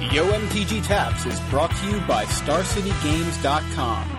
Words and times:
YoMTG 0.00 0.86
Taps 0.86 1.26
is 1.26 1.40
brought 1.50 1.74
to 1.76 1.86
you 1.86 2.00
by 2.06 2.24
StarCityGames.com. 2.24 4.17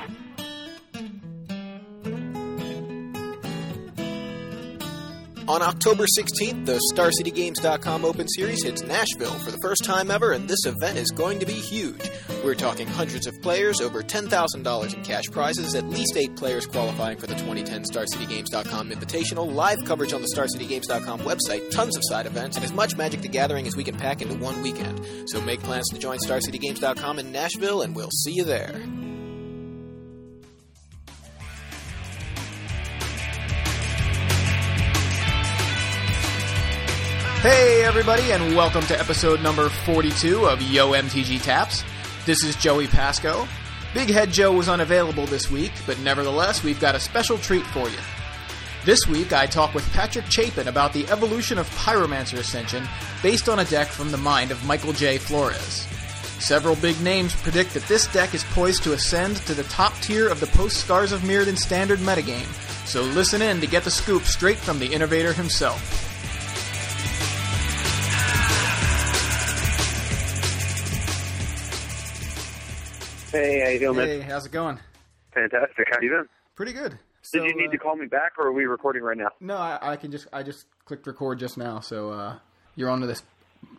On 5.59 5.67
October 5.67 6.06
16th, 6.17 6.66
the 6.66 6.79
StarCityGames.com 6.93 8.05
Open 8.05 8.29
Series 8.29 8.63
hits 8.63 8.81
Nashville 8.81 9.38
for 9.39 9.52
the 9.52 9.57
first 9.61 9.83
time 9.83 10.09
ever, 10.09 10.32
and 10.32 10.47
this 10.47 10.65
event 10.65 10.97
is 10.97 11.11
going 11.11 11.38
to 11.39 11.45
be 11.45 11.51
huge. 11.51 12.09
We're 12.45 12.55
talking 12.55 12.88
hundreds 12.88 13.27
of 13.27 13.41
players, 13.41 13.82
over 13.82 14.01
$10,000 14.01 14.93
in 14.93 15.04
cash 15.04 15.25
prizes, 15.25 15.75
at 15.75 15.83
least 15.89 16.15
eight 16.15 16.33
players 16.37 16.65
qualifying 16.65 17.18
for 17.18 17.27
the 17.27 17.36
2010 17.36 17.83
StarCityGames.com 17.83 18.89
Invitational, 18.89 19.54
live 19.54 19.79
coverage 19.83 20.14
on 20.14 20.21
the 20.21 20.29
StarCityGames.com 20.33 21.19
website, 21.21 21.69
tons 21.71 21.97
of 21.97 22.04
side 22.05 22.25
events, 22.25 22.55
and 22.55 22.64
as 22.64 22.71
much 22.71 22.96
Magic 22.96 23.19
the 23.19 23.28
Gathering 23.28 23.68
as 23.68 23.75
we 23.75 23.83
can 23.83 23.97
pack 23.97 24.21
into 24.21 24.36
one 24.36 24.61
weekend. 24.61 25.05
So 25.25 25.41
make 25.41 25.60
plans 25.60 25.89
to 25.89 26.00
join 26.00 26.19
StarCityGames.com 26.19 27.19
in 27.19 27.33
Nashville, 27.33 27.82
and 27.82 27.93
we'll 27.93 28.11
see 28.11 28.32
you 28.32 28.46
there. 28.46 28.82
Hey, 37.42 37.86
everybody, 37.86 38.34
and 38.34 38.54
welcome 38.54 38.82
to 38.88 39.00
episode 39.00 39.42
number 39.42 39.70
42 39.70 40.46
of 40.46 40.62
Yo 40.62 40.92
MTG 40.92 41.42
Taps. 41.42 41.86
This 42.26 42.44
is 42.44 42.58
Joey 42.58 42.88
Pasco. 42.88 43.48
Big 43.94 44.10
Head 44.10 44.34
Joe 44.34 44.52
was 44.52 44.68
unavailable 44.68 45.26
this 45.26 45.50
week, 45.50 45.72
but 45.88 45.98
nevertheless, 46.00 46.66
we've 46.66 46.82
got 46.82 46.96
a 46.96 47.00
special 47.00 47.38
treat 47.38 47.66
for 47.68 47.88
you. 47.88 47.98
This 48.84 49.00
week, 49.08 49.32
I 49.32 49.46
talk 49.46 49.74
with 49.74 49.90
Patrick 49.94 50.30
Chapin 50.30 50.68
about 50.68 50.92
the 50.92 51.08
evolution 51.08 51.58
of 51.58 51.70
Pyromancer 51.76 52.40
Ascension 52.40 52.86
based 53.24 53.48
on 53.48 53.60
a 53.60 53.66
deck 53.66 53.88
from 53.88 54.12
the 54.12 54.18
mind 54.18 54.52
of 54.52 54.66
Michael 54.66 54.92
J. 54.92 55.18
Flores. 55.18 55.88
Several 56.44 56.76
big 56.76 57.00
names 57.00 57.34
predict 57.38 57.74
that 57.74 57.88
this 57.88 58.08
deck 58.08 58.34
is 58.34 58.44
poised 58.52 58.84
to 58.84 58.92
ascend 58.92 59.38
to 59.38 59.53
the 59.53 59.64
top 59.64 59.94
tier 60.02 60.28
of 60.28 60.42
the 60.42 60.48
post 60.48 60.76
Scars 60.76 61.14
of 61.14 61.22
Mirrodin 61.22 61.58
standard 61.58 62.00
metagame, 62.00 62.52
so 62.86 63.02
listen 63.02 63.42
in 63.42 63.62
to 63.62 63.66
get 63.66 63.86
the 63.86 63.92
scoop 63.92 64.24
straight 64.24 64.58
from 64.58 64.78
the 64.78 64.92
innovator 64.92 65.31
himself. 65.31 66.09
Hey, 73.31 73.61
how 73.63 73.69
you 73.69 73.80
doing, 73.80 73.95
Hey, 73.95 74.19
man? 74.19 74.30
how's 74.30 74.45
it 74.45 74.52
going? 74.52 74.80
Fantastic. 75.33 75.88
How 75.91 75.99
you 76.02 76.09
doing? 76.09 76.25
Pretty 76.55 76.73
good. 76.73 76.91
Did 76.91 76.99
So, 77.22 77.44
you 77.45 77.55
need 77.55 77.67
uh, 77.67 77.72
to 77.72 77.77
call 77.77 77.95
me 77.95 78.08
back, 78.08 78.33
or 78.39 78.47
are 78.47 78.52
we 78.52 78.66
recording 78.66 79.03
right 79.03 79.17
now? 79.17 79.30
No, 79.39 79.55
I, 79.58 79.77
I 79.94 79.95
can 79.97 80.11
just 80.11 80.27
I 80.33 80.41
just 80.44 80.66
clicked 80.85 81.05
record 81.05 81.38
just 81.39 81.57
now, 81.57 81.80
so 81.80 82.11
uh, 82.11 82.39
you're 82.75 82.89
onto 82.89 83.05
this 83.05 83.22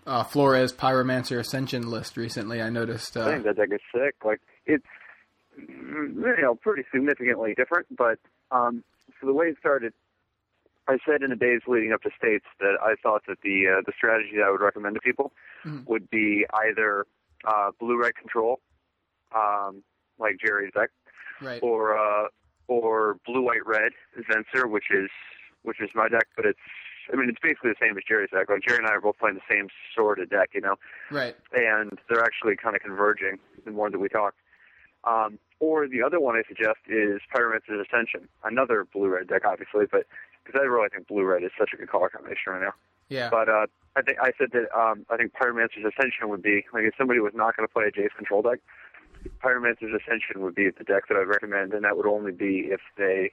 uh, 0.07 0.23
Flores 0.25 0.73
Pyromancer 0.73 1.39
Ascension 1.41 1.91
list 1.91 2.17
recently. 2.17 2.63
I 2.63 2.71
noticed. 2.71 3.17
I 3.17 3.21
Uh, 3.23 3.31
think 3.33 3.45
that 3.45 3.57
deck 3.57 3.69
is 3.73 3.81
sick. 3.93 4.15
Like 4.25 4.41
it's 4.67 4.85
mm, 5.61 6.15
you 6.15 6.43
know 6.43 6.55
pretty 6.55 6.85
significantly 6.93 7.55
different, 7.57 7.87
but 7.97 8.19
um, 8.53 8.85
so 9.21 9.27
the 9.27 9.35
way 9.35 9.47
it 9.47 9.57
started, 9.59 9.93
I 10.87 10.99
said 11.05 11.23
in 11.23 11.31
the 11.31 11.37
days 11.37 11.63
leading 11.67 11.93
up 11.93 12.03
to 12.03 12.11
states 12.17 12.47
that 12.61 12.77
I 12.81 12.95
thought 13.03 13.23
that 13.27 13.39
the 13.43 13.79
uh, 13.79 13.83
the 13.85 13.93
strategy 13.97 14.37
that 14.37 14.45
I 14.45 14.51
would 14.51 14.61
recommend 14.61 14.95
to 14.95 15.01
people 15.01 15.33
Mhm. 15.67 15.87
would 15.89 16.09
be 16.09 16.47
either 16.69 17.05
uh, 17.45 17.71
blue 17.81 18.01
red 18.01 18.15
control, 18.15 18.61
um, 19.35 19.83
like 20.19 20.37
Jerry's 20.45 20.73
deck, 20.75 20.91
right. 21.41 21.63
or 21.63 21.97
uh, 21.99 22.29
or 22.69 23.17
blue 23.27 23.43
white 23.43 23.67
red 23.67 23.93
Venser, 24.31 24.71
which 24.71 24.91
is 24.91 25.11
which 25.63 25.81
is 25.81 25.91
my 25.95 26.09
deck, 26.09 26.27
but 26.37 26.47
it's 26.47 26.59
I 27.13 27.17
mean 27.17 27.29
it's 27.29 27.39
basically 27.43 27.71
the 27.71 27.81
same 27.81 27.97
as 27.97 28.05
Jerry's 28.07 28.31
deck. 28.31 28.49
Like 28.49 28.63
Jerry 28.67 28.79
and 28.79 28.87
I 28.87 28.93
are 28.93 29.01
both 29.01 29.19
playing 29.19 29.37
the 29.37 29.55
same 29.55 29.69
sort 29.95 30.19
of 30.19 30.31
deck, 30.31 30.51
you 30.55 30.61
know, 30.61 30.77
Right. 31.11 31.37
and 31.53 31.99
they're 32.09 32.25
actually 32.25 32.57
kind 32.57 32.77
of 32.77 32.83
converging 32.83 33.39
the 33.65 33.71
more 33.71 33.91
that 33.91 33.99
we 33.99 34.09
talk. 34.09 34.35
Um, 35.05 35.39
or 35.61 35.89
the 35.89 36.03
other 36.03 36.21
one 36.21 36.37
I 36.37 36.43
suggest 36.47 36.79
is 36.87 37.21
Pyromancer's 37.35 37.87
Ascension, 37.87 38.29
another 38.45 38.87
blue 38.93 39.09
red 39.09 39.29
deck, 39.29 39.43
obviously, 39.47 39.87
but 39.91 40.07
because 40.45 40.61
I 40.63 40.65
really 40.67 40.89
think 40.89 41.07
blue 41.09 41.25
red 41.25 41.43
is 41.43 41.51
such 41.59 41.71
a 41.73 41.77
good 41.77 41.89
color 41.89 42.09
combination 42.09 42.53
right 42.53 42.63
now. 42.63 42.75
Yeah. 43.09 43.29
But 43.31 43.49
uh, 43.49 43.67
I 43.97 44.03
think 44.03 44.19
I 44.23 44.33
said 44.39 44.53
that 44.53 44.69
um, 44.79 45.05
I 45.11 45.17
think 45.17 45.33
Pyromancer's 45.33 45.85
Ascension 45.85 46.29
would 46.29 46.43
be 46.43 46.65
like 46.73 46.85
if 46.85 46.95
somebody 46.97 47.21
was 47.21 47.33
not 47.35 47.57
going 47.57 47.67
to 47.67 47.73
play 47.73 47.85
a 47.85 47.91
Jace 47.91 48.15
control 48.17 48.43
deck, 48.43 48.61
Pyromancer's 49.43 49.95
Ascension 49.95 50.43
would 50.43 50.55
be 50.55 50.71
the 50.71 50.85
deck 50.85 51.09
that 51.09 51.17
I'd 51.17 51.29
recommend, 51.29 51.73
and 51.73 51.85
that 51.85 51.97
would 51.97 52.07
only 52.07 52.33
be 52.33 52.69
if 52.71 52.81
they 52.97 53.33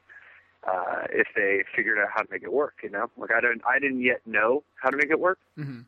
uh, 0.68 1.03
if 1.09 1.28
they 1.36 1.64
figured 1.75 1.98
out 2.00 2.09
how 2.14 2.22
to 2.22 2.28
make 2.31 2.44
it 2.44 2.52
work. 2.52 2.75
You 2.84 2.90
know, 2.90 3.09
like 3.18 3.31
I 3.31 3.42
don't 3.42 3.62
I 3.68 3.80
didn't 3.80 4.02
yet 4.02 4.22
know 4.25 4.64
how 4.81 4.90
to 4.90 4.98
make 4.98 5.09
it 5.09 5.20
work, 5.20 5.40
hmm 5.56 5.81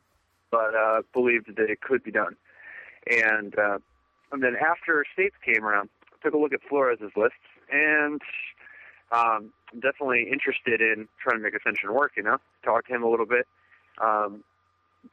but 0.52 0.74
uh, 0.74 1.02
believed 1.14 1.56
that 1.56 1.70
it 1.70 1.82
could 1.82 2.04
be 2.04 2.12
done. 2.12 2.36
And 3.10 3.58
uh, 3.58 3.80
and 4.32 4.44
then 4.44 4.56
after 4.56 5.06
states 5.14 5.36
came 5.44 5.64
around, 5.64 5.90
I 6.12 6.24
took 6.24 6.34
a 6.34 6.38
look 6.38 6.54
at 6.54 6.62
Flores's 6.68 7.12
lists 7.16 7.38
and 7.72 8.22
um, 9.12 9.52
definitely 9.74 10.28
interested 10.32 10.82
in 10.82 11.08
trying 11.22 11.38
to 11.38 11.44
make 11.44 11.54
Ascension 11.54 11.94
work. 11.94 12.14
You 12.18 12.24
know, 12.24 12.38
talked 12.64 12.88
to 12.88 12.96
him 12.96 13.04
a 13.04 13.10
little 13.10 13.26
bit, 13.26 13.48
um, 14.02 14.44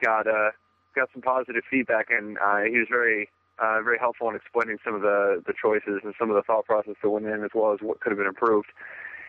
got 0.03 0.27
uh, 0.27 0.51
got 0.95 1.09
some 1.13 1.21
positive 1.21 1.63
feedback, 1.69 2.07
and 2.09 2.37
uh, 2.39 2.61
he 2.61 2.77
was 2.77 2.87
very 2.89 3.29
uh, 3.59 3.81
very 3.81 3.97
helpful 3.97 4.29
in 4.29 4.35
explaining 4.35 4.77
some 4.83 4.93
of 4.93 5.01
the 5.01 5.41
the 5.45 5.53
choices 5.53 6.01
and 6.03 6.13
some 6.19 6.29
of 6.29 6.35
the 6.35 6.43
thought 6.43 6.65
process 6.65 6.95
that 7.01 7.09
went 7.09 7.25
in, 7.25 7.43
as 7.43 7.51
well 7.53 7.73
as 7.73 7.79
what 7.81 7.99
could 7.99 8.11
have 8.11 8.17
been 8.17 8.27
improved. 8.27 8.69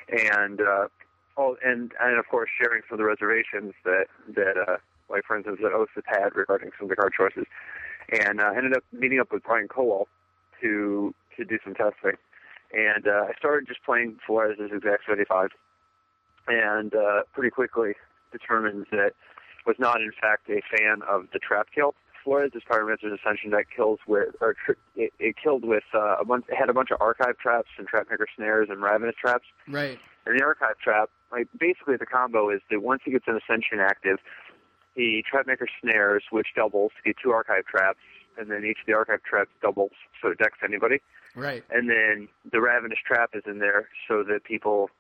And 0.09 0.61
uh, 0.61 0.89
oh, 1.37 1.57
and 1.65 1.93
and 2.01 2.19
of 2.19 2.29
course 2.29 2.51
sharing 2.61 2.83
some 2.89 2.95
of 2.95 2.99
the 2.99 3.05
reservations 3.05 3.75
that 3.85 4.07
that 4.35 4.57
uh, 4.57 4.77
like 5.09 5.25
for 5.25 5.37
instance 5.37 5.59
that 5.63 5.73
Oath 5.73 5.89
had 6.07 6.35
regarding 6.35 6.71
some 6.79 6.87
of 6.87 6.91
the 6.91 6.97
card 6.97 7.13
choices, 7.17 7.47
and 8.25 8.41
uh, 8.41 8.53
ended 8.57 8.77
up 8.77 8.85
meeting 8.93 9.21
up 9.21 9.33
with 9.33 9.43
Brian 9.45 9.69
Colwell 9.69 10.09
to 10.61 11.15
to 11.37 11.45
do 11.45 11.59
some 11.65 11.75
testing, 11.75 12.19
and 12.73 13.07
uh, 13.07 13.27
I 13.29 13.33
started 13.39 13.67
just 13.67 13.83
playing 13.85 14.19
Flores 14.27 14.59
as 14.63 14.71
exact 14.73 15.05
75, 15.07 15.51
and 16.49 16.95
uh, 16.95 17.23
pretty 17.33 17.51
quickly 17.51 17.95
determined 18.33 18.87
that 18.91 19.13
was 19.67 19.77
not 19.79 20.01
in 20.01 20.13
fact 20.21 20.49
a 20.51 20.61
fan 20.77 21.03
of 21.09 21.27
the 21.33 21.39
trap 21.39 21.69
kill. 21.75 21.95
Flores 22.29 22.53
is 22.55 22.63
Pyromancer's 22.71 23.19
Ascension 23.19 23.53
that 23.53 23.65
kills 23.75 24.01
with, 24.07 24.35
or 24.43 24.55
it, 24.95 25.15
it 25.19 25.35
killed 25.43 25.65
with 25.65 25.85
uh, 25.95 26.17
a 26.21 26.27
bunch, 26.27 26.45
it 26.49 26.57
had 26.57 26.69
a 26.69 26.75
bunch 26.75 26.91
of 26.91 27.01
archive 27.01 27.39
traps 27.39 27.71
and 27.79 27.89
trapmaker 27.89 28.27
snares 28.37 28.69
and 28.71 28.83
ravenous 28.83 29.15
traps. 29.19 29.47
Right. 29.67 29.99
And 30.27 30.39
the 30.39 30.45
archive 30.45 30.77
trap, 30.79 31.09
like 31.33 31.49
basically 31.59 31.97
the 31.97 32.05
combo 32.05 32.51
is 32.51 32.61
that 32.71 32.83
once 32.83 33.01
he 33.03 33.13
gets 33.13 33.25
an 33.29 33.39
ascension 33.43 33.81
active, 33.81 34.19
he 34.95 35.25
trapmaker 35.25 35.69
snares, 35.81 36.25
which 36.31 36.49
doubles 36.55 36.93
to 36.99 37.03
get 37.03 37.17
two 37.23 37.31
archive 37.31 37.65
traps, 37.65 38.01
and 38.37 38.51
then 38.51 38.63
each 38.63 38.81
of 38.81 38.87
the 38.87 38.93
archive 38.93 39.23
traps 39.23 39.51
doubles, 39.63 39.93
so 40.21 40.29
it 40.29 40.37
decks 40.37 40.59
anybody. 40.63 41.01
Right. 41.35 41.65
And 41.71 41.89
then 41.89 42.29
the 42.53 42.61
ravenous 42.61 42.99
trap 43.07 43.31
is 43.33 43.45
in 43.47 43.59
there 43.59 43.89
so 44.07 44.23
that 44.25 44.45
people 44.45 44.91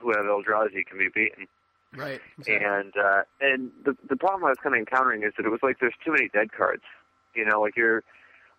who 0.00 0.08
have 0.16 0.24
Eldrazi 0.24 0.86
can 0.86 0.96
be 0.96 1.08
beaten. 1.14 1.48
Right. 1.94 2.20
And 2.46 2.92
uh, 2.96 3.22
and 3.40 3.70
the 3.84 3.96
the 4.08 4.16
problem 4.16 4.44
I 4.44 4.50
was 4.50 4.58
kind 4.62 4.74
of 4.74 4.78
encountering 4.78 5.22
is 5.22 5.32
that 5.36 5.46
it 5.46 5.50
was 5.50 5.60
like 5.62 5.78
there's 5.80 5.94
too 6.04 6.12
many 6.12 6.28
dead 6.28 6.52
cards. 6.52 6.82
You 7.34 7.44
know, 7.44 7.60
like 7.60 7.76
you're 7.76 8.04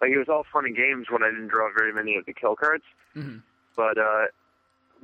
like 0.01 0.11
it 0.11 0.17
was 0.17 0.29
all 0.29 0.45
fun 0.51 0.65
and 0.65 0.75
games 0.75 1.07
when 1.09 1.23
I 1.23 1.29
didn't 1.29 1.49
draw 1.49 1.69
very 1.71 1.93
many 1.93 2.15
of 2.15 2.25
the 2.25 2.33
kill 2.33 2.55
cards 2.55 2.83
hmm 3.13 3.37
but 3.79 3.97
uh, 3.97 4.25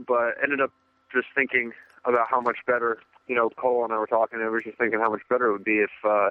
but 0.06 0.36
ended 0.44 0.60
up 0.60 0.72
just 1.14 1.28
thinking 1.34 1.72
about 2.04 2.28
how 2.30 2.42
much 2.42 2.58
better. 2.68 2.98
You 3.28 3.36
know, 3.36 3.50
Cole 3.50 3.86
and 3.86 3.94
I 3.94 3.98
were 3.98 4.06
talking, 4.06 4.40
and 4.40 4.48
we 4.48 4.52
were 4.52 4.62
just 4.62 4.78
thinking 4.78 5.00
how 5.00 5.10
much 5.10 5.22
better 5.30 5.48
it 5.48 5.54
would 5.54 5.64
be 5.64 5.80
if, 5.80 5.90
uh, 6.04 6.30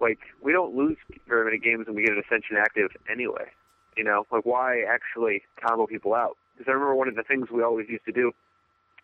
like, 0.00 0.18
we 0.40 0.52
don't 0.52 0.76
lose 0.76 0.98
very 1.26 1.44
many 1.44 1.58
games 1.58 1.86
when 1.86 1.96
we 1.96 2.04
get 2.04 2.12
an 2.12 2.22
Ascension 2.24 2.56
active 2.56 2.90
anyway. 3.10 3.46
You 3.96 4.04
know, 4.04 4.26
like 4.30 4.44
why 4.44 4.82
actually 4.82 5.42
combo 5.60 5.86
people 5.86 6.14
out? 6.14 6.36
Because 6.54 6.70
I 6.70 6.72
remember 6.72 6.94
one 6.94 7.08
of 7.08 7.16
the 7.16 7.22
things 7.22 7.50
we 7.50 7.62
always 7.62 7.88
used 7.88 8.04
to 8.04 8.12
do, 8.12 8.32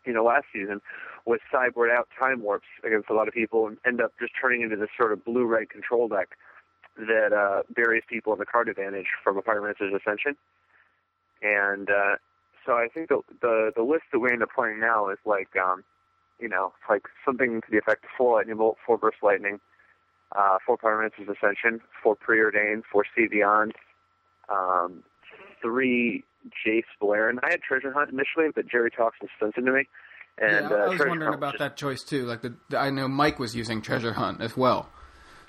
you 0.04 0.12
know, 0.12 0.24
last 0.24 0.44
season 0.52 0.80
was 1.28 1.40
sideboard 1.52 1.90
out 1.90 2.08
time 2.18 2.42
warps 2.42 2.66
against 2.84 3.10
a 3.10 3.14
lot 3.14 3.28
of 3.28 3.34
people 3.34 3.66
and 3.66 3.76
end 3.86 4.00
up 4.00 4.12
just 4.18 4.32
turning 4.40 4.62
into 4.62 4.76
this 4.76 4.88
sort 4.96 5.12
of 5.12 5.22
blue-red 5.24 5.68
control 5.68 6.08
deck 6.08 6.30
that 6.96 7.32
uh, 7.32 7.62
buries 7.74 8.02
people 8.08 8.32
in 8.32 8.38
the 8.38 8.46
card 8.46 8.68
advantage 8.68 9.06
from 9.22 9.36
a 9.36 9.42
Pyromancer's 9.42 9.92
Ascension. 9.94 10.36
And 11.42 11.90
uh, 11.90 12.16
so 12.64 12.72
I 12.72 12.88
think 12.92 13.10
the, 13.10 13.20
the 13.42 13.72
the 13.76 13.82
list 13.82 14.04
that 14.12 14.18
we 14.18 14.30
end 14.32 14.42
up 14.42 14.48
playing 14.54 14.80
now 14.80 15.10
is 15.10 15.18
like 15.26 15.54
um, 15.56 15.84
you 16.40 16.48
know, 16.48 16.72
it's 16.80 16.88
like 16.88 17.02
something 17.24 17.60
to 17.60 17.70
the 17.70 17.78
effect 17.78 18.04
of 18.04 18.10
four 18.16 18.36
lightning 18.36 18.56
bolt, 18.56 18.78
four 18.84 18.96
burst 18.96 19.18
lightning, 19.22 19.60
uh, 20.36 20.58
four 20.64 20.78
Pyromancer's 20.78 21.28
Ascension, 21.28 21.80
four 22.02 22.16
preordained, 22.16 22.84
four 22.90 23.04
See 23.14 23.26
Beyond, 23.26 23.74
um, 24.48 25.02
three 25.60 26.24
Jace 26.66 26.82
Beleren, 27.02 27.30
and 27.30 27.40
I 27.42 27.50
had 27.50 27.62
Treasure 27.62 27.92
Hunt 27.92 28.10
initially, 28.10 28.48
but 28.54 28.66
Jerry 28.68 28.90
talks 28.90 29.18
and 29.20 29.28
sent 29.38 29.56
it 29.56 29.62
to 29.62 29.72
me. 29.72 29.88
And 30.40 30.70
yeah, 30.70 30.76
I 30.76 30.86
uh, 30.86 30.90
was 30.90 31.00
wondering 31.00 31.34
about 31.34 31.54
just- 31.54 31.58
that 31.60 31.76
choice 31.76 32.02
too. 32.02 32.24
Like 32.26 32.42
the, 32.42 32.54
I 32.78 32.90
know 32.90 33.08
Mike 33.08 33.38
was 33.38 33.54
using 33.56 33.82
Treasure 33.82 34.12
Hunt 34.12 34.40
as 34.40 34.56
well. 34.56 34.88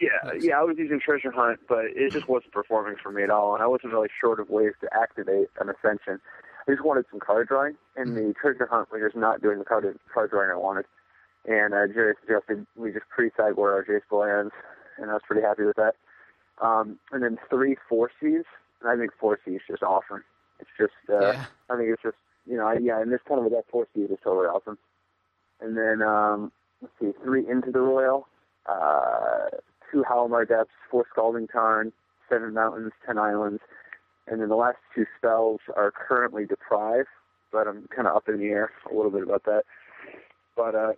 Yeah, 0.02 0.08
Nice. 0.24 0.44
yeah, 0.46 0.58
I 0.60 0.64
was 0.64 0.78
using 0.78 1.00
Treasure 1.02 1.30
Hunt, 1.32 1.60
but 1.68 1.84
it 1.94 2.14
just 2.14 2.30
wasn't 2.30 2.54
performing 2.54 2.96
for 3.04 3.12
me 3.12 3.22
at 3.22 3.30
all, 3.30 3.54
and 3.54 3.62
I 3.62 3.68
wasn't 3.68 3.92
really 3.92 4.08
short 4.22 4.40
of 4.40 4.50
ways 4.50 4.72
to 4.80 4.88
activate 4.94 5.50
an 5.60 5.70
Ascension. 5.70 6.22
I 6.66 6.72
just 6.72 6.86
wanted 6.86 7.04
some 7.12 7.20
card 7.20 7.50
drawing, 7.50 7.76
and 7.98 8.16
the 8.16 8.34
Treasure 8.40 8.66
Hunt 8.72 8.90
was 8.94 9.02
just 9.04 9.18
not 9.18 9.42
doing 9.42 9.60
the 9.60 9.66
card 9.66 9.84
card 10.14 10.30
drawing 10.30 10.52
I 10.52 10.56
wanted. 10.56 10.86
And 11.46 11.74
uh, 11.74 11.88
Jerry 11.94 12.14
suggested 12.22 12.66
we 12.78 12.92
just 12.94 13.10
pre-sideboard 13.10 13.74
our 13.74 13.84
Jace 13.84 14.02
Belerens, 14.10 14.52
and 14.98 15.10
I 15.10 15.14
was 15.14 15.22
pretty 15.28 15.42
happy 15.46 15.64
with 15.64 15.76
that. 15.76 15.96
Um, 16.62 16.98
and 17.12 17.22
then 17.24 17.38
three 17.50 17.76
four 17.90 18.10
Cs. 18.22 18.46
And 18.82 18.90
I 18.90 18.96
think 18.96 19.12
four 19.20 19.38
C 19.44 19.52
is 19.52 19.62
just 19.68 19.84
awesome. 19.84 20.24
It's 20.60 20.70
just, 20.80 20.94
uh, 21.10 21.20
Yeah. 21.34 21.46
I 21.70 21.76
think 21.76 21.90
it's 21.90 22.02
just, 22.02 22.16
you 22.50 22.57
know, 22.57 22.66
I, 22.66 22.78
yeah, 22.81 23.00
and 23.00 23.12
this 23.12 23.19
kind 23.28 23.40
of 23.40 23.46
a 23.46 23.50
deck 23.50 23.66
four 23.72 23.88
C 23.94 24.01
is 24.01 24.18
totally 24.24 24.48
awesome. 24.48 24.78
And 25.62 25.78
then, 25.78 26.01
um, 26.01 26.51
let's 26.81 26.94
see, 27.00 27.12
three 27.24 27.48
into 27.48 27.72
the 27.72 27.80
Roil, 27.80 28.28
uh, 28.66 29.50
two 29.92 30.04
Halimar 30.10 30.48
Depths, 30.48 30.72
four 30.90 31.06
Scalding 31.12 31.48
Tarn, 31.48 31.94
seven 32.28 32.54
Mountains, 32.54 32.92
ten 33.06 33.18
Islands. 33.19 33.62
And 34.28 34.42
then 34.42 34.50
the 34.50 34.56
last 34.56 34.78
two 34.96 35.06
spells 35.18 35.60
are 35.75 35.92
currently 35.92 36.46
Deprive, 36.46 37.06
but 37.51 37.68
I'm 37.68 37.88
kind 37.96 38.07
of 38.07 38.16
up 38.16 38.28
in 38.28 38.40
the 38.40 38.48
air 38.48 38.72
a 38.92 38.95
little 38.95 39.12
bit 39.12 39.24
about 39.24 39.44
that. 39.45 39.63
But 40.56 40.75
uh, 40.75 40.94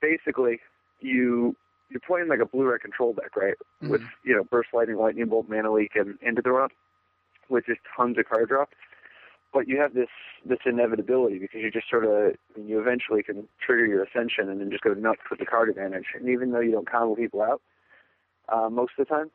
basically, 0.00 0.60
you 1.00 1.54
you're 1.90 2.00
playing 2.00 2.28
like 2.28 2.40
a 2.40 2.46
blue 2.46 2.70
red 2.70 2.80
control 2.80 3.14
deck, 3.14 3.36
right? 3.36 3.54
With 3.82 4.02
you 4.24 4.34
know 4.34 4.44
burst 4.44 4.70
lightning, 4.72 4.96
lightning 4.96 5.26
bolt, 5.26 5.48
mana 5.48 5.72
leak, 5.72 5.92
and 5.94 6.18
into 6.22 6.42
the 6.42 6.50
Roil, 6.50 6.68
with 7.48 7.66
just 7.66 7.80
tons 7.96 8.18
of 8.18 8.28
card 8.28 8.48
draw. 8.48 8.64
But 9.52 9.66
you 9.66 9.80
have 9.80 9.94
this 9.94 10.08
this 10.44 10.58
inevitability 10.66 11.38
because 11.38 11.60
you 11.62 11.70
just 11.70 11.88
sort 11.90 12.04
of 12.04 12.10
I 12.10 12.58
mean, 12.58 12.68
you 12.68 12.80
eventually 12.80 13.22
can 13.22 13.48
trigger 13.64 13.86
your 13.86 14.04
ascension 14.04 14.48
and 14.48 14.60
then 14.60 14.70
just 14.70 14.84
go 14.84 14.92
nuts 14.94 15.20
with 15.30 15.38
the 15.38 15.46
card 15.46 15.68
advantage. 15.68 16.06
And 16.14 16.28
even 16.28 16.52
though 16.52 16.60
you 16.60 16.72
don't 16.72 16.90
combo 16.90 17.14
people 17.14 17.42
out 17.42 17.62
uh, 18.48 18.68
most 18.68 18.92
of 18.98 19.06
the 19.06 19.14
time, 19.14 19.30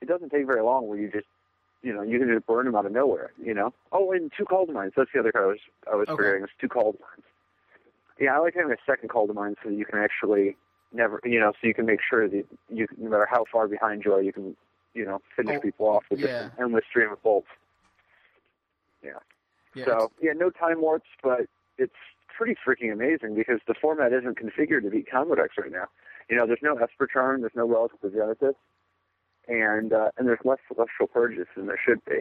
it 0.00 0.08
doesn't 0.08 0.30
take 0.30 0.46
very 0.46 0.62
long 0.62 0.86
where 0.88 0.98
you 0.98 1.10
just 1.10 1.26
you 1.82 1.92
know 1.92 2.02
you 2.02 2.18
can 2.18 2.28
just 2.28 2.46
burn 2.46 2.66
them 2.66 2.74
out 2.74 2.86
of 2.86 2.92
nowhere. 2.92 3.32
You 3.42 3.54
know. 3.54 3.72
Oh, 3.92 4.12
and 4.12 4.30
two 4.36 4.44
call 4.44 4.66
mines. 4.66 4.92
That's 4.96 5.10
the 5.12 5.20
other 5.20 5.32
card 5.32 5.44
I 5.44 5.48
was 5.48 5.58
I 5.92 5.96
was 5.96 6.08
Okay. 6.08 6.16
forgetting. 6.16 6.42
It's 6.44 6.52
two 6.60 6.68
call 6.68 6.92
mines. 7.00 7.24
Yeah, 8.18 8.34
I 8.36 8.38
like 8.38 8.54
having 8.54 8.72
a 8.72 8.76
second 8.86 9.08
call 9.10 9.26
to 9.26 9.34
mind 9.34 9.56
so 9.62 9.68
that 9.70 9.76
you 9.76 9.84
can 9.84 9.98
actually 9.98 10.56
never, 10.92 11.20
you 11.24 11.38
know, 11.38 11.52
so 11.52 11.66
you 11.66 11.74
can 11.74 11.84
make 11.86 12.00
sure 12.08 12.28
that 12.28 12.46
you, 12.70 12.86
no 12.96 13.10
matter 13.10 13.28
how 13.30 13.44
far 13.52 13.68
behind 13.68 14.04
you 14.04 14.12
are, 14.14 14.22
you 14.22 14.32
can, 14.32 14.56
you 14.94 15.04
know, 15.04 15.20
finish 15.36 15.56
Oh, 15.58 15.60
people 15.60 15.86
off 15.86 16.04
with 16.10 16.20
yeah. 16.20 16.26
just 16.26 16.40
an 16.40 16.50
endless 16.58 16.84
stream 16.88 17.12
of 17.12 17.22
bolts. 17.22 17.48
Yeah, 19.02 19.18
so 19.84 20.12
yeah, 20.22 20.32
no 20.34 20.50
time 20.50 20.80
warps, 20.80 21.08
but 21.22 21.42
it's 21.78 21.92
pretty 22.36 22.56
freaking 22.66 22.92
amazing 22.92 23.34
because 23.34 23.60
the 23.66 23.74
format 23.80 24.12
isn't 24.12 24.38
configured 24.38 24.82
to 24.82 24.90
beat 24.90 25.10
combo 25.10 25.34
decks 25.34 25.54
right 25.58 25.70
now. 25.72 25.84
You 26.30 26.36
know, 26.36 26.46
there's 26.46 26.60
no 26.62 26.74
Esper 26.76 27.06
Charm, 27.06 27.40
there's 27.42 27.52
no 27.54 27.66
of 28.02 28.12
Genesis, 28.12 28.54
and 29.48 29.92
uh, 29.92 30.10
and 30.16 30.26
there's 30.26 30.40
less 30.44 30.58
Celestial 30.68 31.06
Purges 31.06 31.46
than 31.56 31.66
there 31.66 31.78
should 31.86 32.04
be. 32.04 32.18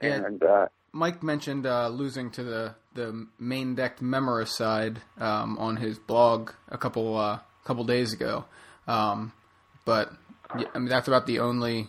And- 0.00 0.24
And 0.24 0.42
uh, 0.42 0.66
Mike 0.92 1.22
mentioned 1.22 1.66
uh, 1.66 1.88
losing 1.88 2.30
to 2.32 2.42
the 2.42 2.74
the 2.94 3.26
main 3.38 3.74
decked 3.74 4.02
Memoricide 4.02 4.98
um, 5.20 5.58
on 5.58 5.76
his 5.76 5.98
blog 5.98 6.50
a 6.68 6.78
couple 6.78 7.16
uh, 7.16 7.38
couple 7.64 7.84
days 7.84 8.12
ago, 8.12 8.44
um, 8.86 9.32
but 9.84 10.10
yeah, 10.58 10.66
I 10.74 10.78
mean 10.78 10.88
that's 10.88 11.06
about 11.08 11.26
the 11.26 11.40
only 11.40 11.88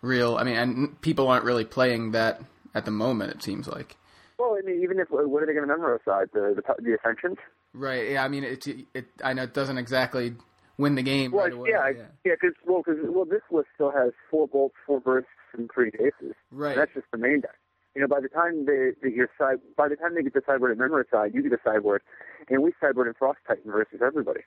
real. 0.00 0.36
I 0.36 0.44
mean, 0.44 0.56
and 0.56 1.00
people 1.00 1.28
aren't 1.28 1.44
really 1.44 1.64
playing 1.64 2.12
that 2.12 2.40
at 2.74 2.84
the 2.84 2.90
moment. 2.90 3.32
It 3.32 3.42
seems 3.42 3.68
like. 3.68 3.96
well, 4.38 4.56
I 4.58 4.62
mean, 4.64 4.82
even 4.82 4.98
if 4.98 5.08
what 5.10 5.42
are 5.42 5.46
they 5.46 5.52
going 5.52 5.66
to 5.66 5.72
memorize 5.74 6.00
the 6.06 6.54
the, 6.54 6.62
the 6.82 6.96
Ascensions? 6.98 7.38
Right. 7.74 8.10
Yeah. 8.12 8.24
I 8.24 8.28
mean, 8.28 8.44
it. 8.44 8.66
It. 8.94 9.06
I 9.24 9.32
know 9.32 9.44
it 9.44 9.54
doesn't 9.54 9.78
exactly 9.78 10.34
win 10.78 10.94
the 10.94 11.02
game 11.02 11.30
Well, 11.32 11.44
right 11.44 11.52
away. 11.52 11.70
yeah, 11.70 11.88
yeah. 11.88 12.02
yeah, 12.24 12.32
because 12.40 12.56
well, 12.66 12.82
cause, 12.82 12.96
well, 13.02 13.24
this 13.24 13.42
list 13.50 13.68
still 13.74 13.90
has 13.92 14.12
four 14.30 14.48
bolts, 14.48 14.74
four 14.86 15.00
bursts, 15.00 15.28
and 15.56 15.70
three 15.72 15.90
aces. 16.00 16.34
Right. 16.50 16.72
And 16.72 16.80
that's 16.80 16.94
just 16.94 17.06
the 17.12 17.18
main 17.18 17.40
deck. 17.40 17.56
You 17.94 18.00
know, 18.00 18.08
by 18.08 18.20
the 18.20 18.28
time 18.28 18.64
they, 18.64 18.92
they 19.02 19.14
your 19.14 19.28
side, 19.38 19.58
by 19.76 19.88
the 19.88 19.96
time 19.96 20.14
they 20.14 20.22
get 20.22 20.32
the 20.32 20.40
sideboard 20.46 20.72
at 20.72 20.78
Memoricide, 20.78 21.34
you 21.34 21.42
get 21.42 21.52
a 21.52 21.58
sideboard, 21.62 22.00
and 22.48 22.62
we 22.62 22.72
sideboard 22.80 23.06
in 23.06 23.12
Frost 23.14 23.38
Titan 23.46 23.70
versus 23.70 24.00
everybody. 24.04 24.40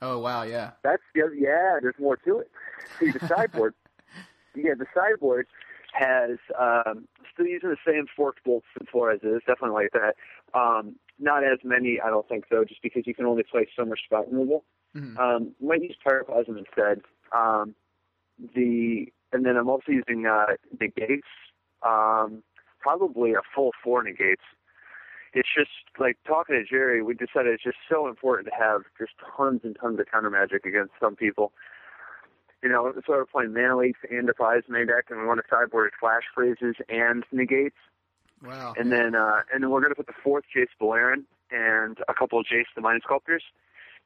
Oh 0.00 0.18
wow. 0.18 0.42
Yeah. 0.44 0.70
That's 0.84 1.02
the 1.14 1.22
yeah. 1.36 1.78
There's 1.82 1.98
more 1.98 2.16
to 2.18 2.38
it. 2.38 2.50
See, 3.00 3.10
the 3.10 3.26
sideboard, 3.26 3.74
yeah, 4.54 4.74
the 4.78 4.86
sideboard 4.94 5.46
has 5.98 6.38
um, 6.58 7.08
still 7.32 7.46
using 7.46 7.70
the 7.70 7.76
same 7.86 8.06
forked 8.14 8.44
bolts 8.44 8.66
and 8.78 8.88
Flores 8.88 9.20
is 9.22 9.40
definitely 9.46 9.70
like 9.84 9.92
that. 9.92 10.14
Um, 10.58 10.96
not 11.18 11.44
as 11.44 11.58
many, 11.64 11.98
I 12.04 12.10
don't 12.10 12.28
think, 12.28 12.44
though, 12.50 12.64
just 12.64 12.82
because 12.82 13.06
you 13.06 13.14
can 13.14 13.24
only 13.24 13.42
play 13.42 13.66
so 13.76 13.84
much 13.84 14.00
spot 14.04 14.30
removal. 14.30 14.64
Mhm. 14.94 15.18
Um, 15.18 15.54
might 15.60 15.82
use 15.82 15.96
Pyroclasm 16.04 16.58
instead. 16.58 17.02
Um, 17.32 17.74
the 18.54 19.12
and 19.32 19.44
then 19.44 19.56
I'm 19.56 19.68
also 19.68 19.92
using 19.92 20.26
uh, 20.26 20.56
negates. 20.80 21.26
Um, 21.82 22.42
probably 22.80 23.32
a 23.32 23.40
full 23.54 23.72
four 23.82 24.02
negates. 24.02 24.42
It's 25.34 25.48
just 25.54 25.70
like 25.98 26.16
talking 26.26 26.54
to 26.54 26.64
Jerry. 26.64 27.02
We 27.02 27.14
decided 27.14 27.52
it's 27.52 27.64
just 27.64 27.78
so 27.90 28.08
important 28.08 28.48
to 28.48 28.54
have 28.54 28.82
just 28.98 29.12
tons 29.36 29.60
and 29.64 29.76
tons 29.78 30.00
of 30.00 30.06
counter 30.10 30.30
magic 30.30 30.64
against 30.64 30.92
some 31.00 31.16
people. 31.16 31.52
You 32.66 32.72
know, 32.72 32.92
so 33.06 33.12
we're 33.12 33.26
playing 33.26 33.54
mana 33.54 33.76
leaks 33.76 34.00
and 34.10 34.26
defies 34.26 34.64
main 34.68 34.88
deck, 34.88 35.04
and 35.08 35.20
we 35.20 35.26
want 35.28 35.38
to 35.38 35.46
sideboard 35.48 35.92
Flash 36.00 36.24
Freezes 36.34 36.74
and 36.88 37.22
negates. 37.30 37.76
Wow. 38.44 38.74
And 38.76 38.90
then 38.90 39.14
uh, 39.14 39.42
and 39.54 39.62
then 39.62 39.70
we're 39.70 39.78
going 39.78 39.92
to 39.92 39.94
put 39.94 40.08
the 40.08 40.20
fourth 40.24 40.46
Jace 40.52 40.66
Beleren 40.80 41.22
and 41.52 41.96
a 42.08 42.12
couple 42.12 42.40
of 42.40 42.46
Jace 42.46 42.64
the 42.74 42.80
Mind 42.80 43.02
Sculptors. 43.04 43.44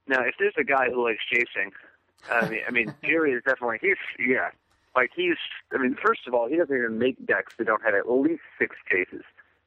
Now, 0.07 0.21
if 0.21 0.35
there's 0.39 0.53
a 0.59 0.63
guy 0.63 0.91
who 0.91 1.03
likes 1.03 1.21
chasing, 1.33 1.73
I 2.31 2.51
mean, 2.51 2.61
I 2.69 2.71
mean, 2.71 2.95
Jerry 3.03 3.33
is 3.33 3.43
definitely 3.47 3.79
he's 3.81 3.97
yeah, 4.19 4.51
like 4.95 5.11
he's. 5.17 5.39
I 5.73 5.79
mean, 5.79 5.97
first 6.05 6.27
of 6.27 6.35
all, 6.35 6.47
he 6.47 6.59
doesn't 6.59 6.77
even 6.77 6.99
make 6.99 7.25
decks 7.25 7.55
that 7.57 7.67
don't 7.67 7.83
have 7.83 7.95
at 7.95 8.11
least 8.13 8.43
six 8.59 8.77
Jaces 8.93 9.23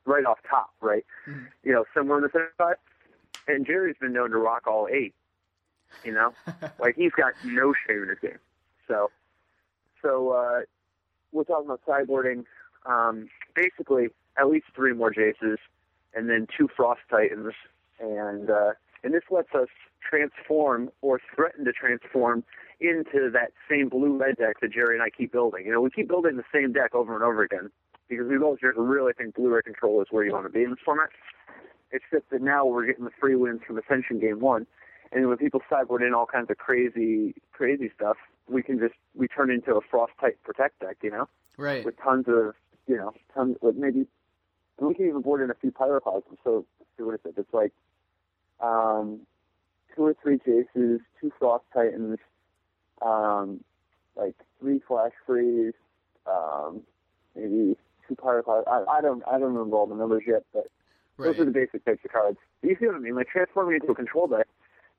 right 0.06 0.24
off 0.24 0.38
top, 0.48 0.69
right? 0.81 1.04
Mhm. 1.28 1.48
You 1.63 1.72
know, 1.72 1.86
somewhere 1.95 2.19
in 2.19 2.24
the 2.25 2.30
third 2.30 2.51
spot. 2.54 2.78
And 3.48 3.66
Jerry's 3.66 3.98
been 4.00 4.13
known 4.13 4.30
to 4.30 4.38
rock 4.38 4.68
all 4.68 4.88
eight. 4.88 5.16
You 6.04 6.13
know, 6.13 6.36
like 6.80 6.95
he's 6.95 7.13
got 7.13 7.34
no 7.44 7.74
shame 7.88 8.04
in 8.04 8.10
his 8.10 8.19
game. 8.19 8.38
So, 8.88 9.09
so 10.01 10.30
uh, 10.31 10.62
we're 11.31 11.44
talking 11.44 11.65
about 11.65 11.81
sideboarding. 11.88 12.45
Um, 12.85 13.30
basically, 13.56 14.07
at 14.38 14.47
least 14.47 14.65
three 14.75 14.94
more 14.94 15.12
Jaces, 15.12 15.57
and 16.13 16.30
then 16.30 16.47
two 16.57 16.68
Frost 16.75 17.01
Titans, 17.09 17.53
and 18.00 18.50
uh, 18.50 18.71
and 19.03 19.13
this 19.13 19.24
lets 19.30 19.53
us 19.56 19.69
transform 20.07 20.89
or 21.01 21.19
threaten 21.35 21.65
to 21.65 21.71
transform 21.71 22.44
into 22.80 23.30
that 23.31 23.51
same 23.69 23.89
blue 23.89 24.18
red 24.18 24.35
deck 24.38 24.59
that 24.62 24.71
Jerry 24.74 24.95
and 24.95 25.03
I 25.03 25.09
keep 25.09 25.31
building. 25.31 25.65
You 25.65 25.71
know, 25.71 25.81
we 25.81 25.89
keep 25.89 26.07
building 26.07 26.38
the 26.38 26.44
same 26.53 26.74
deck 26.74 26.94
over 26.94 27.15
and 27.15 27.24
over 27.24 27.44
again 27.44 27.69
because 28.09 28.27
we 28.27 28.38
both 28.38 28.59
really 28.62 29.13
think 29.13 29.35
blue 29.35 29.53
red 29.53 29.63
control 29.63 30.01
is 30.01 30.07
where 30.12 30.25
you 30.25 30.33
want 30.33 30.45
to 30.45 30.51
be 30.51 30.63
in 30.63 30.71
this 30.71 30.80
format. 30.83 31.09
Just 32.12 32.30
that 32.31 32.41
now 32.41 32.65
we're 32.65 32.85
getting 32.85 33.06
the 33.06 33.12
free 33.19 33.35
wins 33.35 33.62
from 33.65 33.77
Ascension 33.77 34.19
Game 34.19 34.39
One, 34.39 34.65
and 35.12 35.30
when 35.30 35.38
people 35.38 35.62
sideboard 35.69 36.01
in 36.01 36.13
all 36.13 36.25
kinds 36.25 36.50
of 36.50 36.57
crazy, 36.57 37.35
crazy 37.51 37.91
stuff, 37.95 38.18
we 38.50 38.62
can 38.63 38.80
just 38.80 38.94
we 39.16 39.28
turn 39.28 39.50
into 39.52 39.76
a 39.76 39.81
frost 39.90 40.14
type 40.19 40.38
protect 40.44 40.80
deck, 40.80 40.97
you 41.02 41.12
know, 41.12 41.28
Right. 41.57 41.85
with 41.85 41.95
tons 42.04 42.26
of 42.28 42.56
you 42.88 42.97
know 42.97 43.14
tons 43.33 43.57
with 43.62 43.76
maybe 43.76 44.06
and 44.80 44.88
we 44.88 44.94
can 44.94 45.07
even 45.07 45.21
board 45.21 45.42
in 45.42 45.50
a 45.50 45.56
few 45.56 45.71
pyroclasms. 45.71 46.38
So 46.44 46.66
see 46.97 47.04
what 47.04 47.16
is 47.16 47.21
it? 47.26 47.35
It's 47.38 47.54
like 47.54 47.71
um, 48.59 49.21
two 49.95 50.04
or 50.06 50.16
three 50.21 50.38
Jaces, 50.40 51.00
two 51.19 51.31
frost 51.40 51.66
titans, 51.73 52.18
um, 53.02 53.64
like 54.16 54.35
three 54.59 54.81
flash 54.88 55.12
freeze, 55.26 55.73
um, 56.28 56.81
maybe 57.35 57.78
two 58.07 58.16
pyroclasms. 58.16 58.68
I, 58.68 58.97
I 58.97 59.02
don't 59.02 59.23
I 59.28 59.33
don't 59.33 59.54
remember 59.54 59.78
all 59.78 59.88
the 59.88 59.95
numbers 59.95 60.23
yet, 60.28 60.44
but 60.54 60.68
Right. 61.16 61.28
those 61.28 61.42
are 61.44 61.45
the 61.45 61.52
basic 61.52 61.85
types 61.85 62.00
of 62.04 62.12
cards. 62.12 62.40
You 62.64 62.76
see 62.80 62.88
what 62.88 62.95
I 62.95 63.00
mean? 63.00 63.16
Like 63.16 63.28
transforming 63.28 63.76
into 63.76 63.92
a 63.92 63.95
control 63.95 64.26
deck 64.28 64.47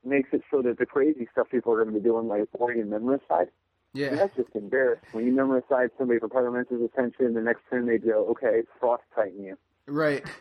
makes 0.07 0.29
it 0.33 0.43
so 0.51 0.63
that 0.63 0.79
the 0.79 0.87
crazy 0.87 1.27
stuff 1.33 1.49
people 1.51 1.73
are 1.73 1.83
going 1.83 1.95
to 1.95 2.01
be 2.01 2.05
doing, 2.05 2.29
like 2.29 2.49
and 2.59 2.91
memory 2.91 3.19
side, 3.29 3.49
and 3.49 3.51
Yeah. 3.95 4.15
that's 4.15 4.35
just 4.37 4.49
embarrassing. 4.55 5.03
When 5.13 5.27
you 5.27 5.33
memorize 5.33 5.91
somebody 5.99 6.19
for 6.21 6.29
Pyromancer's 6.29 6.91
Ascension, 6.93 7.35
the 7.35 7.41
next 7.41 7.63
turn 7.71 7.87
they 7.87 7.99
go, 7.99 8.27
okay, 8.31 8.63
frost 8.81 9.03
Titan 9.15 9.45
you. 9.45 9.59
Right. 9.87 10.25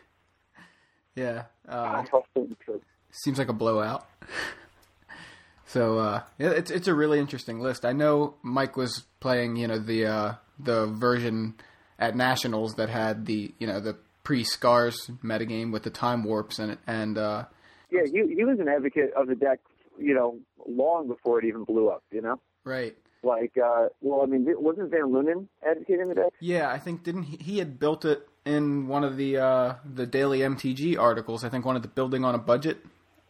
Yeah. 1.16 1.44
Uh, 1.68 2.02
Frost 2.06 2.26
Titan 2.34 2.56
you. 2.66 2.82
seems 3.12 3.38
like 3.38 3.48
a 3.48 3.52
blowout. 3.52 4.06
So 5.66 5.98
uh, 5.98 6.22
yeah, 6.38 6.50
it's 6.50 6.70
it's 6.70 6.86
a 6.86 6.94
really 6.94 7.18
interesting 7.18 7.58
list. 7.58 7.84
I 7.84 7.92
know 7.92 8.34
Mike 8.42 8.76
was 8.76 9.04
playing, 9.18 9.56
you 9.56 9.66
know, 9.66 9.78
the 9.78 10.06
uh, 10.06 10.34
the 10.58 10.86
version 10.86 11.54
at 11.98 12.14
nationals 12.14 12.74
that 12.74 12.88
had 12.90 13.26
the 13.26 13.52
you 13.58 13.66
know 13.66 13.80
the 13.80 13.96
pre 14.22 14.44
scars 14.44 15.10
metagame 15.24 15.72
with 15.72 15.82
the 15.82 15.90
time 15.90 16.22
warps 16.22 16.60
and 16.60 16.78
and 16.86 17.18
uh, 17.18 17.44
Yeah, 17.94 18.06
he 18.10 18.34
he 18.34 18.44
was 18.44 18.58
an 18.60 18.68
advocate 18.68 19.12
of 19.14 19.28
the 19.28 19.34
deck, 19.34 19.60
you 19.98 20.14
know, 20.14 20.38
long 20.66 21.08
before 21.08 21.38
it 21.38 21.44
even 21.44 21.64
blew 21.64 21.88
up. 21.88 22.02
You 22.10 22.22
know, 22.22 22.40
right. 22.64 22.96
like, 23.22 23.56
uh, 23.56 23.88
well, 24.00 24.22
I 24.22 24.26
mean, 24.26 24.46
wasn't 24.58 24.90
Van 24.90 25.12
Lunen 25.12 25.46
advocating 25.66 26.08
the 26.08 26.14
deck? 26.14 26.32
Yeah, 26.40 26.70
I 26.70 26.78
think 26.78 27.04
didn't 27.04 27.24
he, 27.24 27.36
he 27.36 27.58
had 27.58 27.78
built 27.78 28.04
it 28.04 28.28
in 28.44 28.88
one 28.88 29.04
of 29.04 29.16
the 29.16 29.38
uh, 29.38 29.74
the 29.84 30.06
daily 30.06 30.40
MTG 30.40 30.98
articles. 30.98 31.44
I 31.44 31.48
think 31.48 31.64
one 31.64 31.76
of 31.76 31.82
the 31.82 31.88
building 31.88 32.24
on 32.24 32.34
a 32.34 32.38
budget 32.38 32.78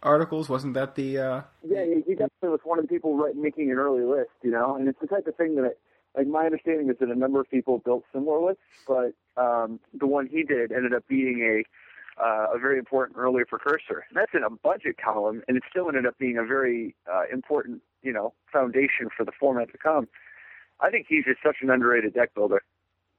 articles 0.05 0.49
wasn't 0.49 0.75
that 0.75 0.95
the 0.95 1.19
uh, 1.19 1.43
Yeah, 1.67 1.85
he, 1.85 2.03
he 2.07 2.15
definitely 2.15 2.51
was 2.51 2.61
one 2.65 2.79
of 2.79 2.85
the 2.85 2.89
people 2.89 3.17
right, 3.17 3.35
making 3.35 3.71
an 3.71 3.79
early 3.79 4.05
list, 4.05 4.31
you 4.43 4.51
know, 4.51 4.77
and 4.77 4.89
it's 4.89 5.01
the 5.01 5.07
type 5.07 5.27
of 5.27 5.35
thing 5.37 5.57
that, 5.57 5.77
like, 6.17 6.27
my 6.27 6.45
understanding 6.45 6.91
is 6.91 6.97
that 7.01 7.09
a 7.09 7.15
number 7.15 7.41
of 7.41 7.51
people 7.51 7.79
built 7.79 8.05
similar 8.13 8.49
lists, 8.49 8.63
but 8.87 9.15
um, 9.37 9.81
the 9.99 10.07
one 10.07 10.27
he 10.27 10.43
did 10.43 10.71
ended 10.71 10.95
up 10.95 11.05
being 11.09 11.41
a 11.41 11.65
uh, 12.19 12.47
a 12.55 12.59
very 12.59 12.79
important 12.79 13.19
early 13.19 13.45
precursor. 13.45 14.05
And 14.09 14.17
that's 14.17 14.33
in 14.35 14.43
a 14.43 14.51
budget 14.51 14.97
column, 15.03 15.43
and 15.49 15.57
it 15.57 15.63
still 15.69 15.89
ended 15.89 16.07
up 16.07 16.19
being 16.19 16.39
a 16.39 16.45
very 16.45 16.95
uh, 17.13 17.23
important, 17.33 17.83
you 18.03 18.13
know, 18.13 18.33
foundation 18.53 19.09
for 19.17 19.25
the 19.25 19.33
format 19.39 19.71
to 19.73 19.79
come. 19.79 20.09
I 20.81 20.91
think 20.91 21.07
he's 21.09 21.25
just 21.25 21.41
such 21.43 21.57
an 21.63 21.71
underrated 21.71 22.15
deck 22.15 22.35
builder. 22.35 22.63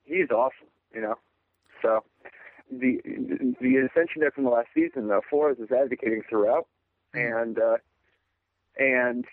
He's 0.04 0.30
awesome, 0.30 0.68
you 0.94 1.02
know. 1.02 1.16
So 1.82 2.04
the 2.72 3.00
the 3.62 3.78
Ascension 3.78 4.22
deck 4.22 4.36
from 4.36 4.44
the 4.44 4.50
last 4.50 4.68
season, 4.74 5.08
though, 5.08 5.22
Flores 5.30 5.58
is 5.60 5.72
advocating 5.72 6.22
throughout, 6.30 6.68
and 7.14 7.60
uh, 7.60 7.78
and 8.78 9.26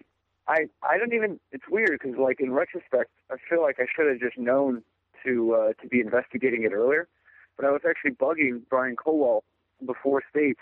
I 0.48 0.66
I 0.82 0.98
don't 0.98 1.12
even. 1.12 1.40
It's 1.50 1.64
weird 1.70 1.98
because 2.00 2.18
like 2.18 2.40
in 2.40 2.52
retrospect, 2.52 3.10
I 3.30 3.36
feel 3.48 3.62
like 3.62 3.76
I 3.78 3.86
should 3.94 4.08
have 4.08 4.20
just 4.20 4.38
known 4.38 4.82
to 5.24 5.54
uh, 5.54 5.72
to 5.82 5.88
be 5.88 6.00
investigating 6.00 6.64
it 6.64 6.72
earlier. 6.72 7.08
But 7.56 7.66
I 7.66 7.70
was 7.70 7.82
actually 7.88 8.12
bugging 8.12 8.62
Brian 8.68 8.96
Colwell 8.96 9.44
before 9.86 10.22
states. 10.30 10.60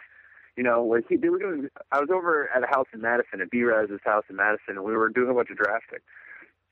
You 0.56 0.64
know, 0.64 0.84
like 0.84 1.04
he, 1.08 1.16
they 1.16 1.28
were 1.28 1.38
doing. 1.38 1.68
I 1.92 2.00
was 2.00 2.10
over 2.12 2.50
at 2.54 2.62
a 2.62 2.66
house 2.66 2.88
in 2.92 3.00
Madison, 3.00 3.40
at 3.40 3.50
B-Raz's 3.50 4.00
house 4.04 4.24
in 4.28 4.36
Madison, 4.36 4.76
and 4.76 4.84
we 4.84 4.96
were 4.96 5.08
doing 5.08 5.30
a 5.30 5.34
bunch 5.34 5.50
of 5.50 5.56
drafting. 5.56 6.00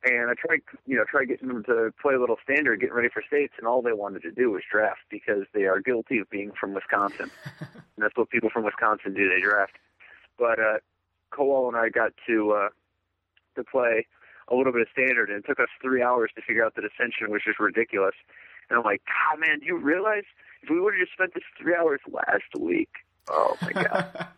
And 0.04 0.30
I 0.30 0.34
tried, 0.34 0.60
you 0.86 0.96
know, 0.96 1.04
tried 1.04 1.26
getting 1.26 1.48
them 1.48 1.64
to 1.64 1.92
play 2.00 2.14
a 2.14 2.20
little 2.20 2.36
standard, 2.42 2.80
getting 2.80 2.94
ready 2.94 3.08
for 3.08 3.22
states, 3.26 3.54
and 3.58 3.66
all 3.66 3.82
they 3.82 3.92
wanted 3.92 4.22
to 4.22 4.30
do 4.30 4.50
was 4.50 4.62
draft 4.70 5.00
because 5.10 5.44
they 5.54 5.64
are 5.64 5.80
guilty 5.80 6.18
of 6.18 6.30
being 6.30 6.52
from 6.52 6.74
Wisconsin, 6.74 7.30
and 7.60 7.98
that's 7.98 8.16
what 8.16 8.30
people 8.30 8.50
from 8.50 8.64
Wisconsin 8.64 9.14
do. 9.14 9.28
They 9.28 9.40
draft. 9.40 9.72
But 10.38 10.60
uh, 10.60 10.78
Colwell 11.30 11.68
and 11.68 11.76
I 11.76 11.88
got 11.88 12.12
to 12.28 12.52
uh, 12.52 12.68
to 13.56 13.64
play 13.64 14.06
a 14.50 14.54
little 14.54 14.72
bit 14.72 14.82
of 14.82 14.88
standard, 14.92 15.30
and 15.30 15.38
it 15.38 15.46
took 15.46 15.60
us 15.60 15.68
three 15.82 16.02
hours 16.02 16.30
to 16.36 16.42
figure 16.42 16.64
out 16.64 16.74
the 16.74 16.82
dissension, 16.82 17.30
which 17.30 17.46
is 17.46 17.56
ridiculous. 17.58 18.14
And 18.70 18.78
I'm 18.78 18.84
like, 18.84 19.02
God, 19.06 19.40
man, 19.40 19.60
do 19.60 19.66
you 19.66 19.76
realize 19.76 20.24
if 20.62 20.70
we 20.70 20.80
would 20.80 20.94
have 20.94 21.00
just 21.00 21.12
spent 21.12 21.34
this 21.34 21.44
three 21.60 21.74
hours 21.74 22.00
last 22.10 22.54
week? 22.58 22.90
Oh 23.28 23.56
my 23.62 23.72
God. 23.72 24.28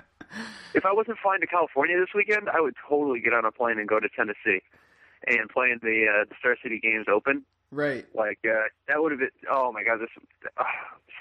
if 0.74 0.84
I 0.84 0.92
wasn't 0.92 1.18
flying 1.22 1.40
to 1.40 1.46
California 1.46 1.98
this 1.98 2.14
weekend, 2.14 2.48
I 2.48 2.60
would 2.60 2.74
totally 2.88 3.20
get 3.20 3.32
on 3.32 3.44
a 3.44 3.52
plane 3.52 3.78
and 3.78 3.88
go 3.88 4.00
to 4.00 4.08
Tennessee 4.08 4.62
and 5.26 5.48
play 5.48 5.70
in 5.70 5.80
the 5.82 6.06
uh, 6.08 6.24
the 6.28 6.34
Star 6.38 6.56
City 6.62 6.78
Games 6.78 7.06
Open. 7.12 7.44
Right. 7.70 8.06
Like 8.14 8.38
uh, 8.44 8.68
that 8.88 9.02
would 9.02 9.12
have 9.12 9.20
been. 9.20 9.30
Oh 9.50 9.72
my 9.72 9.82
God, 9.82 10.00
this 10.00 10.10
uh, 10.56 10.64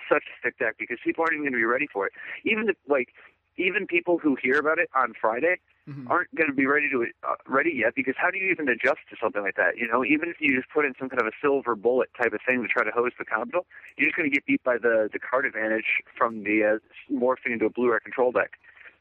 such 0.10 0.24
a 0.24 0.36
sick 0.48 0.60
deck 0.60 0.76
because 0.78 0.98
people 1.04 1.24
aren't 1.24 1.34
even 1.34 1.44
going 1.44 1.54
to 1.54 1.58
be 1.58 1.66
ready 1.66 1.88
for 1.92 2.06
it. 2.06 2.14
Even 2.44 2.70
if, 2.70 2.76
like 2.88 3.10
even 3.58 3.88
people 3.88 4.18
who 4.18 4.38
hear 4.42 4.60
about 4.60 4.80
it 4.80 4.90
on 4.96 5.14
Friday 5.20 5.58
mm-hmm. 5.88 6.10
aren't 6.10 6.34
going 6.36 6.50
to 6.50 6.56
be 6.56 6.66
ready 6.66 6.90
to 6.90 7.06
uh, 7.24 7.36
ready 7.48 7.72
yet 7.74 7.96
because 7.96 8.16
how 8.18 8.30
do 8.30 8.38
you 8.38 8.52
even 8.52 8.68
adjust 8.68 9.00
to 9.10 9.16
something 9.22 9.42
like 9.42 9.56
that? 9.56 9.78
You 9.78 9.88
know, 9.88 10.04
even 10.04 10.30
if 10.30 10.38
you 10.40 10.56
just 10.56 10.70
put 10.70 10.86
in 10.86 10.94
some 11.00 11.10
kind 11.10 11.22
of 11.22 11.28
a 11.28 11.36
silver 11.42 11.76
bullet 11.76 12.10
type 12.18 12.34
of 12.34 12.40
thing 12.46 12.62
to 12.62 12.68
try 12.68 12.84
to 12.84 12.92
hose 12.92 13.12
the 13.18 13.26
capital, 13.26 13.66
you're 13.98 14.10
just 14.10 14.18
going 14.18 14.30
to 14.30 14.34
get 14.34 14.46
beat 14.46 14.64
by 14.64 14.78
the 14.78 15.10
the 15.12 15.20
card 15.20 15.46
advantage 15.46 16.04
from 16.18 16.44
the 16.44 16.78
uh, 16.78 17.14
morphing 17.14 17.54
into 17.54 17.66
a 17.66 17.70
blue 17.70 17.92
red 17.92 18.04
control 18.04 18.32
deck. 18.32 18.52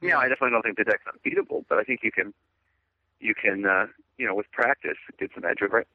Yeah, 0.00 0.18
I 0.18 0.28
definitely 0.28 0.50
don't 0.50 0.62
think 0.62 0.76
the 0.76 0.84
deck's 0.84 1.04
unbeatable, 1.10 1.64
but 1.68 1.78
I 1.78 1.84
think 1.84 2.00
you 2.02 2.12
can 2.12 2.34
you 3.20 3.34
can 3.34 3.66
uh, 3.66 3.86
you 4.18 4.26
know 4.26 4.34
with 4.34 4.50
practice 4.52 4.98
get 5.18 5.30
some 5.34 5.44
edge 5.44 5.62
over 5.62 5.80
it. 5.80 5.88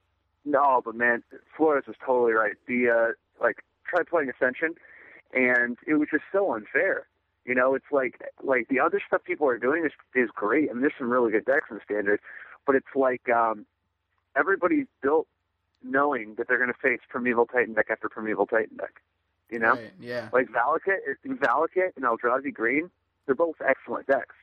No, 0.45 0.81
but 0.83 0.95
man, 0.95 1.23
Flores 1.55 1.83
was 1.85 1.95
totally 2.03 2.33
right. 2.33 2.53
The 2.67 2.89
uh, 2.89 3.43
like 3.43 3.57
try 3.87 4.03
playing 4.03 4.29
Ascension, 4.29 4.75
and 5.33 5.77
it 5.85 5.95
was 5.95 6.07
just 6.11 6.23
so 6.31 6.53
unfair. 6.53 7.07
You 7.45 7.55
know, 7.55 7.73
it's 7.73 7.91
like 7.91 8.21
like 8.43 8.67
the 8.67 8.79
other 8.79 9.01
stuff 9.05 9.23
people 9.23 9.47
are 9.47 9.57
doing 9.57 9.85
is 9.85 9.91
is 10.15 10.29
great, 10.33 10.69
and 10.69 10.81
there's 10.81 10.93
some 10.97 11.09
really 11.09 11.31
good 11.31 11.45
decks 11.45 11.67
in 11.71 11.79
standard, 11.83 12.19
but 12.65 12.75
it's 12.75 12.95
like 12.95 13.27
um, 13.29 13.65
everybody's 14.35 14.87
built 15.01 15.27
knowing 15.83 16.35
that 16.35 16.47
they're 16.47 16.57
going 16.57 16.71
to 16.71 16.79
face 16.79 16.99
Primeval 17.09 17.45
Titan 17.45 17.73
deck 17.73 17.87
after 17.89 18.09
Primeval 18.09 18.45
Titan 18.45 18.77
deck. 18.77 19.01
You 19.49 19.59
know, 19.59 19.71
right, 19.71 19.91
yeah. 19.99 20.29
Like 20.31 20.49
Valakut, 20.49 20.99
Valakut 21.25 21.95
and 21.95 22.05
Eldrazi 22.05 22.53
Green, 22.53 22.91
they're 23.25 23.35
both 23.35 23.55
excellent 23.65 24.05
decks 24.05 24.35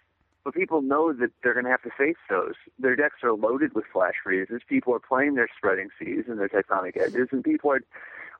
but 0.46 0.54
people 0.54 0.80
know 0.80 1.12
that 1.12 1.30
they're 1.42 1.54
going 1.54 1.64
to 1.64 1.70
have 1.72 1.82
to 1.82 1.90
face 1.98 2.14
those. 2.30 2.54
Their 2.78 2.94
decks 2.94 3.16
are 3.24 3.32
loaded 3.32 3.74
with 3.74 3.84
flash 3.92 4.14
freezes. 4.22 4.62
People 4.68 4.94
are 4.94 5.00
playing 5.00 5.34
their 5.34 5.48
spreading 5.56 5.88
seas 5.98 6.26
and 6.28 6.38
their 6.38 6.48
tectonic 6.48 6.96
edges, 6.96 7.30
and 7.32 7.42
people 7.42 7.72
are 7.72 7.80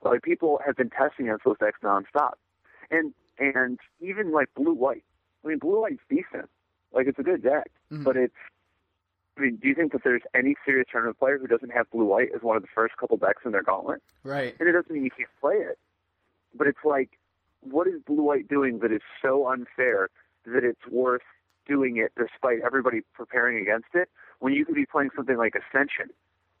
like 0.01 0.23
people 0.23 0.61
have 0.65 0.77
been 0.77 0.89
testing 0.89 1.27
against 1.27 1.43
those 1.43 1.57
decks 1.59 1.79
nonstop. 1.83 2.35
And 2.89 3.13
and 3.39 3.79
even 3.99 4.31
like 4.31 4.49
blue 4.55 4.73
white. 4.73 5.03
I 5.43 5.49
mean, 5.49 5.59
blue 5.59 5.81
white's 5.81 6.01
decent. 6.09 6.49
Like 6.93 7.07
it's 7.07 7.19
a 7.19 7.23
good 7.23 7.43
deck, 7.43 7.69
mm-hmm. 7.91 8.03
but 8.03 8.17
it's. 8.17 8.33
I 9.37 9.41
mean, 9.41 9.57
do 9.57 9.67
you 9.67 9.75
think 9.75 9.91
that 9.91 10.03
there's 10.03 10.23
any 10.33 10.55
serious 10.65 10.87
tournament 10.91 11.19
player 11.19 11.37
who 11.37 11.45
doesn't 11.45 11.69
have 11.69 11.87
blue 11.91 12.05
white 12.05 12.29
as 12.35 12.41
one 12.41 12.55
of 12.55 12.63
the 12.63 12.69
first 12.73 12.97
couple 12.97 13.17
decks 13.17 13.43
in 13.45 13.51
their 13.51 13.61
gauntlet? 13.61 14.01
Right. 14.23 14.55
And 14.59 14.67
it 14.67 14.71
doesn't 14.71 14.91
mean 14.91 15.03
you 15.03 15.11
can't 15.11 15.29
play 15.39 15.57
it, 15.57 15.77
but 16.55 16.65
it's 16.65 16.83
like, 16.83 17.11
what 17.61 17.85
is 17.85 18.01
blue 18.07 18.23
white 18.23 18.47
doing 18.47 18.79
that 18.79 18.91
is 18.91 19.01
so 19.21 19.47
unfair 19.47 20.09
that 20.45 20.63
it's 20.63 20.87
worth 20.89 21.21
doing 21.67 21.97
it 21.97 22.13
despite 22.17 22.61
everybody 22.65 23.01
preparing 23.13 23.61
against 23.61 23.89
it 23.93 24.09
when 24.39 24.53
you 24.53 24.65
could 24.65 24.75
be 24.75 24.85
playing 24.85 25.09
something 25.15 25.37
like 25.37 25.53
Ascension, 25.55 26.09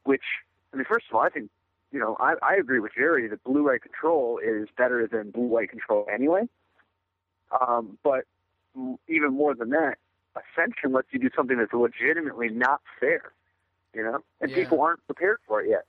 which, 0.03 0.23
I 0.73 0.77
mean, 0.77 0.85
first 0.85 1.05
of 1.09 1.15
all, 1.15 1.21
I 1.21 1.29
think, 1.29 1.49
you 1.91 1.99
know, 1.99 2.17
I, 2.19 2.35
I 2.43 2.55
agree 2.55 2.79
with 2.79 2.91
Jerry 2.95 3.27
that 3.27 3.43
blue 3.43 3.65
white 3.65 3.81
control 3.81 4.39
is 4.39 4.67
better 4.77 5.07
than 5.07 5.31
blue 5.31 5.47
white 5.47 5.69
control 5.69 6.05
anyway. 6.13 6.47
Um, 7.51 7.97
but 8.03 8.25
even 9.07 9.33
more 9.33 9.55
than 9.55 9.69
that, 9.71 9.95
Ascension 10.35 10.93
lets 10.93 11.07
you 11.11 11.19
do 11.19 11.29
something 11.35 11.57
that's 11.57 11.73
legitimately 11.73 12.49
not 12.49 12.81
fair, 12.99 13.31
you 13.93 14.03
know, 14.03 14.19
and 14.41 14.51
yeah. 14.51 14.57
people 14.57 14.81
aren't 14.81 15.03
prepared 15.05 15.39
for 15.47 15.61
it 15.61 15.69
yet. 15.69 15.85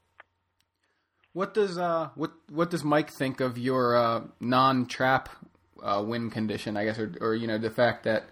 What 1.34 1.54
does 1.54 1.78
uh 1.78 2.08
what 2.14 2.32
what 2.50 2.70
does 2.70 2.82
Mike 2.82 3.10
think 3.10 3.40
of 3.40 3.58
your 3.58 3.96
uh, 3.96 4.22
non 4.40 4.86
trap 4.86 5.28
uh, 5.82 6.02
win 6.04 6.30
condition? 6.30 6.76
I 6.76 6.84
guess, 6.84 6.98
or, 6.98 7.14
or 7.20 7.34
you 7.34 7.46
know 7.46 7.58
the 7.58 7.70
fact 7.70 8.04
that 8.04 8.24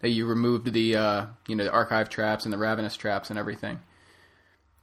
that 0.00 0.10
you 0.10 0.26
removed 0.26 0.72
the 0.72 0.96
uh, 0.96 1.26
you 1.48 1.56
know 1.56 1.64
the 1.64 1.72
archive 1.72 2.10
traps 2.10 2.44
and 2.44 2.52
the 2.52 2.58
ravenous 2.58 2.96
traps 2.96 3.30
and 3.30 3.38
everything. 3.38 3.80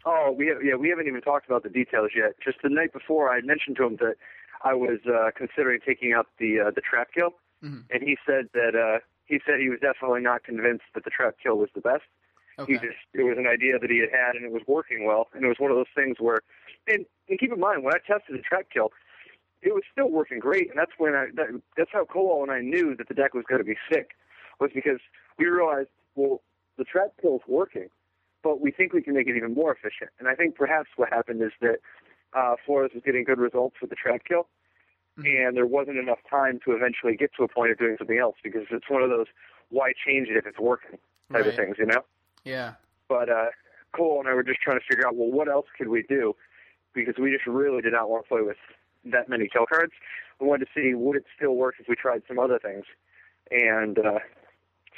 Oh, 0.03 0.33
we 0.35 0.47
have, 0.47 0.63
yeah, 0.63 0.75
we 0.75 0.89
haven't 0.89 1.07
even 1.07 1.21
talked 1.21 1.45
about 1.45 1.61
the 1.61 1.69
details 1.69 2.09
yet. 2.15 2.33
Just 2.43 2.57
the 2.63 2.69
night 2.69 2.91
before, 2.91 3.31
I 3.31 3.41
mentioned 3.41 3.77
to 3.77 3.85
him 3.85 3.97
that 3.97 4.15
I 4.63 4.73
was 4.73 4.99
uh, 5.07 5.29
considering 5.35 5.79
taking 5.85 6.13
out 6.13 6.27
the 6.39 6.59
uh, 6.59 6.71
the 6.71 6.81
trap 6.81 7.09
kill, 7.13 7.35
mm-hmm. 7.63 7.81
and 7.89 8.03
he 8.03 8.17
said 8.25 8.49
that 8.53 8.75
uh, 8.75 8.99
he 9.25 9.39
said 9.45 9.59
he 9.59 9.69
was 9.69 9.79
definitely 9.79 10.21
not 10.21 10.43
convinced 10.43 10.85
that 10.93 11.03
the 11.03 11.09
trap 11.09 11.35
kill 11.41 11.57
was 11.57 11.69
the 11.73 11.81
best. 11.81 12.03
Okay. 12.59 12.73
He 12.73 12.79
just 12.79 12.99
it 13.13 13.23
was 13.23 13.37
an 13.37 13.47
idea 13.47 13.79
that 13.79 13.89
he 13.89 13.99
had 13.99 14.09
had, 14.11 14.35
and 14.35 14.45
it 14.45 14.51
was 14.51 14.61
working 14.67 15.05
well. 15.05 15.27
And 15.33 15.45
it 15.45 15.47
was 15.47 15.57
one 15.57 15.71
of 15.71 15.77
those 15.77 15.91
things 15.95 16.17
where, 16.19 16.41
and, 16.87 17.05
and 17.29 17.39
keep 17.39 17.51
in 17.51 17.59
mind 17.59 17.83
when 17.83 17.93
I 17.93 17.99
tested 18.05 18.37
the 18.37 18.43
trap 18.43 18.67
kill, 18.71 18.91
it 19.61 19.73
was 19.73 19.83
still 19.91 20.09
working 20.09 20.39
great, 20.39 20.69
and 20.69 20.77
that's 20.77 20.91
when 20.97 21.15
I 21.15 21.27
that, 21.35 21.47
that's 21.77 21.91
how 21.93 22.05
Colwell 22.05 22.43
and 22.43 22.51
I 22.51 22.61
knew 22.61 22.95
that 22.97 23.07
the 23.07 23.13
deck 23.13 23.33
was 23.33 23.45
going 23.47 23.59
to 23.59 23.65
be 23.65 23.77
sick 23.91 24.11
was 24.59 24.71
because 24.73 24.99
we 25.39 25.45
realized, 25.45 25.89
well, 26.15 26.41
the 26.77 26.83
trap 26.83 27.13
kill 27.21 27.35
is 27.35 27.41
working, 27.47 27.89
but 28.43 28.61
we 28.61 28.71
think 28.71 28.93
we 28.93 29.01
can 29.01 29.13
make 29.13 29.27
it 29.27 29.35
even 29.35 29.53
more 29.53 29.71
efficient. 29.71 30.11
And 30.19 30.27
I 30.27 30.35
think 30.35 30.55
perhaps 30.55 30.89
what 30.95 31.09
happened 31.09 31.41
is 31.41 31.51
that 31.61 31.77
uh, 32.33 32.55
Flores 32.65 32.91
was 32.93 33.03
getting 33.05 33.23
good 33.23 33.39
results 33.39 33.77
with 33.81 33.89
the 33.89 33.95
trap 33.95 34.21
kill, 34.27 34.47
mm-hmm. 35.23 35.47
and 35.47 35.57
there 35.57 35.65
wasn't 35.65 35.97
enough 35.97 36.19
time 36.29 36.59
to 36.65 36.71
eventually 36.71 37.15
get 37.15 37.31
to 37.37 37.43
a 37.43 37.47
point 37.47 37.71
of 37.71 37.77
doing 37.77 37.95
something 37.97 38.17
else 38.17 38.35
because 38.43 38.63
it's 38.71 38.89
one 38.89 39.01
of 39.01 39.09
those 39.09 39.27
why 39.69 39.93
change 40.05 40.27
it 40.29 40.37
if 40.37 40.45
it's 40.45 40.59
working 40.59 40.99
type 41.31 41.41
right. 41.41 41.47
of 41.47 41.55
things, 41.55 41.75
you 41.79 41.85
know? 41.85 42.03
Yeah. 42.43 42.73
But 43.07 43.29
uh, 43.29 43.47
Cole 43.95 44.19
and 44.19 44.27
I 44.27 44.33
were 44.33 44.43
just 44.43 44.59
trying 44.61 44.79
to 44.79 44.85
figure 44.87 45.07
out, 45.07 45.15
well, 45.15 45.31
what 45.31 45.47
else 45.47 45.67
could 45.77 45.87
we 45.87 46.03
do? 46.03 46.35
Because 46.93 47.15
we 47.17 47.31
just 47.31 47.47
really 47.47 47.81
did 47.81 47.93
not 47.93 48.09
want 48.09 48.25
to 48.25 48.29
play 48.29 48.41
with 48.41 48.57
that 49.05 49.29
many 49.29 49.47
kill 49.47 49.65
cards. 49.65 49.93
We 50.39 50.47
wanted 50.47 50.65
to 50.65 50.71
see 50.75 50.93
would 50.93 51.17
it 51.17 51.25
still 51.35 51.55
work 51.55 51.75
if 51.79 51.87
we 51.87 51.95
tried 51.95 52.23
some 52.27 52.39
other 52.39 52.59
things. 52.59 52.85
And 53.49 53.97
uh, 53.99 54.19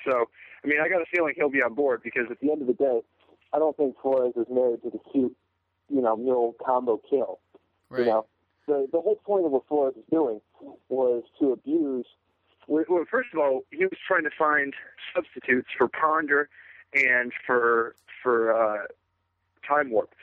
so, 0.07 0.29
I 0.63 0.67
mean, 0.67 0.79
I 0.83 0.89
got 0.89 1.01
a 1.01 1.05
feeling 1.11 1.33
he'll 1.35 1.49
be 1.49 1.61
on 1.61 1.73
board 1.73 2.01
because 2.03 2.25
at 2.31 2.39
the 2.39 2.51
end 2.51 2.61
of 2.61 2.67
the 2.67 2.73
day, 2.73 3.01
I 3.53 3.59
don't 3.59 3.75
think 3.77 3.95
Flores 4.01 4.33
is 4.35 4.47
married 4.49 4.81
to 4.83 4.89
the 4.89 4.99
cute, 5.11 5.35
you 5.89 6.01
know, 6.01 6.15
mill 6.15 6.55
combo 6.65 6.99
kill. 7.09 7.39
Right. 7.89 7.99
You 7.99 8.05
know, 8.05 8.25
the 8.67 8.87
the 8.91 9.01
whole 9.01 9.19
point 9.25 9.45
of 9.45 9.51
what 9.51 9.67
Flores 9.67 9.93
was 9.95 10.05
doing 10.11 10.41
was 10.89 11.23
to 11.39 11.51
abuse. 11.51 12.05
Well, 12.67 12.85
first 13.09 13.29
of 13.33 13.39
all, 13.39 13.63
he 13.71 13.83
was 13.83 13.97
trying 14.07 14.23
to 14.23 14.29
find 14.37 14.73
substitutes 15.13 15.67
for 15.77 15.87
Ponder 15.87 16.49
and 16.93 17.31
for 17.45 17.95
for 18.21 18.53
uh, 18.53 18.87
Time 19.67 19.91
Warp, 19.91 20.13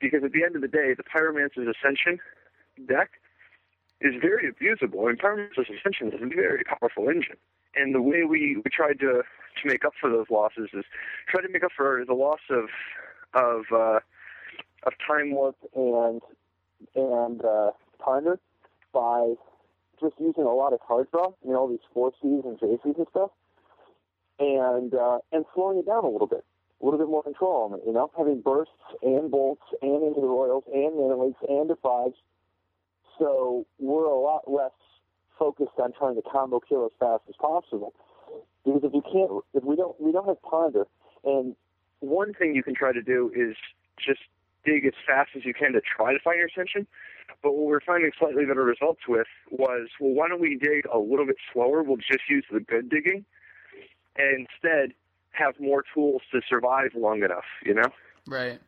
because 0.00 0.22
at 0.24 0.32
the 0.32 0.44
end 0.44 0.54
of 0.54 0.62
the 0.62 0.68
day, 0.68 0.94
the 0.94 1.02
Pyromancer's 1.02 1.74
Ascension 1.76 2.20
deck 2.88 3.10
is 4.00 4.14
very 4.20 4.50
abusable, 4.50 5.08
and 5.08 5.18
Pyromancer's 5.18 5.68
Ascension 5.68 6.12
is 6.12 6.22
a 6.22 6.26
very 6.26 6.64
powerful 6.64 7.08
engine. 7.08 7.36
And 7.74 7.94
the 7.94 8.02
way 8.02 8.24
we, 8.24 8.56
we 8.56 8.70
tried 8.70 8.98
to 9.00 9.22
to 9.62 9.68
make 9.68 9.84
up 9.84 9.92
for 10.00 10.08
those 10.08 10.26
losses 10.30 10.70
is 10.72 10.84
try 11.28 11.42
to 11.42 11.48
make 11.48 11.64
up 11.64 11.72
for 11.76 12.04
the 12.06 12.14
loss 12.14 12.40
of 12.50 12.68
of 13.34 13.64
uh, 13.72 14.00
of 14.84 14.92
time 15.06 15.32
warp 15.32 15.56
and 15.74 16.22
and 16.94 17.44
uh, 17.44 17.70
by 18.92 19.34
just 20.00 20.14
using 20.18 20.44
a 20.44 20.54
lot 20.54 20.72
of 20.72 20.80
card 20.80 21.08
draw, 21.10 21.32
you 21.44 21.52
know, 21.52 21.68
these 21.68 21.84
four 21.92 22.12
Cs 22.20 22.44
and 22.44 22.58
JCs 22.58 22.96
and 22.96 23.06
stuff, 23.10 23.30
and 24.38 24.94
uh, 24.94 25.18
and 25.32 25.44
slowing 25.54 25.78
it 25.78 25.86
down 25.86 26.04
a 26.04 26.08
little 26.08 26.26
bit, 26.26 26.44
a 26.80 26.84
little 26.84 26.98
bit 26.98 27.08
more 27.08 27.22
control 27.22 27.70
on 27.70 27.78
it, 27.78 27.82
you 27.86 27.92
know, 27.92 28.10
having 28.16 28.40
bursts 28.40 28.72
and 29.02 29.30
bolts 29.30 29.62
and 29.82 30.02
into 30.02 30.20
the 30.20 30.26
Roils 30.26 30.64
and 30.72 31.20
leaks 31.20 31.40
and 31.48 31.68
defies. 31.68 32.12
So 33.18 33.66
we're 33.78 34.06
a 34.06 34.18
lot 34.18 34.50
less 34.50 34.72
focused 35.38 35.78
on 35.78 35.92
trying 35.92 36.16
to 36.16 36.22
combo 36.22 36.60
kill 36.60 36.86
as 36.86 36.92
fast 36.98 37.22
as 37.28 37.34
possible. 37.40 37.94
Because 38.64 38.82
if 38.84 38.92
you 38.94 39.02
can't, 39.02 39.30
if 39.54 39.64
we 39.64 39.76
don't, 39.76 39.98
we 40.00 40.12
don't 40.12 40.26
have 40.26 40.40
ponder, 40.42 40.86
and 41.24 41.54
one 42.00 42.32
thing 42.34 42.54
you 42.54 42.62
can 42.62 42.74
try 42.74 42.92
to 42.92 43.02
do 43.02 43.30
is 43.34 43.56
just 43.98 44.20
dig 44.64 44.86
as 44.86 44.92
fast 45.06 45.30
as 45.36 45.44
you 45.44 45.54
can 45.54 45.72
to 45.72 45.80
try 45.80 46.12
to 46.12 46.18
find 46.18 46.38
your 46.38 46.48
ascension. 46.48 46.86
But 47.42 47.52
what 47.52 47.66
we're 47.66 47.80
finding 47.80 48.10
slightly 48.18 48.44
better 48.44 48.64
results 48.64 49.02
with 49.08 49.26
was, 49.50 49.88
well, 49.98 50.12
why 50.12 50.28
don't 50.28 50.40
we 50.40 50.56
dig 50.56 50.84
a 50.92 50.98
little 50.98 51.26
bit 51.26 51.36
slower? 51.52 51.82
We'll 51.82 51.96
just 51.96 52.28
use 52.28 52.44
the 52.52 52.60
good 52.60 52.90
digging, 52.90 53.24
and 54.16 54.46
instead 54.46 54.92
have 55.32 55.54
more 55.60 55.84
tools 55.94 56.22
to 56.32 56.40
survive 56.48 56.90
long 56.94 57.22
enough. 57.22 57.44
You 57.64 57.74
know? 57.74 57.88
Right. 58.26 58.60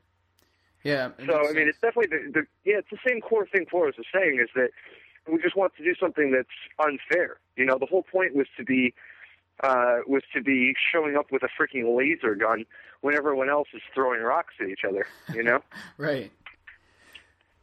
Yeah. 0.84 1.10
So 1.26 1.48
I 1.48 1.52
mean, 1.52 1.68
it's 1.68 1.78
definitely 1.78 2.16
the, 2.16 2.32
the 2.40 2.46
yeah, 2.64 2.78
it's 2.78 2.90
the 2.90 2.98
same 3.06 3.20
core 3.20 3.46
thing 3.46 3.66
Flores 3.70 3.94
is 3.98 4.06
saying 4.12 4.40
is 4.42 4.48
that 4.54 4.70
we 5.30 5.40
just 5.40 5.56
want 5.56 5.74
to 5.76 5.84
do 5.84 5.94
something 5.94 6.32
that's 6.32 6.48
unfair. 6.84 7.38
You 7.56 7.66
know, 7.66 7.78
the 7.78 7.86
whole 7.86 8.02
point 8.02 8.34
was 8.34 8.46
to 8.56 8.64
be 8.64 8.94
uh, 9.62 9.98
was 10.06 10.22
to 10.34 10.42
be 10.42 10.74
showing 10.92 11.16
up 11.16 11.30
with 11.30 11.42
a 11.42 11.48
freaking 11.60 11.96
laser 11.96 12.34
gun 12.34 12.64
when 13.00 13.14
everyone 13.14 13.48
else 13.48 13.68
is 13.74 13.82
throwing 13.94 14.20
rocks 14.20 14.54
at 14.60 14.68
each 14.68 14.84
other. 14.88 15.06
You 15.34 15.42
know? 15.42 15.60
right. 15.98 16.32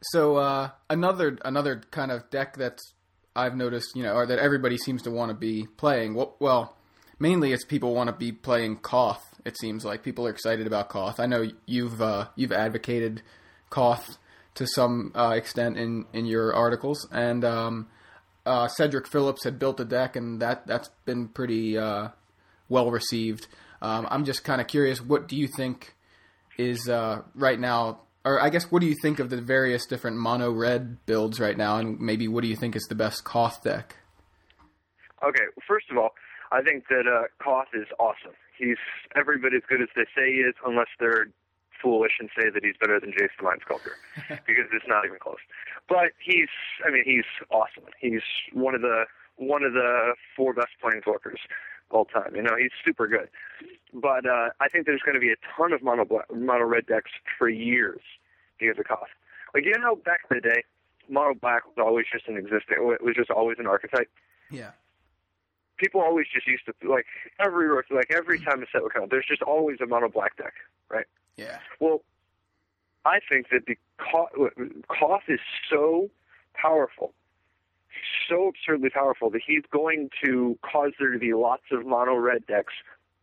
So 0.02 0.36
uh, 0.36 0.70
another 0.88 1.38
another 1.44 1.82
kind 1.90 2.10
of 2.10 2.30
deck 2.30 2.56
that's 2.56 2.94
I've 3.36 3.54
noticed, 3.54 3.94
you 3.94 4.02
know, 4.02 4.14
or 4.14 4.26
that 4.26 4.38
everybody 4.38 4.78
seems 4.78 5.02
to 5.02 5.10
want 5.10 5.30
to 5.30 5.34
be 5.34 5.66
playing. 5.76 6.14
Well, 6.14 6.36
well 6.38 6.76
mainly 7.18 7.52
it's 7.52 7.64
people 7.64 7.94
want 7.94 8.08
to 8.08 8.16
be 8.16 8.32
playing 8.32 8.76
Koth. 8.76 9.22
It 9.44 9.58
seems 9.58 9.84
like 9.84 10.02
people 10.02 10.26
are 10.26 10.30
excited 10.30 10.66
about 10.66 10.88
Koth. 10.88 11.20
I 11.20 11.26
know 11.26 11.48
you've 11.66 12.00
uh, 12.00 12.28
you've 12.34 12.52
advocated 12.52 13.22
Koth 13.68 14.18
to 14.54 14.66
some 14.66 15.12
uh, 15.14 15.34
extent 15.36 15.78
in 15.78 16.06
in 16.12 16.26
your 16.26 16.54
articles, 16.54 17.06
and 17.12 17.44
um, 17.44 17.88
uh, 18.46 18.68
Cedric 18.68 19.06
Phillips 19.06 19.44
had 19.44 19.58
built 19.58 19.80
a 19.80 19.84
deck, 19.84 20.16
and 20.16 20.40
that 20.40 20.66
that's 20.66 20.90
been 21.04 21.28
pretty 21.28 21.76
uh, 21.78 22.08
well 22.68 22.90
received. 22.90 23.46
Um, 23.82 24.06
I'm 24.10 24.24
just 24.24 24.44
kind 24.44 24.60
of 24.60 24.66
curious, 24.66 25.00
what 25.00 25.28
do 25.28 25.36
you 25.36 25.48
think 25.48 25.94
is 26.58 26.88
uh, 26.88 27.22
right 27.34 27.58
now? 27.58 28.00
Or 28.24 28.40
I 28.40 28.50
guess, 28.50 28.70
what 28.70 28.80
do 28.80 28.86
you 28.86 28.96
think 29.00 29.18
of 29.18 29.30
the 29.30 29.40
various 29.40 29.86
different 29.86 30.18
mono 30.18 30.50
red 30.50 31.04
builds 31.06 31.40
right 31.40 31.56
now, 31.56 31.78
and 31.78 31.98
maybe 31.98 32.28
what 32.28 32.42
do 32.42 32.48
you 32.48 32.56
think 32.56 32.76
is 32.76 32.84
the 32.88 32.94
best 32.94 33.24
Koth 33.24 33.62
deck? 33.62 33.96
Okay, 35.22 35.44
first 35.66 35.86
of 35.90 35.96
all, 35.96 36.10
I 36.52 36.62
think 36.62 36.84
that 36.88 37.04
uh, 37.06 37.24
Koth 37.42 37.68
is 37.74 37.86
awesome. 37.98 38.36
He's 38.58 38.76
every 39.16 39.38
bit 39.38 39.54
as 39.54 39.62
good 39.68 39.80
as 39.80 39.88
they 39.96 40.04
say 40.14 40.32
he 40.32 40.40
is, 40.40 40.54
unless 40.66 40.88
they're 40.98 41.28
foolish 41.82 42.12
and 42.18 42.28
say 42.36 42.50
that 42.50 42.64
he's 42.64 42.76
better 42.80 43.00
than 43.00 43.10
Jace 43.12 43.30
the 43.38 43.44
Mind 43.44 43.60
Sculptor, 43.64 43.96
because 44.46 44.66
it's 44.72 44.86
not 44.88 45.04
even 45.04 45.18
close. 45.18 45.42
But 45.88 46.12
he's, 46.18 46.48
I 46.86 46.90
mean, 46.90 47.04
he's 47.04 47.24
awesome. 47.50 47.84
He's 47.98 48.22
one 48.52 48.74
of 48.74 48.82
the 48.82 49.04
one 49.36 49.62
of 49.62 49.72
the 49.72 50.14
four 50.36 50.52
best 50.52 50.72
planeswalkers 50.82 51.40
of 51.90 51.90
all 51.90 52.04
time. 52.04 52.36
You 52.36 52.42
know, 52.42 52.56
he's 52.56 52.72
super 52.84 53.06
good. 53.08 53.28
But 53.94 54.26
uh, 54.26 54.50
I 54.60 54.68
think 54.68 54.86
there's 54.86 55.00
going 55.02 55.14
to 55.14 55.20
be 55.20 55.30
a 55.30 55.36
ton 55.56 55.72
of 55.72 55.82
mono 55.82 56.04
black, 56.04 56.26
mono 56.32 56.64
red 56.64 56.86
decks 56.86 57.10
for 57.38 57.48
years 57.48 58.00
because 58.58 58.78
of 58.78 58.86
Koth. 58.86 59.08
Like 59.54 59.64
you 59.64 59.76
know, 59.78 59.96
back 59.96 60.20
in 60.30 60.36
the 60.36 60.40
day, 60.40 60.62
mono 61.08 61.34
black 61.34 61.66
was 61.66 61.76
always 61.78 62.06
just 62.12 62.28
an 62.28 62.36
existing. 62.36 62.76
It 62.78 63.02
was 63.02 63.16
just 63.16 63.30
always 63.30 63.56
an 63.58 63.66
archetype. 63.66 64.10
Yeah 64.50 64.70
people 65.80 66.00
always 66.00 66.26
just 66.32 66.46
used 66.46 66.62
to 66.66 66.74
like 66.88 67.06
every 67.40 67.68
like 67.90 68.10
every 68.10 68.38
time 68.38 68.62
a 68.62 68.66
set 68.70 68.82
would 68.82 68.92
come, 68.92 69.04
out, 69.04 69.10
there's 69.10 69.26
just 69.26 69.42
always 69.42 69.78
a 69.80 69.86
mono 69.86 70.08
black 70.08 70.36
deck, 70.36 70.52
right? 70.90 71.06
Yeah. 71.36 71.58
Well, 71.78 72.02
I 73.04 73.20
think 73.28 73.48
that 73.50 73.66
the 73.66 73.76
Koth 73.98 75.22
is 75.28 75.40
so 75.70 76.10
powerful, 76.54 77.12
so 78.28 78.48
absurdly 78.48 78.90
powerful 78.90 79.30
that 79.30 79.40
he's 79.46 79.62
going 79.72 80.10
to 80.24 80.58
cause 80.62 80.92
there 80.98 81.10
to 81.10 81.18
be 81.18 81.32
lots 81.32 81.64
of 81.72 81.86
mono 81.86 82.14
red 82.14 82.46
decks 82.46 82.74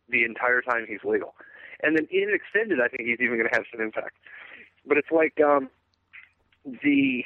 the 0.08 0.24
entire 0.24 0.62
time 0.62 0.86
he's 0.88 1.04
legal, 1.04 1.34
and 1.82 1.96
then 1.96 2.08
in 2.10 2.30
extended, 2.34 2.80
I 2.80 2.88
think 2.88 3.08
he's 3.08 3.20
even 3.20 3.36
going 3.38 3.48
to 3.48 3.54
have 3.54 3.66
some 3.70 3.80
impact. 3.80 4.16
But 4.86 4.96
it's 4.96 5.10
like 5.10 5.40
um, 5.40 5.70
the 6.64 7.24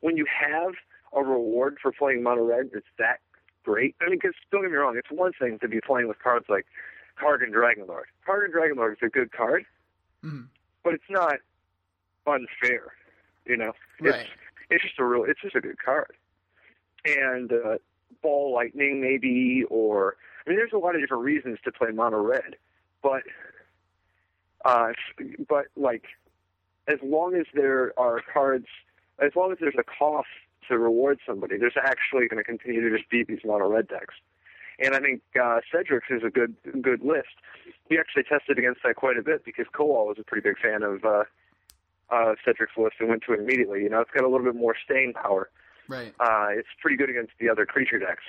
when 0.00 0.16
you 0.16 0.26
have 0.26 0.74
a 1.12 1.22
reward 1.22 1.78
for 1.80 1.92
playing 1.92 2.22
mono 2.22 2.44
red 2.44 2.70
that's 2.72 2.86
that 2.98 3.18
great. 3.64 3.94
I 4.00 4.08
mean, 4.08 4.18
because 4.20 4.34
don't 4.50 4.62
get 4.62 4.70
me 4.70 4.76
wrong, 4.76 4.96
it's 4.96 5.10
one 5.10 5.32
thing 5.38 5.58
to 5.58 5.68
be 5.68 5.80
playing 5.80 6.08
with 6.08 6.18
cards 6.18 6.46
like 6.48 6.66
Kargan 7.20 7.52
Dragonlord. 7.52 8.04
Kargan 8.26 8.52
Dragonlord 8.52 8.92
is 8.92 8.98
a 9.02 9.08
good 9.08 9.32
card, 9.32 9.64
mm-hmm. 10.24 10.42
but 10.84 10.94
it's 10.94 11.04
not 11.10 11.36
unfair. 12.26 12.92
You 13.44 13.56
know, 13.56 13.72
right. 14.00 14.20
it's 14.20 14.28
it's 14.70 14.84
just 14.84 14.98
a 14.98 15.04
real, 15.04 15.24
it's 15.24 15.40
just 15.40 15.54
a 15.54 15.60
good 15.60 15.78
card. 15.82 16.12
And 17.04 17.52
uh, 17.52 17.78
Ball 18.22 18.52
Lightning 18.52 19.00
maybe, 19.00 19.64
or 19.68 20.16
I 20.46 20.50
mean, 20.50 20.58
there's 20.58 20.72
a 20.72 20.78
lot 20.78 20.94
of 20.94 21.00
different 21.00 21.24
reasons 21.24 21.58
to 21.64 21.72
play 21.72 21.90
mono 21.92 22.18
red, 22.18 22.56
but 23.02 23.22
uh, 24.64 24.92
but 25.48 25.66
like 25.76 26.04
as 26.88 26.98
long 27.02 27.34
as 27.34 27.46
there 27.54 27.98
are 27.98 28.20
cards, 28.32 28.66
as 29.18 29.32
long 29.36 29.52
as 29.52 29.58
there's 29.60 29.74
a 29.78 29.84
Koth 29.84 30.26
to 30.68 30.78
reward 30.78 31.18
somebody. 31.26 31.58
There's 31.58 31.76
actually 31.76 32.28
going 32.28 32.38
to 32.38 32.44
continue 32.44 32.88
to 32.88 32.96
just 32.96 33.08
beat 33.10 33.28
these 33.28 33.40
mono 33.44 33.68
red 33.68 33.88
decks. 33.88 34.14
And 34.78 34.94
I 34.94 35.00
think 35.00 35.22
uh, 35.40 35.60
Cedric's 35.72 36.08
is 36.10 36.22
a 36.24 36.30
good 36.30 36.54
good 36.82 37.02
list. 37.02 37.40
We 37.90 37.98
actually 37.98 38.24
tested 38.24 38.58
against 38.58 38.80
that 38.84 38.96
quite 38.96 39.16
a 39.16 39.22
bit 39.22 39.44
because 39.44 39.66
Colwell 39.72 40.06
was 40.06 40.18
a 40.18 40.24
pretty 40.24 40.46
big 40.46 40.58
fan 40.58 40.82
of 40.82 41.04
uh, 41.04 41.24
uh, 42.10 42.34
Cedric's 42.44 42.76
list 42.76 42.96
and 43.00 43.08
went 43.08 43.22
to 43.26 43.32
it 43.32 43.40
immediately. 43.40 43.82
You 43.82 43.88
know, 43.88 44.00
it's 44.00 44.10
got 44.10 44.24
a 44.24 44.28
little 44.28 44.44
bit 44.44 44.54
more 44.54 44.74
staying 44.84 45.14
power. 45.14 45.48
Right. 45.88 46.14
Uh, 46.20 46.48
it's 46.50 46.68
pretty 46.80 46.96
good 46.96 47.10
against 47.10 47.32
the 47.40 47.48
other 47.48 47.64
creature 47.64 47.98
decks, 47.98 48.24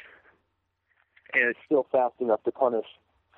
and 1.33 1.49
it's 1.49 1.59
still 1.65 1.87
fast 1.91 2.15
enough 2.19 2.43
to 2.43 2.51
punish 2.51 2.85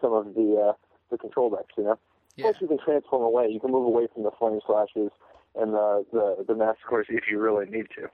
some 0.01 0.13
of 0.13 0.35
the 0.35 0.69
uh, 0.69 0.73
the 1.09 1.17
control 1.17 1.49
decks. 1.49 1.73
You 1.77 1.85
know, 1.85 1.99
yeah. 2.35 2.45
plus 2.45 2.57
you 2.61 2.67
can 2.67 2.79
transform 2.83 3.23
away. 3.23 3.47
You 3.49 3.59
can 3.59 3.71
move 3.71 3.85
away 3.85 4.07
from 4.13 4.23
the 4.23 4.31
flame 4.37 4.59
slashes 4.65 5.11
and 5.55 5.73
the 5.73 6.05
the, 6.11 6.45
the 6.47 6.55
massacres 6.55 7.07
if 7.09 7.23
you 7.29 7.39
really 7.39 7.65
need 7.65 7.87
to. 7.95 8.09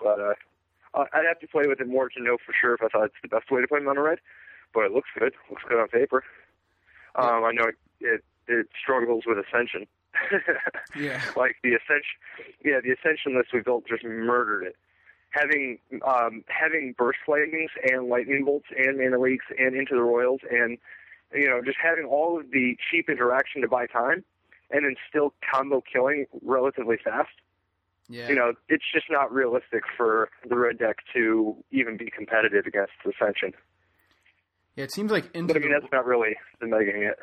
But 0.00 0.20
uh, 0.20 0.34
I'd 0.94 1.26
have 1.26 1.38
to 1.40 1.48
play 1.48 1.66
with 1.66 1.80
it 1.80 1.88
more 1.88 2.08
to 2.08 2.22
know 2.22 2.36
for 2.44 2.52
sure 2.58 2.74
if 2.74 2.82
I 2.82 2.88
thought 2.88 3.06
it's 3.06 3.14
the 3.22 3.28
best 3.28 3.50
way 3.50 3.60
to 3.60 3.68
play 3.68 3.80
mono 3.80 4.02
red. 4.02 4.18
But 4.74 4.84
it 4.84 4.92
looks 4.92 5.08
good. 5.18 5.34
Looks 5.48 5.62
good 5.68 5.80
on 5.80 5.88
paper. 5.88 6.24
Um, 7.16 7.44
I 7.44 7.52
know 7.52 7.68
it, 7.68 7.76
it 8.00 8.24
it 8.46 8.66
struggles 8.80 9.24
with 9.26 9.38
ascension. 9.38 9.86
yeah. 10.96 11.22
Like 11.36 11.56
the 11.62 11.74
ascension, 11.74 12.18
yeah, 12.64 12.80
the 12.82 12.92
ascension 12.92 13.36
list 13.36 13.50
we 13.52 13.60
built 13.60 13.86
just 13.88 14.04
murdered 14.04 14.64
it. 14.64 14.76
Having 15.30 15.78
um, 16.06 16.44
having 16.48 16.94
burst 16.98 17.20
lightnings 17.28 17.70
and 17.90 18.08
lightning 18.08 18.44
bolts 18.44 18.66
and 18.76 18.98
mana 18.98 19.18
leaks 19.18 19.46
and 19.58 19.76
into 19.76 19.94
the 19.94 20.02
Roils 20.02 20.40
and 20.50 20.76
you 21.32 21.48
know 21.48 21.60
just 21.64 21.78
having 21.80 22.04
all 22.04 22.38
of 22.38 22.50
the 22.50 22.76
cheap 22.90 23.08
interaction 23.08 23.62
to 23.62 23.68
buy 23.68 23.86
time 23.86 24.24
and 24.72 24.84
then 24.84 24.96
still 25.08 25.32
combo 25.52 25.80
killing 25.80 26.26
relatively 26.42 26.96
fast 27.02 27.30
yeah. 28.10 28.28
You 28.28 28.34
know, 28.34 28.52
it's 28.68 28.84
just 28.92 29.06
not 29.08 29.32
realistic 29.32 29.82
for 29.96 30.28
the 30.48 30.58
red 30.58 30.78
deck 30.78 30.96
to 31.14 31.56
even 31.70 31.96
be 31.96 32.10
competitive 32.10 32.66
against 32.66 32.92
Ascension. 33.04 33.52
Yeah, 34.74 34.84
it 34.84 34.92
seems 34.92 35.12
like 35.12 35.30
into. 35.32 35.54
But 35.54 35.60
I 35.60 35.64
mean, 35.64 35.72
the, 35.72 35.80
that's 35.80 35.92
not 35.92 36.04
really 36.04 36.36
the 36.60 36.66
megging 36.66 37.08
it. 37.08 37.18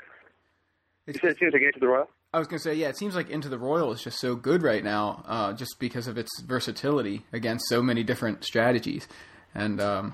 You 1.05 1.13
said 1.13 1.31
it 1.31 1.39
seems 1.39 1.53
like 1.53 1.61
Into 1.61 1.79
the 1.79 1.87
Roil. 1.87 2.07
I 2.33 2.39
was 2.39 2.47
gonna 2.47 2.59
say, 2.59 2.73
yeah, 2.73 2.87
it 2.87 2.97
seems 2.97 3.15
like 3.15 3.29
Into 3.29 3.49
the 3.49 3.57
Roil 3.57 3.91
is 3.91 4.01
just 4.01 4.19
so 4.19 4.35
good 4.35 4.63
right 4.63 4.83
now, 4.83 5.23
uh, 5.25 5.53
just 5.53 5.77
because 5.79 6.07
of 6.07 6.17
its 6.17 6.29
versatility 6.41 7.25
against 7.33 7.67
so 7.67 7.81
many 7.81 8.03
different 8.03 8.45
strategies, 8.45 9.07
and 9.53 9.81
um, 9.81 10.13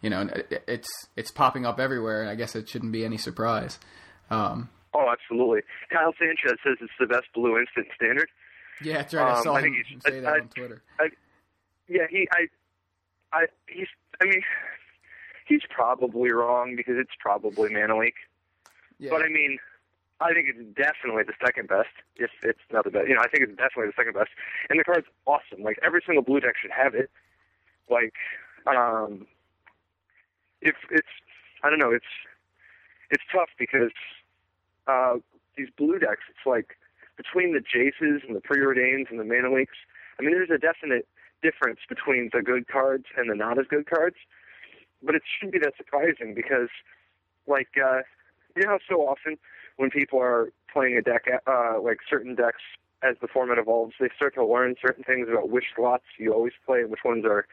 you 0.00 0.10
know, 0.10 0.28
it's 0.68 0.88
it's 1.16 1.32
popping 1.32 1.66
up 1.66 1.80
everywhere, 1.80 2.20
and 2.20 2.30
I 2.30 2.36
guess 2.36 2.54
it 2.54 2.68
shouldn't 2.68 2.92
be 2.92 3.04
any 3.04 3.18
surprise. 3.18 3.80
Um, 4.30 4.68
oh, 4.92 5.10
absolutely. 5.10 5.62
Kyle 5.92 6.14
Sanchez 6.18 6.58
says 6.64 6.76
it's 6.80 6.92
the 7.00 7.06
best 7.06 7.26
blue 7.34 7.58
instant 7.58 7.88
standard. 7.96 8.28
Yeah, 8.82 8.98
that's 8.98 9.14
right. 9.14 9.36
I 9.38 9.42
saw 9.42 9.56
um, 9.56 9.64
him 9.64 9.74
I 10.06 10.10
say 10.10 10.20
that 10.20 10.32
I, 10.32 10.38
on 10.38 10.48
Twitter. 10.48 10.82
I, 10.98 11.08
yeah, 11.88 12.06
he, 12.10 12.28
I, 12.32 12.46
I, 13.32 13.46
he's. 13.68 13.88
I 14.20 14.24
mean, 14.24 14.42
he's 15.46 15.62
probably 15.68 16.30
wrong 16.30 16.76
because 16.76 16.94
it's 16.98 17.14
probably 17.18 17.72
Mana 17.72 17.98
Leak. 17.98 18.14
Yeah. 18.98 19.10
But 19.10 19.22
I 19.22 19.28
mean, 19.28 19.58
I 20.20 20.32
think 20.32 20.48
it's 20.48 20.76
definitely 20.76 21.24
the 21.24 21.34
second 21.44 21.68
best. 21.68 21.90
If 22.16 22.30
it's 22.42 22.60
not 22.72 22.84
the 22.84 22.90
best, 22.90 23.08
you 23.08 23.14
know, 23.14 23.20
I 23.20 23.28
think 23.28 23.42
it's 23.42 23.56
definitely 23.56 23.86
the 23.86 23.96
second 23.96 24.14
best. 24.14 24.30
And 24.70 24.78
the 24.78 24.84
card's 24.84 25.06
awesome. 25.26 25.62
Like 25.62 25.78
every 25.82 26.02
single 26.06 26.22
blue 26.22 26.40
deck 26.40 26.54
should 26.60 26.70
have 26.70 26.94
it. 26.94 27.10
Like, 27.90 28.14
um, 28.66 29.26
if 30.62 30.76
it's, 30.90 31.08
I 31.62 31.68
don't 31.68 31.78
know, 31.78 31.90
it's, 31.90 32.06
it's 33.10 33.22
tough 33.30 33.50
because 33.58 33.92
uh, 34.86 35.16
these 35.56 35.68
blue 35.76 35.98
decks. 35.98 36.22
It's 36.30 36.46
like 36.46 36.78
between 37.16 37.52
the 37.52 37.60
Jaces 37.60 38.26
and 38.26 38.34
the 38.34 38.40
Preordains 38.40 39.10
and 39.10 39.18
the 39.18 39.24
Mana 39.24 39.52
Leaks, 39.52 39.76
I 40.18 40.22
mean, 40.22 40.32
there's 40.32 40.50
a 40.50 40.58
definite 40.58 41.06
difference 41.42 41.80
between 41.88 42.30
the 42.32 42.42
good 42.42 42.68
cards 42.68 43.04
and 43.16 43.30
the 43.30 43.34
not 43.34 43.58
as 43.58 43.66
good 43.68 43.86
cards. 43.86 44.16
But 45.02 45.14
it 45.14 45.22
shouldn't 45.26 45.52
be 45.52 45.58
that 45.58 45.76
surprising 45.76 46.34
because, 46.34 46.70
like, 47.46 47.68
uh, 47.76 48.02
you 48.56 48.62
know 48.62 48.70
how 48.70 48.78
so 48.88 49.02
often 49.02 49.36
when 49.76 49.90
people 49.90 50.18
are 50.20 50.50
playing 50.72 50.96
a 50.96 51.02
deck, 51.02 51.26
uh, 51.46 51.80
like 51.80 51.98
certain 52.08 52.34
decks 52.34 52.62
as 53.02 53.16
the 53.20 53.28
format 53.28 53.58
evolves, 53.58 53.94
they 54.00 54.08
start 54.16 54.34
to 54.34 54.44
learn 54.44 54.76
certain 54.80 55.04
things 55.04 55.28
about 55.28 55.50
which 55.50 55.66
slots 55.76 56.04
you 56.18 56.32
always 56.32 56.54
play 56.64 56.80
and 56.80 56.90
which 56.90 57.04
ones 57.04 57.24
are 57.26 57.46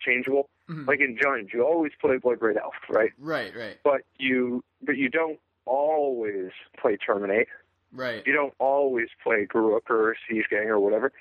changeable. 0.00 0.48
Mhm. 0.68 0.86
Like 0.86 1.00
in 1.00 1.16
Jund, 1.16 1.52
you 1.52 1.62
always 1.62 1.92
play 2.00 2.16
Blood-Braid 2.16 2.56
Elf, 2.56 2.74
right? 2.88 3.12
Right, 3.18 3.54
right. 3.54 3.78
But 3.82 4.02
you, 4.16 4.64
but 4.82 4.96
you 4.96 5.10
don't 5.10 5.38
always 5.66 6.52
play 6.78 6.96
Terminate 6.96 7.48
Right. 7.94 8.22
You 8.26 8.32
don't 8.32 8.54
always 8.58 9.08
play 9.22 9.46
Garruk 9.46 9.88
or 9.88 10.16
Siege 10.28 10.46
Gang 10.50 10.68
or 10.68 10.80
whatever. 10.80 11.12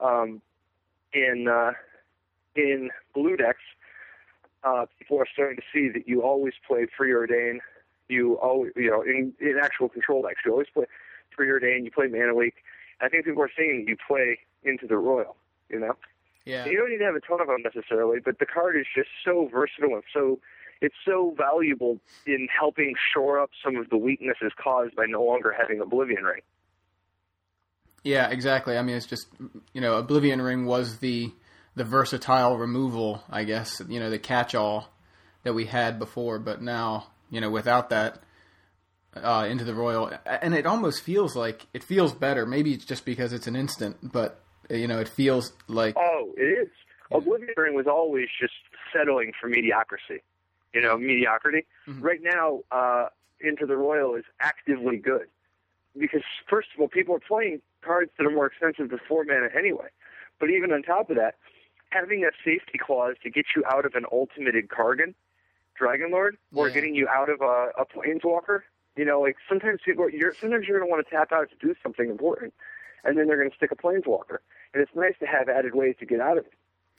Um, 0.00 0.42
in 1.14 1.48
uh, 1.48 1.72
in 2.54 2.90
blue 3.14 3.36
decks, 3.36 3.62
uh, 4.62 4.86
people 4.98 5.18
are 5.18 5.26
starting 5.32 5.56
to 5.56 5.62
see 5.72 5.88
that 5.88 6.06
you 6.06 6.22
always 6.22 6.54
play 6.66 6.86
Preordain. 6.86 7.58
You 8.08 8.34
always, 8.34 8.72
you 8.76 8.90
know, 8.90 9.02
in, 9.02 9.32
in 9.40 9.58
actual 9.62 9.88
control 9.88 10.22
decks, 10.22 10.40
you 10.44 10.52
always 10.52 10.68
play 10.72 10.84
Preordain. 11.36 11.84
You 11.84 11.90
play 11.90 12.08
Mana 12.08 12.34
Leak. 12.36 12.54
I 13.00 13.08
think 13.08 13.24
people 13.24 13.42
are 13.42 13.50
seeing 13.56 13.86
you 13.88 13.96
play 14.06 14.38
into 14.64 14.86
the 14.86 14.96
Roil. 14.98 15.36
You 15.70 15.80
know, 15.80 15.96
Yeah. 16.44 16.66
you 16.66 16.76
don't 16.76 16.90
need 16.90 16.98
to 16.98 17.04
have 17.04 17.14
a 17.14 17.20
ton 17.20 17.40
of 17.40 17.46
them 17.46 17.62
necessarily, 17.64 18.20
but 18.20 18.38
the 18.38 18.44
card 18.46 18.76
is 18.76 18.86
just 18.94 19.08
so 19.24 19.48
versatile 19.50 19.94
and 19.94 20.04
so 20.12 20.38
it's 20.82 20.96
so 21.06 21.32
valuable 21.38 21.98
in 22.26 22.48
helping 22.58 22.94
shore 23.14 23.40
up 23.40 23.50
some 23.64 23.76
of 23.76 23.88
the 23.88 23.96
weaknesses 23.96 24.52
caused 24.62 24.94
by 24.96 25.06
no 25.06 25.22
longer 25.22 25.54
having 25.58 25.80
Oblivion 25.80 26.24
Ring. 26.24 26.42
Yeah, 28.02 28.28
exactly. 28.28 28.76
I 28.76 28.82
mean, 28.82 28.96
it's 28.96 29.06
just 29.06 29.28
you 29.72 29.80
know, 29.80 29.94
Oblivion 29.94 30.42
Ring 30.42 30.66
was 30.66 30.98
the 30.98 31.32
the 31.76 31.84
versatile 31.84 32.58
removal, 32.58 33.22
I 33.30 33.44
guess. 33.44 33.80
You 33.88 34.00
know, 34.00 34.10
the 34.10 34.18
catch-all 34.18 34.88
that 35.44 35.54
we 35.54 35.66
had 35.66 35.98
before, 35.98 36.38
but 36.38 36.60
now 36.60 37.06
you 37.30 37.40
know, 37.40 37.48
without 37.48 37.88
that, 37.90 38.22
uh, 39.14 39.46
into 39.48 39.64
the 39.64 39.74
Roil, 39.74 40.12
and 40.26 40.52
it 40.52 40.66
almost 40.66 41.02
feels 41.02 41.36
like 41.36 41.66
it 41.72 41.84
feels 41.84 42.12
better. 42.12 42.44
Maybe 42.44 42.72
it's 42.72 42.84
just 42.84 43.04
because 43.04 43.32
it's 43.32 43.46
an 43.46 43.56
instant, 43.56 43.96
but 44.02 44.42
you 44.68 44.88
know, 44.88 44.98
it 44.98 45.08
feels 45.08 45.52
like 45.68 45.94
Oh, 45.96 46.32
it 46.36 46.42
is. 46.42 46.68
Oblivion 47.12 47.54
Ring 47.56 47.74
was 47.74 47.86
always 47.86 48.28
just 48.40 48.54
settling 48.92 49.32
for 49.40 49.48
mediocrity. 49.48 50.22
You 50.74 50.80
know, 50.80 50.96
mediocrity. 50.96 51.66
Right 52.00 52.20
now, 52.22 52.60
uh, 52.70 53.08
Into 53.40 53.66
the 53.66 53.76
Roil 53.76 54.14
is 54.14 54.24
actively 54.40 54.96
good. 54.96 55.26
Because, 55.98 56.22
first 56.48 56.68
of 56.74 56.80
all, 56.80 56.88
people 56.88 57.14
are 57.14 57.20
playing 57.20 57.60
cards 57.82 58.10
that 58.16 58.26
are 58.26 58.30
more 58.30 58.46
expensive 58.46 58.88
than 58.88 59.00
four 59.06 59.24
mana 59.24 59.48
anyway. 59.56 59.88
But 60.40 60.48
even 60.50 60.72
on 60.72 60.82
top 60.82 61.10
of 61.10 61.16
that, 61.16 61.34
having 61.90 62.24
a 62.24 62.30
safety 62.42 62.78
clause 62.78 63.16
to 63.22 63.28
get 63.30 63.44
you 63.54 63.62
out 63.70 63.84
of 63.84 63.94
an 63.94 64.06
ultimated 64.10 64.68
Kargan, 64.68 65.14
Dragon 65.74 66.10
Lord, 66.10 66.38
or 66.54 66.68
Yeah. 66.68 66.74
getting 66.74 66.94
you 66.94 67.06
out 67.08 67.28
of 67.28 67.42
a, 67.42 67.70
a 67.78 67.84
Planeswalker, 67.84 68.62
you 68.96 69.04
know, 69.04 69.20
like 69.20 69.36
sometimes 69.48 69.80
people, 69.84 70.08
you're, 70.08 70.34
sometimes 70.40 70.66
you're 70.66 70.78
going 70.78 70.88
to 70.88 70.90
want 70.90 71.06
to 71.06 71.10
tap 71.14 71.32
out 71.32 71.50
to 71.50 71.56
do 71.66 71.74
something 71.82 72.08
important, 72.08 72.54
and 73.04 73.18
then 73.18 73.26
they're 73.26 73.36
going 73.36 73.50
to 73.50 73.56
stick 73.56 73.70
a 73.72 73.76
Planeswalker. 73.76 74.38
And 74.72 74.82
it's 74.82 74.92
nice 74.94 75.14
to 75.20 75.26
have 75.26 75.50
added 75.50 75.74
ways 75.74 75.96
to 76.00 76.06
get 76.06 76.20
out 76.20 76.38
of 76.38 76.46
it. 76.46 76.54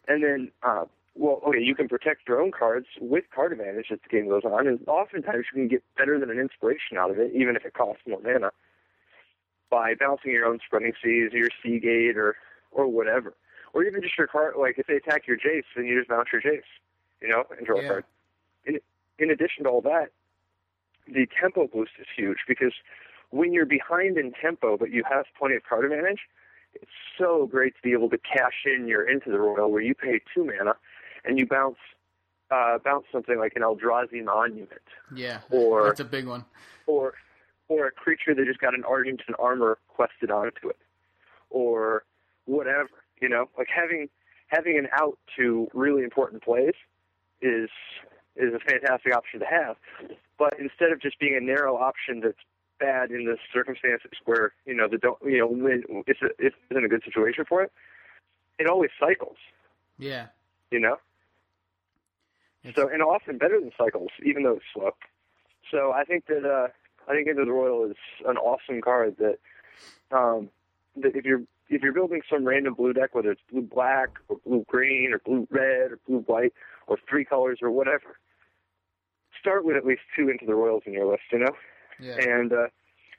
And 0.08 0.24
then, 0.24 0.52
uh, 0.62 0.86
well, 1.16 1.42
okay, 1.48 1.62
you 1.62 1.76
can 1.76 1.88
protect 1.88 2.28
your 2.28 2.42
own 2.42 2.52
cards 2.52 2.88
with 3.00 3.26
card 3.34 3.52
advantage 3.52 3.88
as 3.92 4.00
the 4.02 4.10
game 4.10 4.28
goes 4.28 4.44
on, 4.46 4.68
and 4.68 4.80
oftentimes 4.88 5.46
you 5.54 5.60
can 5.60 5.68
get 5.68 5.84
better 5.98 6.20
than 6.20 6.30
an 6.32 6.40
inspiration 6.40 6.98
out 6.98 7.12
of 7.12 7.20
it, 7.20 7.32
even 7.36 7.56
if 7.56 7.66
it 7.66 7.74
costs 7.74 8.02
more 8.08 8.20
mana, 8.24 8.52
by 9.70 9.94
bouncing 9.94 10.32
your 10.32 10.46
own 10.46 10.60
Spreading 10.66 10.94
Seas 11.04 11.34
or 11.34 11.38
your 11.38 11.50
Seagate 11.62 12.18
or 12.18 12.36
or 12.72 12.88
whatever, 12.88 13.36
or 13.74 13.84
even 13.84 14.02
just 14.02 14.18
your 14.18 14.28
card. 14.28 14.56
Like 14.58 14.80
if 14.80 14.88
they 14.88 14.96
attack 14.96 15.28
your 15.28 15.38
Jace, 15.38 15.64
then 15.76 15.86
you 15.86 15.98
just 16.00 16.10
bounce 16.10 16.30
your 16.32 16.42
Jace, 16.42 16.62
you 17.22 17.28
know, 17.28 17.44
and 17.56 17.66
draw 17.66 17.78
Yeah. 17.78 17.84
a 17.84 17.88
card. 17.88 18.04
In 18.66 18.80
in 19.20 19.30
addition 19.30 19.66
to 19.66 19.70
all 19.70 19.82
that, 19.82 20.10
the 21.08 21.28
tempo 21.40 21.68
boost 21.68 21.92
is 22.00 22.08
huge 22.16 22.40
because 22.48 22.74
when 23.30 23.54
you're 23.54 23.66
behind 23.66 24.18
in 24.18 24.32
tempo 24.32 24.78
but 24.78 24.90
you 24.90 25.04
have 25.10 25.26
plenty 25.38 25.56
of 25.56 25.64
card 25.64 25.86
advantage, 25.86 26.22
it's 26.74 26.92
so 27.20 27.46
great 27.46 27.76
to 27.76 27.82
be 27.84 27.92
able 27.92 28.10
to 28.10 28.18
cash 28.18 28.66
in 28.66 28.88
your 28.88 29.08
into 29.08 29.30
the 29.30 29.40
Roil 29.40 29.72
where 29.72 29.82
you 29.82 29.94
pay 29.94 30.20
two 30.34 30.44
mana 30.46 30.74
and 31.26 31.40
you 31.40 31.46
bounce 31.46 31.78
uh, 32.52 32.78
bounce 32.84 33.06
something 33.12 33.40
like 33.40 33.54
an 33.56 33.62
Eldrazi 33.62 34.24
monument 34.24 34.82
yeah, 35.16 35.40
or 35.50 35.86
that's 35.86 36.00
a 36.00 36.06
big 36.06 36.28
one. 36.28 36.46
or 36.88 37.14
or 37.68 37.88
a 37.88 37.92
creature 37.92 38.36
that 38.36 38.46
just 38.46 38.60
got 38.60 38.74
an 38.76 38.84
Argentum 38.84 39.36
Armor 39.40 39.80
quested 39.88 40.30
onto 40.30 40.70
it, 40.70 40.78
or 41.50 42.04
whatever. 42.46 42.90
You 43.22 43.30
know, 43.30 43.50
like 43.58 43.68
having 43.74 44.10
having 44.48 44.78
an 44.78 44.88
out 44.94 45.18
to 45.38 45.68
really 45.74 46.04
important 46.04 46.44
plays 46.44 46.74
is 47.42 47.70
is 48.36 48.54
a 48.54 48.60
fantastic 48.60 49.16
option 49.16 49.40
to 49.40 49.46
have. 49.46 49.78
But 50.38 50.56
instead 50.60 50.92
of 50.92 51.02
just 51.02 51.20
being 51.20 51.36
a 51.36 51.42
narrow 51.42 51.78
option 51.78 52.20
that's 52.20 52.38
bad 52.80 53.12
in 53.12 53.26
the 53.26 53.38
circumstances 53.54 54.12
where 54.26 54.54
you 54.66 54.74
know 54.74 54.88
the 54.88 54.98
don't 54.98 55.18
you 55.24 55.40
know 55.40 55.48
when 55.48 55.84
it's 56.08 56.22
a, 56.22 56.30
it's 56.40 56.56
in 56.70 56.84
a 56.84 56.88
good 56.88 57.04
situation 57.04 57.46
for 57.48 57.64
it, 57.64 57.72
it 58.60 58.68
always 58.68 58.92
cycles. 59.00 59.38
Yeah, 59.98 60.28
You 60.72 60.80
know. 60.80 60.98
So 62.76 62.88
and 62.88 63.02
often 63.02 63.38
better 63.38 63.60
than 63.60 63.72
cycles, 63.78 64.10
even 64.24 64.44
though 64.44 64.54
it's 64.54 64.66
slow. 64.74 64.92
So 65.70 65.92
I 65.92 66.04
think 66.06 66.28
that 66.28 66.46
uh, 66.46 66.68
I 67.10 67.14
think 67.14 67.28
Into 67.28 67.46
the 67.46 67.52
Roil 67.52 67.90
is 67.90 67.98
an 68.26 68.38
awesome 68.38 68.82
card 68.82 69.18
that 69.20 69.40
um, 70.16 70.50
that 70.96 71.16
if 71.16 71.26
you're 71.26 71.42
if 71.70 71.82
you're 71.82 71.94
building 71.94 72.22
some 72.30 72.46
random 72.46 72.74
blue 72.74 72.94
deck, 72.94 73.16
whether 73.16 73.32
it's 73.32 73.42
blue 73.52 73.62
black 73.62 74.10
or 74.30 74.38
blue 74.46 74.64
green 74.68 75.12
or 75.14 75.20
blue 75.20 75.48
red 75.52 75.92
or 75.92 76.00
blue 76.08 76.20
white 76.20 76.54
or 76.88 76.98
three 77.10 77.26
colors 77.26 77.60
or 77.62 77.72
whatever, 77.72 78.18
start 79.40 79.66
with 79.66 79.76
at 79.76 79.86
least 79.86 80.02
two 80.16 80.30
Into 80.30 80.46
the 80.46 80.56
Roils 80.56 80.84
in 80.86 80.94
your 80.94 81.10
list, 81.10 81.24
you 81.32 81.40
know, 81.40 81.56
yeah, 82.00 82.16
and 82.18 82.54
uh, 82.54 82.68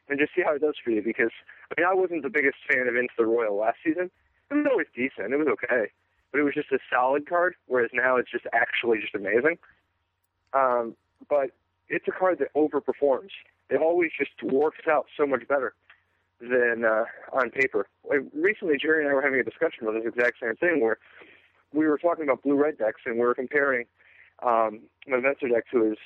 and 0.09 0.18
just 0.18 0.35
see 0.35 0.42
how 0.42 0.54
it 0.54 0.61
does 0.61 0.76
for 0.83 0.90
you. 0.90 1.02
Because 1.02 1.33
I 1.70 1.80
mean, 1.80 1.87
I 1.90 1.94
wasn't 1.94 2.22
the 2.22 2.30
biggest 2.30 2.57
fan 2.68 2.87
of 2.88 2.96
Into 2.96 3.14
the 3.18 3.26
Roil 3.26 3.57
last 3.57 3.78
season. 3.85 4.11
It 4.50 4.54
was 4.54 4.66
always 4.70 4.87
decent. 4.94 5.33
It 5.33 5.37
was 5.37 5.48
okay, 5.48 5.90
but 6.34 6.40
it 6.40 6.42
was 6.42 6.54
just 6.54 6.72
a 6.72 6.80
solid 6.90 7.28
card. 7.28 7.54
Whereas 7.68 7.90
now 7.94 8.16
it's 8.16 8.28
just 8.28 8.44
actually 8.52 8.98
just 8.98 9.14
amazing. 9.14 9.56
Um, 10.52 10.96
but 11.28 11.50
it's 11.88 12.08
a 12.08 12.10
card 12.10 12.40
that 12.40 12.52
overperforms. 12.54 13.30
It 13.70 13.80
always 13.80 14.10
just 14.18 14.42
works 14.42 14.80
out 14.90 15.06
so 15.16 15.26
much 15.26 15.46
better 15.46 15.74
than 16.40 16.84
uh, 16.84 17.04
on 17.32 17.50
paper. 17.50 17.86
Recently, 18.34 18.76
Jerry 18.82 19.04
and 19.04 19.10
I 19.12 19.14
were 19.14 19.22
having 19.22 19.38
a 19.38 19.44
discussion 19.44 19.84
about 19.84 19.94
this 19.94 20.12
exact 20.12 20.40
same 20.42 20.56
thing, 20.56 20.80
where 20.82 20.98
we 21.72 21.86
were 21.86 21.98
talking 21.98 22.24
about 22.24 22.42
blue-red 22.42 22.78
decks, 22.78 23.02
and 23.06 23.14
we 23.14 23.20
were 23.20 23.36
comparing 23.36 23.86
um, 24.42 24.80
my 25.06 25.18
Venser 25.18 25.48
deck 25.48 25.70
to 25.70 25.84
his 25.84 25.98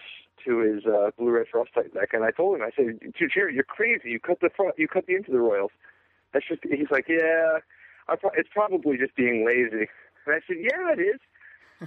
to 0.44 0.58
his 0.58 0.84
uh, 0.84 1.10
blue-red 1.18 1.46
frost 1.50 1.72
type 1.74 1.94
deck. 1.94 2.10
And 2.12 2.22
I 2.22 2.32
told 2.32 2.56
him, 2.56 2.62
I 2.62 2.70
said, 2.76 3.00
"Dude, 3.18 3.32
Jerry, 3.34 3.54
you're 3.54 3.64
crazy. 3.64 4.10
You 4.10 4.20
cut 4.20 4.40
the 4.40 4.50
front, 4.54 4.74
you 4.76 4.88
cut 4.88 5.06
the 5.06 5.14
into 5.14 5.32
the 5.32 5.38
Roils. 5.38 5.70
That's 6.34 6.46
just." 6.46 6.60
He's 6.64 6.90
like, 6.90 7.06
"Yeah, 7.08 7.60
pro- 8.06 8.36
it's 8.36 8.50
probably 8.52 8.98
just 8.98 9.16
being 9.16 9.46
lazy." 9.46 9.88
And 10.28 10.36
I 10.36 10.40
said, 10.46 10.56
"Yeah, 10.60 10.92
it 10.92 11.00
is." 11.00 11.20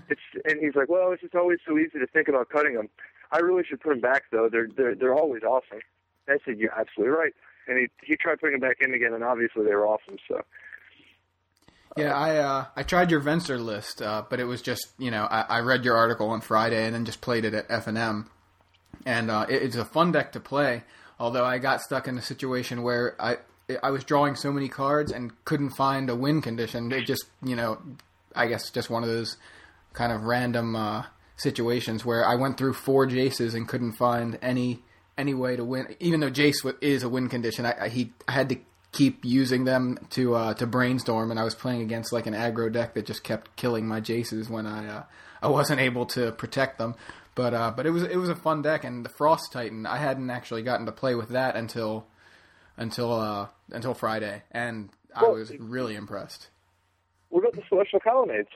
It's 0.10 0.22
and 0.46 0.60
he's 0.60 0.76
like, 0.76 0.90
"Well, 0.90 1.12
it's 1.12 1.22
just 1.22 1.36
always 1.36 1.60
so 1.68 1.78
easy 1.78 2.00
to 2.00 2.08
think 2.08 2.28
about 2.28 2.50
cutting 2.50 2.76
them." 2.76 2.90
I 3.32 3.40
really 3.40 3.64
should 3.64 3.82
put 3.82 3.90
them 3.90 4.02
back 4.02 4.24
though. 4.32 4.50
They're 4.50 4.68
they're 4.76 4.96
they're 4.96 5.16
always 5.16 5.44
awesome. 5.44 5.80
I 6.28 6.38
said, 6.46 6.58
"You're 6.58 6.78
absolutely 6.78 7.16
right." 7.16 7.34
And 7.68 7.78
he 7.78 7.88
he 8.04 8.16
tried 8.16 8.40
putting 8.40 8.60
them 8.60 8.68
back 8.68 8.78
in 8.82 8.94
again, 8.94 9.14
and 9.14 9.24
obviously 9.24 9.66
they 9.66 9.76
were 9.76 9.88
awesome. 9.88 10.18
So 10.28 10.42
yeah. 11.98 12.16
I 12.16 12.38
uh, 12.38 12.66
I 12.76 12.84
tried 12.84 13.12
your 13.12 13.22
Venser 13.22 13.64
list, 13.64 14.02
uh, 14.02 14.24
but 14.30 14.40
it 14.40 14.46
was 14.46 14.62
just 14.62 14.88
you 14.98 15.12
know 15.12 15.28
I, 15.30 15.42
I 15.42 15.60
read 15.60 15.84
your 15.84 15.98
article 15.98 16.30
on 16.30 16.42
Friday 16.42 16.86
and 16.86 16.96
then 16.96 17.06
just 17.06 17.22
played 17.22 17.46
it 17.46 17.54
at 17.54 17.66
F 17.70 17.88
and 17.88 17.98
M, 17.98 18.30
and 19.06 19.30
uh, 19.30 19.46
it, 19.50 19.62
it's 19.62 19.76
a 19.76 19.86
fun 19.86 20.12
deck 20.12 20.32
to 20.34 20.40
play. 20.40 20.84
Although 21.20 21.46
I 21.46 21.58
got 21.60 21.82
stuck 21.82 22.08
in 22.08 22.18
a 22.18 22.22
situation 22.22 22.82
where 22.82 23.16
I 23.20 23.38
I 23.84 23.92
was 23.92 24.04
drawing 24.04 24.36
so 24.36 24.52
many 24.52 24.70
cards 24.70 25.12
and 25.12 25.32
couldn't 25.46 25.72
find 25.72 26.10
a 26.10 26.16
win 26.16 26.42
condition. 26.42 26.92
It 26.92 27.06
just 27.06 27.26
you 27.44 27.56
know 27.56 27.80
I 28.36 28.48
guess 28.48 28.70
just 28.70 28.90
one 28.90 29.04
of 29.04 29.10
those 29.10 29.38
kind 29.94 30.12
of 30.12 30.24
random 30.24 30.76
uh, 30.76 31.06
situations 31.38 32.06
where 32.06 32.26
I 32.26 32.36
went 32.36 32.58
through 32.58 32.74
four 32.74 33.08
Jaces 33.08 33.54
and 33.54 33.68
couldn't 33.68 33.94
find 33.94 34.38
any 34.42 34.84
any 35.18 35.34
way 35.34 35.56
to 35.56 35.64
win. 35.64 35.96
Even 36.00 36.20
though 36.20 36.32
Jace 36.32 36.74
is 36.82 37.04
a 37.04 37.10
win 37.10 37.30
condition, 37.30 37.66
I, 37.66 37.76
I 37.82 37.90
he 37.90 38.14
I 38.28 38.32
had 38.34 38.50
to 38.50 38.58
keep 38.92 39.24
using 39.24 39.64
them 39.64 39.98
to 40.12 40.36
uh, 40.36 40.54
to 40.56 40.68
brainstorm, 40.68 41.32
and 41.32 41.40
I 41.40 41.44
was 41.44 41.56
playing 41.56 41.82
against 41.82 42.14
like 42.14 42.28
an 42.28 42.34
aggro 42.34 42.72
deck 42.72 42.94
that 42.94 43.06
just 43.06 43.24
kept 43.24 43.56
killing 43.56 43.88
my 43.88 44.02
Jaces 44.02 44.50
when 44.50 44.66
I 44.66 44.88
uh, 44.88 45.04
I 45.42 45.48
wasn't 45.48 45.82
able 45.82 46.06
to 46.08 46.32
protect 46.32 46.78
them. 46.78 46.96
But 47.36 47.54
uh, 47.54 47.72
but 47.76 47.86
it 47.86 47.92
was 47.92 48.04
it 48.04 48.18
was 48.18 48.30
a 48.30 48.36
fun 48.36 48.62
deck, 48.62 48.84
and 48.84 49.06
the 49.06 49.10
Frost 49.10 49.52
Titan 49.52 49.86
I 49.86 49.98
hadn't 49.98 50.30
actually 50.30 50.64
gotten 50.64 50.86
to 50.86 50.92
play 50.92 51.16
with 51.16 51.30
that 51.30 51.56
until 51.56 52.06
until 52.78 53.14
uh, 53.14 53.48
until 53.72 53.94
Friday, 53.94 54.44
and 54.52 54.90
I 55.16 55.28
was 55.28 55.52
really 55.58 55.96
impressed. 55.96 56.50
What 57.32 57.42
about 57.42 57.56
the 57.56 57.64
celestial 57.68 58.00
colonnades? 58.00 58.50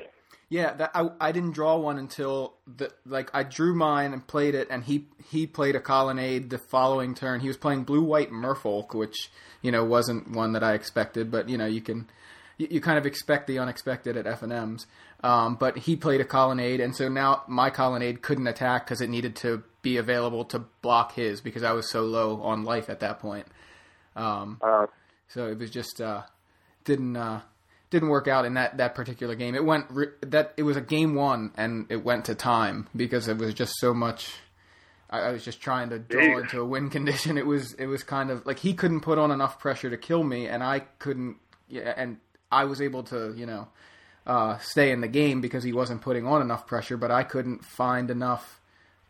Yeah, 0.50 0.74
that 0.74 0.92
I 0.94 1.10
I 1.20 1.32
didn't 1.32 1.54
draw 1.54 1.76
one 1.78 1.98
until 1.98 2.54
the 2.68 2.92
like 3.06 3.32
I 3.34 3.44
drew 3.44 3.74
mine 3.74 4.14
and 4.14 4.26
played 4.26 4.54
it, 4.54 4.68
and 4.70 4.84
he 4.84 5.08
he 5.32 5.48
played 5.48 5.76
a 5.76 5.80
colonnade 5.80 6.52
the 6.52 6.60
following 6.60 7.16
turn. 7.16 7.40
He 7.40 7.48
was 7.48 7.58
playing 7.58 7.84
blue 7.84 8.04
white 8.04 8.32
Merfolk, 8.32 8.94
which 8.94 9.32
you 9.64 9.72
know 9.72 9.84
wasn't 9.84 10.32
one 10.32 10.54
that 10.54 10.64
I 10.64 10.74
expected, 10.74 11.32
but 11.32 11.50
you 11.50 11.58
know 11.58 11.66
you 11.66 11.82
can 11.82 12.08
you, 12.58 12.68
you 12.70 12.82
kind 12.82 13.00
of 13.00 13.08
expect 13.08 13.48
the 13.48 13.58
unexpected 13.58 14.18
at 14.18 14.28
F 14.28 14.44
and 14.44 14.54
M's. 14.54 14.86
Um, 15.24 15.56
but 15.56 15.78
he 15.78 15.96
played 15.96 16.22
a 16.22 16.26
colonnade, 16.26 16.80
and 16.80 16.96
so 16.96 17.10
now 17.10 17.44
my 17.48 17.72
colonnade 17.72 18.22
couldn't 18.22 18.46
attack 18.46 18.86
because 18.86 19.02
it 19.02 19.10
needed 19.10 19.36
to 19.38 19.64
be 19.82 19.98
available 19.98 20.46
to 20.46 20.60
block 20.84 21.14
his 21.14 21.42
because 21.42 21.64
I 21.64 21.72
was 21.72 21.90
so 21.90 22.04
low 22.04 22.42
on 22.42 22.64
life 22.64 22.90
at 22.90 23.00
that 23.00 23.20
point. 23.20 23.48
Um, 24.16 24.60
Uh, 24.62 24.86
so 25.28 25.48
it 25.48 25.58
was 25.58 25.72
just 25.72 26.00
uh, 26.00 26.24
didn't 26.84 27.18
uh, 27.18 27.42
didn't 27.96 28.10
work 28.10 28.28
out 28.28 28.44
in 28.44 28.56
that, 28.56 28.76
that 28.76 28.94
particular 28.94 29.36
game. 29.36 29.56
It 29.56 29.64
went 29.64 29.86
re- 29.90 30.10
that 30.20 30.54
it 30.58 30.64
was 30.64 30.76
a 30.76 30.82
game 30.82 31.16
one 31.16 31.52
and 31.56 31.86
it 31.90 32.04
went 32.04 32.26
to 32.26 32.36
time 32.36 32.90
because 32.94 33.30
it 33.30 33.38
was 33.38 33.54
just 33.54 33.74
so 33.78 33.94
much. 33.94 34.34
I, 35.10 35.20
I 35.20 35.32
was 35.32 35.46
just 35.46 35.62
trying 35.62 35.92
to 35.92 36.00
draw 36.00 36.40
into 36.40 36.60
a 36.60 36.66
win 36.66 36.90
condition. 36.98 37.38
It 37.38 37.46
was 37.46 37.72
it 37.76 37.86
was 37.86 38.04
kind 38.04 38.32
of 38.32 38.46
like 38.46 38.60
he 38.60 38.74
couldn't 38.74 39.00
put 39.00 39.18
on 39.18 39.32
enough 39.32 39.60
pressure 39.60 39.90
to 39.90 39.96
kill 39.96 40.26
me, 40.26 40.46
and 40.48 40.62
I 40.62 40.80
couldn't. 41.00 41.38
Yeah, 41.70 41.94
and 41.96 42.18
I 42.52 42.66
was 42.66 42.82
able 42.82 43.04
to 43.04 43.34
you 43.34 43.46
know 43.46 43.70
uh, 44.28 44.58
stay 44.58 44.92
in 44.92 45.00
the 45.00 45.08
game 45.08 45.40
because 45.40 45.64
he 45.64 45.72
wasn't 45.72 46.02
putting 46.02 46.28
on 46.28 46.42
enough 46.42 46.68
pressure, 46.68 46.98
but 46.98 47.12
I 47.12 47.24
couldn't 47.24 47.64
find 47.64 48.12
enough 48.12 48.60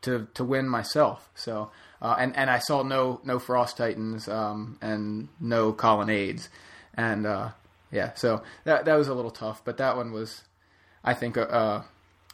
to 0.02 0.28
to 0.36 0.44
win 0.44 0.70
myself. 0.70 1.28
So 1.34 1.72
uh, 2.04 2.18
and 2.20 2.38
and 2.38 2.52
I 2.52 2.60
saw 2.60 2.84
no 2.84 3.20
no 3.24 3.40
frost 3.40 3.78
titans 3.78 4.28
um, 4.28 4.78
and 4.80 5.30
no 5.40 5.74
colonnades, 5.74 6.50
and 6.94 7.26
uh, 7.26 7.50
yeah, 7.92 8.14
so 8.14 8.44
that 8.64 8.86
that 8.86 8.96
was 8.96 9.08
a 9.08 9.14
little 9.14 9.32
tough, 9.32 9.64
but 9.64 9.78
that 9.78 9.96
one 9.96 10.12
was, 10.12 10.44
I 11.04 11.14
think, 11.14 11.38
a 11.38 11.44
a, 11.44 11.86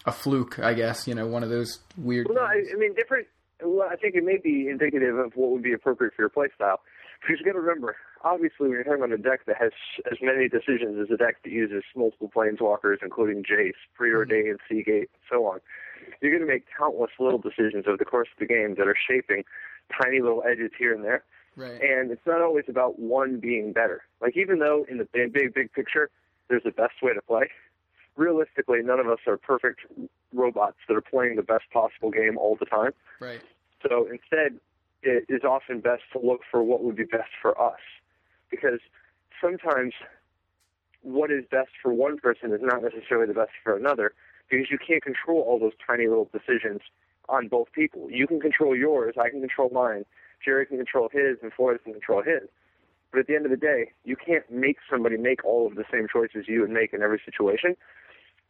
a 0.05 0.11
fluke. 0.11 0.59
I 0.59 0.73
guess 0.73 1.07
you 1.07 1.15
know 1.15 1.27
one 1.27 1.43
of 1.43 1.49
those 1.49 1.79
weird. 1.97 2.27
Well, 2.27 2.35
no, 2.35 2.43
I, 2.43 2.63
I 2.73 2.77
mean 2.77 2.93
different. 2.93 3.27
Well, 3.63 3.87
I 3.89 3.95
think 3.95 4.15
it 4.15 4.23
may 4.23 4.37
be 4.37 4.67
indicative 4.69 5.17
of 5.17 5.33
what 5.35 5.51
would 5.51 5.63
be 5.63 5.73
appropriate 5.73 6.13
for 6.15 6.23
your 6.23 6.29
play 6.29 6.47
style. 6.55 6.81
Because 7.21 7.39
you 7.39 7.45
got 7.45 7.53
to 7.53 7.59
remember, 7.59 7.95
obviously, 8.23 8.67
when 8.67 8.71
you're 8.71 8.83
talking 8.83 9.03
about 9.03 9.13
a 9.13 9.21
deck 9.21 9.45
that 9.45 9.55
has 9.57 9.71
as 10.11 10.17
many 10.21 10.49
decisions 10.49 10.97
as 10.99 11.13
a 11.13 11.17
deck 11.17 11.37
that 11.43 11.51
uses 11.51 11.83
multiple 11.95 12.31
planeswalkers, 12.35 12.97
including 13.03 13.43
Jace, 13.43 13.77
Preordained, 13.93 14.57
mm-hmm. 14.57 14.75
Seagate, 14.75 15.09
and 15.13 15.21
so 15.29 15.45
on, 15.45 15.59
you're 16.19 16.31
going 16.31 16.41
to 16.41 16.51
make 16.51 16.65
countless 16.75 17.11
little 17.19 17.37
decisions 17.37 17.85
over 17.87 17.97
the 17.97 18.05
course 18.05 18.27
of 18.33 18.39
the 18.39 18.47
game 18.47 18.73
that 18.79 18.87
are 18.87 18.97
shaping 18.97 19.43
tiny 20.01 20.19
little 20.19 20.41
edges 20.49 20.71
here 20.77 20.95
and 20.95 21.03
there. 21.03 21.23
Right. 21.55 21.81
And 21.81 22.11
it's 22.11 22.25
not 22.25 22.41
always 22.41 22.65
about 22.67 22.99
one 22.99 23.39
being 23.39 23.73
better. 23.73 24.03
Like 24.21 24.37
even 24.37 24.59
though 24.59 24.85
in 24.89 24.97
the 24.97 25.05
big, 25.05 25.33
big, 25.33 25.53
big 25.53 25.71
picture, 25.73 26.09
there's 26.47 26.63
a 26.65 26.71
best 26.71 27.01
way 27.01 27.13
to 27.13 27.21
play. 27.21 27.49
Realistically, 28.15 28.81
none 28.83 28.99
of 28.99 29.07
us 29.07 29.19
are 29.27 29.37
perfect 29.37 29.81
robots 30.33 30.77
that 30.87 30.95
are 30.95 31.01
playing 31.01 31.35
the 31.35 31.43
best 31.43 31.63
possible 31.71 32.11
game 32.11 32.37
all 32.37 32.55
the 32.59 32.65
time. 32.65 32.91
Right. 33.19 33.41
So 33.87 34.07
instead, 34.11 34.59
it 35.03 35.25
is 35.29 35.43
often 35.43 35.79
best 35.79 36.03
to 36.13 36.19
look 36.19 36.41
for 36.49 36.61
what 36.61 36.83
would 36.83 36.95
be 36.95 37.05
best 37.05 37.31
for 37.41 37.59
us, 37.59 37.79
because 38.49 38.79
sometimes 39.41 39.93
what 41.01 41.31
is 41.31 41.43
best 41.49 41.71
for 41.81 41.91
one 41.93 42.17
person 42.17 42.53
is 42.53 42.59
not 42.61 42.83
necessarily 42.83 43.27
the 43.27 43.33
best 43.33 43.51
for 43.63 43.75
another, 43.75 44.13
because 44.49 44.67
you 44.69 44.77
can't 44.77 45.01
control 45.01 45.41
all 45.41 45.57
those 45.57 45.73
tiny 45.85 46.07
little 46.07 46.29
decisions 46.31 46.81
on 47.29 47.47
both 47.47 47.71
people. 47.71 48.11
You 48.11 48.27
can 48.27 48.39
control 48.39 48.75
yours, 48.75 49.15
I 49.19 49.29
can 49.29 49.39
control 49.39 49.69
mine, 49.73 50.05
Jerry 50.43 50.65
can 50.65 50.77
control 50.77 51.09
his, 51.11 51.37
and 51.41 51.51
Floyd 51.53 51.79
can 51.83 51.93
control 51.93 52.21
his. 52.21 52.49
But 53.11 53.19
at 53.19 53.27
the 53.27 53.35
end 53.35 53.45
of 53.45 53.51
the 53.51 53.57
day, 53.57 53.91
you 54.05 54.15
can't 54.15 54.49
make 54.49 54.77
somebody 54.89 55.17
make 55.17 55.43
all 55.43 55.67
of 55.67 55.75
the 55.75 55.83
same 55.91 56.07
choices 56.11 56.45
you 56.47 56.61
would 56.61 56.69
make 56.69 56.93
in 56.93 57.01
every 57.01 57.21
situation. 57.23 57.75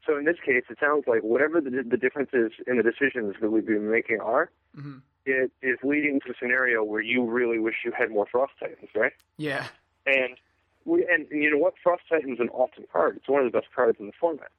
So 0.06 0.18
in 0.18 0.26
this 0.26 0.38
case, 0.44 0.64
it 0.70 0.78
sounds 0.80 1.06
like 1.08 1.22
whatever 1.22 1.62
the, 1.62 1.70
the 1.70 1.98
differences 1.98 2.52
in 2.68 2.78
the 2.78 2.84
decisions 2.84 3.36
that 3.42 3.52
we've 3.52 3.66
been 3.66 3.90
making 3.92 4.20
are, 4.20 4.50
mm-hmm. 4.78 4.98
it 5.26 5.52
is 5.62 5.78
leading 5.84 6.20
to 6.26 6.32
a 6.32 6.34
scenario 6.40 6.84
where 6.84 7.02
you 7.02 7.24
really 7.24 7.60
wish 7.60 7.76
you 7.86 7.92
had 7.92 8.12
more 8.12 8.28
Frost 8.32 8.54
Titans, 8.60 8.90
right? 8.96 9.14
Yeah. 9.38 9.68
And 10.06 10.38
we 10.86 11.06
and, 11.08 11.28
and 11.30 11.44
you 11.44 11.52
know 11.52 11.58
what? 11.58 11.74
Frost 11.84 12.04
Titan's 12.10 12.40
an 12.40 12.50
awesome 12.50 12.86
card. 12.92 13.18
It's 13.18 13.28
one 13.28 13.46
of 13.46 13.52
the 13.52 13.58
best 13.58 13.72
cards 13.76 13.98
in 14.00 14.08
the 14.08 14.14
format. 14.20 14.50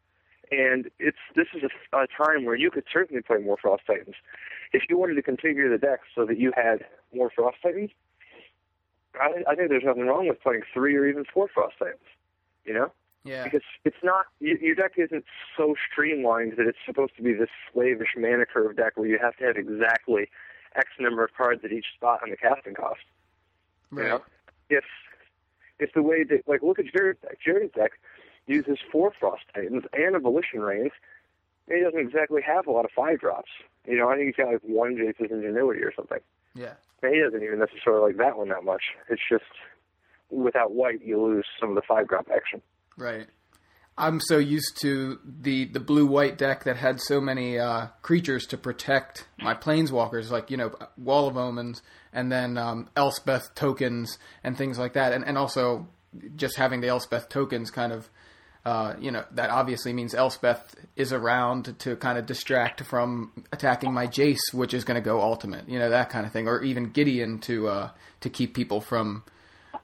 And 0.53 0.91
it's 0.99 1.17
this 1.35 1.47
is 1.55 1.63
a, 1.63 1.97
a 1.97 2.07
time 2.07 2.45
where 2.45 2.55
you 2.55 2.71
could 2.71 2.85
certainly 2.93 3.23
play 3.23 3.39
more 3.39 3.57
Frost 3.57 3.85
Titans. 3.87 4.17
If 4.75 4.83
you 4.89 4.99
wanted 4.99 5.15
to 5.15 5.23
configure 5.23 5.71
the 5.71 5.79
deck 5.79 6.01
so 6.15 6.27
that 6.27 6.39
you 6.39 6.53
had 6.55 6.85
more 7.15 7.31
Frost 7.35 7.57
Titans, 7.63 7.91
I, 9.15 9.43
I 9.49 9.55
think 9.55 9.71
there's 9.71 9.85
nothing 9.85 10.07
wrong 10.07 10.29
with 10.29 10.43
playing 10.43 10.63
three 10.75 10.95
or 10.95 11.07
even 11.07 11.25
four 11.25 11.49
Frost 11.49 11.77
Titans. 11.79 12.01
You 12.67 12.75
know? 12.75 12.93
Yeah. 13.25 13.45
Because 13.45 13.63
it's 13.85 13.97
not 14.03 14.27
your 14.41 14.75
deck 14.75 14.93
isn't 14.97 15.25
so 15.57 15.75
streamlined 15.91 16.55
that 16.59 16.67
it's 16.67 16.79
supposed 16.85 17.17
to 17.17 17.23
be 17.23 17.33
this 17.33 17.49
slavish 17.73 18.15
mana 18.17 18.45
curve 18.45 18.77
deck 18.77 18.97
where 18.97 19.09
you 19.09 19.19
have 19.23 19.37
to 19.37 19.45
have 19.45 19.57
exactly 19.57 20.29
X 20.77 20.89
number 21.01 21.25
of 21.25 21.31
cards 21.35 21.63
at 21.65 21.73
each 21.73 21.87
spot 21.97 22.21
on 22.23 22.31
the 22.31 22.37
casting 22.37 22.75
cost. 22.75 23.01
Right. 23.91 24.05
You 24.05 24.09
know? 24.11 24.23
If 24.69 24.85
if 25.79 25.93
the 25.95 26.03
way 26.03 26.25
that 26.25 26.47
like 26.47 26.63
look 26.63 26.79
at 26.79 26.87
Jared's 26.93 27.21
deck. 27.23 27.39
Jared's 27.45 27.73
deck 27.75 27.93
uses 28.47 28.79
four 28.91 29.13
Frost 29.19 29.43
Titans 29.55 29.85
and 29.93 30.17
a 30.17 30.19
Volition 30.19 30.61
Reins. 30.61 30.93
And 31.69 31.79
he 31.79 31.85
doesn't 31.85 32.01
exactly 32.01 32.43
have 32.43 32.67
a 32.67 32.71
lot 32.71 32.85
of 32.85 32.91
five 32.91 33.21
drops. 33.21 33.51
You 33.87 33.97
know, 33.97 34.09
I 34.09 34.17
think 34.17 34.27
he's 34.27 34.37
got 34.37 34.53
like 34.53 34.63
one 34.63 34.97
Jace's 34.97 35.31
Ingenuity 35.31 35.83
or 35.83 35.93
something. 35.95 36.19
Yeah. 36.55 36.75
And 37.03 37.15
he 37.15 37.21
doesn't 37.21 37.43
even 37.43 37.59
necessarily 37.59 38.13
like 38.13 38.19
that 38.19 38.37
one 38.37 38.49
that 38.49 38.65
much. 38.65 38.83
It's 39.09 39.23
just 39.29 39.45
without 40.31 40.73
white, 40.73 41.05
you 41.05 41.23
lose 41.23 41.47
some 41.61 41.71
of 41.71 41.75
the 41.75 41.83
five 41.87 42.09
drop 42.09 42.29
action. 42.35 42.63
Right. 42.97 43.27
I'm 43.99 44.21
so 44.21 44.39
used 44.39 44.81
to 44.81 45.19
the, 45.25 45.67
the 45.67 45.81
blue 45.81 46.07
white 46.07 46.39
deck 46.39 46.65
that 46.65 46.77
had 46.77 47.01
so 47.01 47.21
many 47.21 47.59
uh, 47.59 47.89
creatures 48.01 48.47
to 48.47 48.57
protect 48.57 49.27
my 49.39 49.55
planeswalkers, 49.55 50.31
like 50.31 50.51
you 50.51 50.57
know 50.57 50.75
Wall 50.97 51.29
of 51.29 51.37
Omens, 51.37 51.83
and 52.13 52.33
then 52.33 52.57
um, 52.57 52.89
Elspeth 52.97 53.55
tokens 53.55 54.19
and 54.43 54.57
things 54.57 54.79
like 54.79 54.95
that, 54.95 55.13
and 55.13 55.25
and 55.27 55.37
also 55.37 55.89
just 56.37 56.57
having 56.57 56.81
the 56.81 56.89
Elspeth 56.89 57.29
tokens 57.29 57.71
kind 57.71 57.93
of 57.93 58.09
uh, 58.65 58.95
you 59.01 59.11
know, 59.11 59.25
that 59.33 59.51
obviously 59.51 59.93
means 59.93 60.15
Elspeth 60.15 60.77
is 60.95 61.13
around 61.13 61.77
to, 61.81 61.97
kind 61.97 62.17
of 62.17 62.27
distract 62.27 62.83
from 62.85 63.33
attacking 63.53 63.93
my 63.93 64.07
Jace, 64.07 64.53
which 64.53 64.73
is 64.73 64.85
going 64.85 64.95
to 64.95 65.05
go 65.05 65.21
ultimate, 65.21 65.69
you 65.69 65.79
know, 65.79 65.91
that 65.91 66.11
kind 66.11 66.27
of 66.27 66.33
thing, 66.33 66.47
or 66.47 66.63
even 66.63 66.91
Gideon 66.91 67.41
to 67.41 67.69
uh, 67.69 67.91
to 68.21 68.31
keep 68.31 68.55
people 68.55 68.81
from 68.81 69.25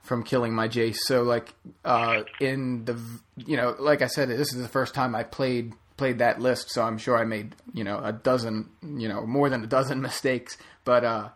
from 0.03 0.23
killing 0.23 0.55
my 0.55 0.69
Jace. 0.69 0.99
So 1.07 1.23
like 1.23 1.53
uh, 1.85 2.23
in 2.41 2.85
the 2.85 2.99
you 3.37 3.57
know, 3.57 3.75
like 3.79 4.01
I 4.01 4.07
said, 4.07 4.29
this 4.29 4.55
is 4.55 4.63
the 4.63 4.69
first 4.69 4.95
time 4.95 5.15
I 5.15 5.25
played 5.25 5.73
played 5.97 6.19
that 6.19 6.41
list, 6.41 6.71
so 6.71 6.83
I'm 6.85 6.99
sure 6.99 7.19
I 7.19 7.25
made 7.25 7.57
you 7.75 7.83
know 7.83 7.99
a 7.99 8.13
dozen, 8.13 8.69
you 8.83 9.09
know, 9.09 9.27
more 9.27 9.51
than 9.51 9.65
a 9.65 9.67
dozen 9.67 10.01
mistakes, 10.03 10.57
but 10.85 11.05
uh, 11.05 11.29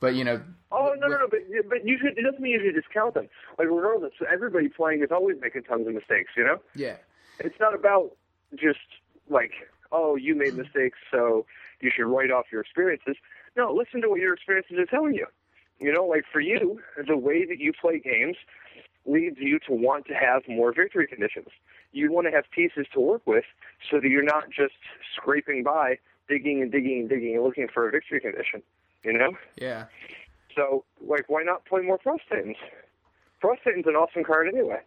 but 0.00 0.14
you 0.14 0.24
know. 0.24 0.40
Oh 0.70 0.94
no, 0.98 1.06
no, 1.08 1.18
no! 1.18 1.28
But 1.30 1.40
but 1.68 1.86
you 1.86 1.98
should. 1.98 2.18
It 2.18 2.22
doesn't 2.22 2.40
mean 2.40 2.52
you 2.52 2.60
should 2.64 2.80
discount 2.80 3.14
them. 3.14 3.28
Like 3.58 3.68
regardless, 3.68 4.12
everybody 4.30 4.68
playing 4.68 5.02
is 5.02 5.10
always 5.10 5.36
making 5.40 5.62
tons 5.64 5.86
of 5.86 5.94
mistakes. 5.94 6.32
You 6.36 6.44
know. 6.44 6.58
Yeah. 6.74 6.96
It's 7.40 7.58
not 7.60 7.74
about 7.74 8.16
just 8.54 8.78
like 9.28 9.52
oh 9.92 10.16
you 10.16 10.34
made 10.34 10.54
mistakes, 10.54 10.98
so 11.10 11.46
you 11.80 11.90
should 11.94 12.06
write 12.06 12.30
off 12.30 12.46
your 12.52 12.60
experiences. 12.60 13.16
No, 13.56 13.72
listen 13.72 14.00
to 14.02 14.08
what 14.08 14.20
your 14.20 14.34
experiences 14.34 14.78
are 14.78 14.86
telling 14.86 15.14
you. 15.14 15.26
You 15.80 15.92
know, 15.92 16.04
like 16.04 16.24
for 16.32 16.40
you, 16.40 16.80
the 17.06 17.16
way 17.16 17.44
that 17.46 17.58
you 17.58 17.72
play 17.72 18.00
games 18.00 18.36
leads 19.06 19.38
you 19.38 19.58
to 19.60 19.72
want 19.72 20.06
to 20.06 20.14
have 20.14 20.42
more 20.48 20.72
victory 20.72 21.06
conditions. 21.06 21.48
You 21.92 22.12
want 22.12 22.26
to 22.26 22.30
have 22.32 22.44
pieces 22.50 22.86
to 22.92 23.00
work 23.00 23.22
with 23.26 23.44
so 23.90 24.00
that 24.00 24.08
you're 24.08 24.22
not 24.22 24.50
just 24.50 24.74
scraping 25.14 25.62
by, 25.62 25.98
digging 26.28 26.60
and 26.60 26.70
digging 26.70 27.00
and 27.00 27.08
digging 27.08 27.36
and 27.36 27.44
looking 27.44 27.68
for 27.72 27.88
a 27.88 27.90
victory 27.90 28.20
condition. 28.20 28.62
You 29.04 29.12
know? 29.12 29.32
Yeah. 29.56 29.84
So, 30.54 30.84
like, 31.00 31.28
why 31.28 31.42
not 31.42 31.64
play 31.66 31.82
more 31.82 31.98
Frost 32.02 32.24
Titans? 32.28 32.56
Frost 33.40 33.60
Titans 33.64 33.86
an 33.86 33.94
awesome 33.94 34.24
card 34.24 34.48
anyway. 34.48 34.80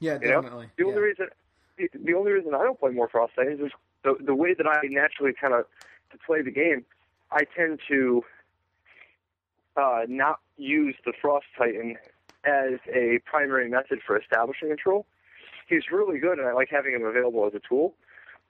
Yeah, 0.00 0.18
definitely. 0.18 0.70
You 0.78 0.84
know? 0.86 0.92
The 0.92 0.98
only 0.98 1.12
yeah. 1.18 1.24
reason 1.24 1.26
the 2.04 2.14
only 2.14 2.32
reason 2.32 2.54
I 2.54 2.62
don't 2.62 2.80
play 2.80 2.90
more 2.90 3.08
Frost 3.08 3.34
Titans 3.36 3.60
is 3.60 3.72
the 4.02 4.14
the 4.24 4.34
way 4.34 4.54
that 4.54 4.66
I 4.66 4.80
naturally 4.88 5.32
kind 5.38 5.52
of 5.52 5.66
to 6.12 6.18
play 6.26 6.42
the 6.42 6.50
game. 6.50 6.84
I 7.30 7.42
tend 7.56 7.80
to 7.88 8.24
uh, 9.76 10.02
not 10.08 10.40
use 10.56 10.94
the 11.04 11.12
Frost 11.20 11.46
Titan 11.58 11.96
as 12.44 12.78
a 12.88 13.18
primary 13.24 13.68
method 13.68 14.00
for 14.06 14.18
establishing 14.18 14.68
control. 14.68 15.04
He's 15.68 15.90
really 15.90 16.18
good, 16.18 16.38
and 16.38 16.46
I 16.48 16.52
like 16.52 16.68
having 16.70 16.94
him 16.94 17.04
available 17.04 17.46
as 17.46 17.54
a 17.54 17.60
tool. 17.68 17.94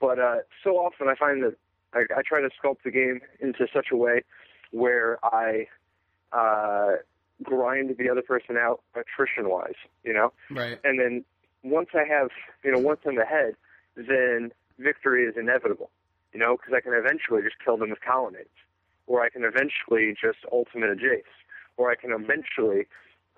But 0.00 0.18
uh, 0.18 0.36
so 0.62 0.76
often 0.76 1.08
I 1.08 1.14
find 1.14 1.42
that 1.42 1.56
I, 1.94 2.00
I 2.16 2.22
try 2.22 2.40
to 2.42 2.50
sculpt 2.50 2.82
the 2.84 2.90
game 2.90 3.20
into 3.40 3.66
such 3.72 3.86
a 3.90 3.96
way 3.96 4.22
where 4.76 5.18
I 5.24 5.66
uh, 6.32 6.96
grind 7.42 7.96
the 7.98 8.10
other 8.10 8.22
person 8.22 8.56
out 8.56 8.82
attrition 8.94 9.48
wise, 9.48 9.80
you 10.04 10.12
know? 10.12 10.32
Right. 10.50 10.78
And 10.84 10.98
then 11.00 11.24
once 11.62 11.90
I 11.94 12.04
have, 12.04 12.28
you 12.62 12.72
know, 12.72 12.78
once 12.78 13.00
I'm 13.06 13.18
ahead, 13.18 13.54
then 13.96 14.52
victory 14.78 15.24
is 15.24 15.34
inevitable, 15.36 15.90
you 16.32 16.40
know, 16.40 16.56
because 16.56 16.74
I 16.76 16.80
can 16.80 16.92
eventually 16.92 17.42
just 17.42 17.56
kill 17.64 17.76
them 17.76 17.90
with 17.90 18.00
colonnades, 18.06 18.48
or 19.06 19.22
I 19.22 19.30
can 19.30 19.44
eventually 19.44 20.14
just 20.20 20.38
ultimate 20.52 20.90
a 20.90 20.94
Jace, 20.94 21.22
or 21.76 21.90
I 21.90 21.94
can 21.94 22.10
eventually 22.12 22.86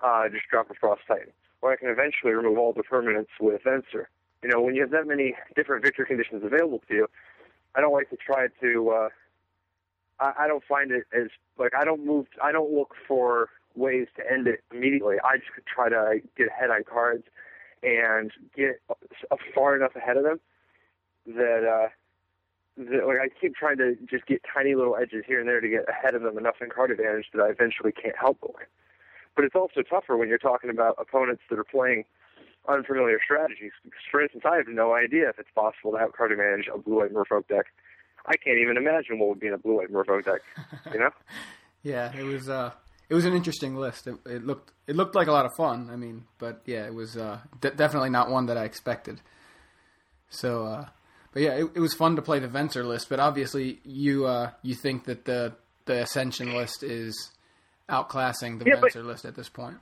uh, 0.01 0.27
just 0.29 0.47
drop 0.49 0.69
a 0.69 0.73
Frost 0.73 1.01
Titan, 1.07 1.31
or 1.61 1.71
I 1.71 1.77
can 1.77 1.89
eventually 1.89 2.33
remove 2.33 2.57
all 2.57 2.73
the 2.73 2.83
permanents 2.83 3.33
with 3.39 3.63
Venser. 3.63 4.05
You 4.43 4.49
know, 4.49 4.61
when 4.61 4.75
you 4.75 4.81
have 4.81 4.91
that 4.91 5.07
many 5.07 5.35
different 5.55 5.83
victory 5.83 6.05
conditions 6.05 6.43
available 6.43 6.81
to 6.87 6.93
you, 6.93 7.07
I 7.75 7.81
don't 7.81 7.93
like 7.93 8.09
to 8.09 8.17
try 8.17 8.47
to 8.61 8.89
uh, 8.89 9.09
I, 10.19 10.33
I 10.39 10.47
don't 10.47 10.63
find 10.63 10.91
it 10.91 11.05
as 11.13 11.27
like 11.57 11.73
I 11.79 11.85
don't 11.85 12.05
move. 12.05 12.27
I 12.43 12.51
don't 12.51 12.71
look 12.71 12.95
for 13.07 13.49
ways 13.75 14.07
to 14.17 14.31
end 14.31 14.47
it 14.47 14.61
immediately. 14.71 15.17
I 15.23 15.37
just 15.37 15.49
try 15.67 15.89
to 15.89 16.21
get 16.37 16.47
ahead 16.47 16.69
on 16.69 16.83
cards 16.83 17.23
and 17.81 18.31
get 18.55 18.81
far 19.55 19.75
enough 19.75 19.95
ahead 19.95 20.17
of 20.17 20.23
them 20.23 20.39
that 21.25 21.63
uh, 21.63 21.89
that 22.77 23.07
like 23.07 23.17
I 23.21 23.29
keep 23.39 23.55
trying 23.55 23.77
to 23.77 23.95
just 24.09 24.25
get 24.25 24.41
tiny 24.51 24.75
little 24.75 24.95
edges 24.95 25.23
here 25.27 25.39
and 25.39 25.47
there 25.47 25.61
to 25.61 25.69
get 25.69 25.87
ahead 25.87 26.15
of 26.15 26.23
them 26.23 26.37
enough 26.37 26.55
in 26.61 26.69
card 26.69 26.91
advantage 26.91 27.27
that 27.33 27.41
I 27.41 27.49
eventually 27.49 27.91
can't 27.91 28.15
help 28.17 28.39
but 28.41 28.55
win. 28.55 28.65
But 29.35 29.45
it's 29.45 29.55
also 29.55 29.81
tougher 29.81 30.17
when 30.17 30.27
you're 30.27 30.37
talking 30.37 30.69
about 30.69 30.95
opponents 30.99 31.43
that 31.49 31.59
are 31.59 31.63
playing 31.63 32.03
unfamiliar 32.67 33.19
strategies. 33.23 33.71
For 34.11 34.21
instance, 34.21 34.43
I 34.45 34.57
have 34.57 34.67
no 34.67 34.93
idea 34.93 35.29
if 35.29 35.39
it's 35.39 35.49
possible 35.55 35.91
to 35.93 35.97
have 35.97 36.13
card 36.13 36.31
advantage 36.31 36.67
a 36.73 36.77
blue-white 36.77 37.13
merfolk 37.13 37.47
deck 37.47 37.67
I 38.29 38.37
can't 38.37 38.59
even 38.59 38.77
imagine 38.77 39.17
what 39.17 39.29
would 39.29 39.39
be 39.39 39.47
in 39.47 39.53
a 39.53 39.57
blue 39.57 39.77
white 39.77 39.91
Merfolk 39.91 40.23
deck. 40.23 40.41
You 40.93 40.99
know? 40.99 41.09
yeah, 41.83 42.15
it 42.15 42.23
was 42.23 42.47
uh, 42.47 42.71
it 43.09 43.15
was 43.15 43.25
an 43.25 43.33
interesting 43.33 43.75
list. 43.75 44.05
It, 44.05 44.15
it, 44.25 44.45
looked 44.45 44.71
it 44.85 44.95
looked 44.95 45.15
like 45.15 45.27
a 45.27 45.31
lot 45.31 45.45
of 45.45 45.51
fun. 45.57 45.89
I 45.91 45.95
mean, 45.95 46.25
but 46.37 46.61
yeah, 46.65 46.85
it 46.85 46.93
was 46.93 47.17
uh, 47.17 47.39
de- 47.59 47.71
definitely 47.71 48.11
not 48.11 48.29
one 48.29 48.45
that 48.45 48.57
I 48.57 48.65
expected. 48.65 49.19
So, 50.29 50.65
uh, 50.65 50.85
but 51.33 51.41
yeah, 51.41 51.55
it, 51.55 51.71
it, 51.75 51.79
was 51.79 51.95
fun 51.95 52.15
to 52.17 52.21
play 52.21 52.37
the 52.37 52.47
Venser 52.47 52.85
list. 52.85 53.09
But 53.09 53.19
obviously, 53.19 53.79
you 53.83 54.27
uh, 54.27 54.51
you 54.61 54.75
think 54.75 55.05
that 55.05 55.25
the 55.25 55.53
the 55.85 56.03
Ascension 56.03 56.53
list 56.53 56.83
is 56.83 57.31
outclassing 57.89 58.59
the 58.59 58.65
yeah, 58.65 58.75
Venser 58.75 59.03
list 59.03 59.25
at 59.25 59.35
this 59.35 59.49
point. 59.49 59.77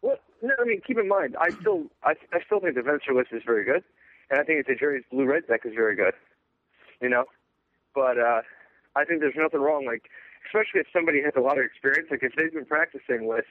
Well, 0.00 0.16
no, 0.40 0.54
I 0.58 0.64
mean, 0.64 0.80
keep 0.86 0.98
in 0.98 1.06
mind, 1.06 1.36
I 1.38 1.50
still 1.50 1.84
I, 2.02 2.12
I 2.32 2.40
still 2.46 2.60
think 2.60 2.76
the 2.76 2.80
Venser 2.80 3.14
list 3.14 3.28
is 3.32 3.42
very 3.44 3.66
good, 3.66 3.84
and 4.30 4.40
I 4.40 4.42
think 4.44 4.66
the 4.66 4.74
Jerry's 4.74 5.04
blue 5.10 5.26
red 5.26 5.46
deck 5.46 5.60
is 5.66 5.74
very 5.74 5.96
good. 5.96 6.14
You 7.02 7.10
know, 7.10 7.24
but 7.94 8.18
uh, 8.18 8.42
I 8.96 9.04
think 9.04 9.20
there's 9.20 9.34
nothing 9.36 9.60
wrong. 9.60 9.86
Like, 9.86 10.10
especially 10.46 10.80
if 10.80 10.86
somebody 10.92 11.22
has 11.22 11.32
a 11.36 11.40
lot 11.40 11.58
of 11.58 11.64
experience, 11.64 12.08
like 12.10 12.22
if 12.22 12.32
they've 12.36 12.52
been 12.52 12.64
practicing 12.64 13.26
with 13.26 13.44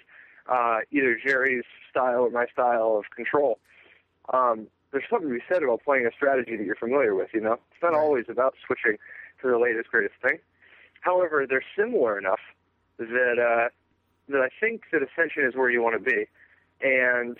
uh, 0.50 0.80
either 0.92 1.18
Jerry's 1.24 1.66
style 1.90 2.22
or 2.22 2.30
my 2.30 2.46
style 2.52 2.98
of 2.98 3.06
control. 3.16 3.60
Um, 4.34 4.68
there's 4.92 5.04
something 5.10 5.30
to 5.30 5.36
be 5.36 5.44
said 5.48 5.64
about 5.64 5.84
playing 5.84 6.08
a 6.08 6.12
strategy 6.12 6.56
that 6.58 6.66
you're 6.66 6.76
familiar 6.76 7.14
with. 7.14 7.30
You 7.34 7.42
know, 7.42 7.54
it's 7.54 7.82
not 7.82 7.94
right. 7.94 8.00
always 8.00 8.26
about 8.28 8.56
switching 8.66 8.98
to 9.42 9.48
the 9.48 9.58
latest 9.58 9.90
greatest 9.90 10.16
thing. 10.22 10.40
However, 11.02 11.46
they're 11.48 11.64
similar 11.78 12.18
enough 12.18 12.40
that 12.98 13.38
uh, 13.40 13.70
that 14.30 14.42
I 14.42 14.50
think 14.60 14.84
that 14.92 15.02
Ascension 15.02 15.46
is 15.46 15.56
where 15.56 15.70
you 15.70 15.82
want 15.82 16.04
to 16.04 16.10
be. 16.10 16.26
And 16.82 17.38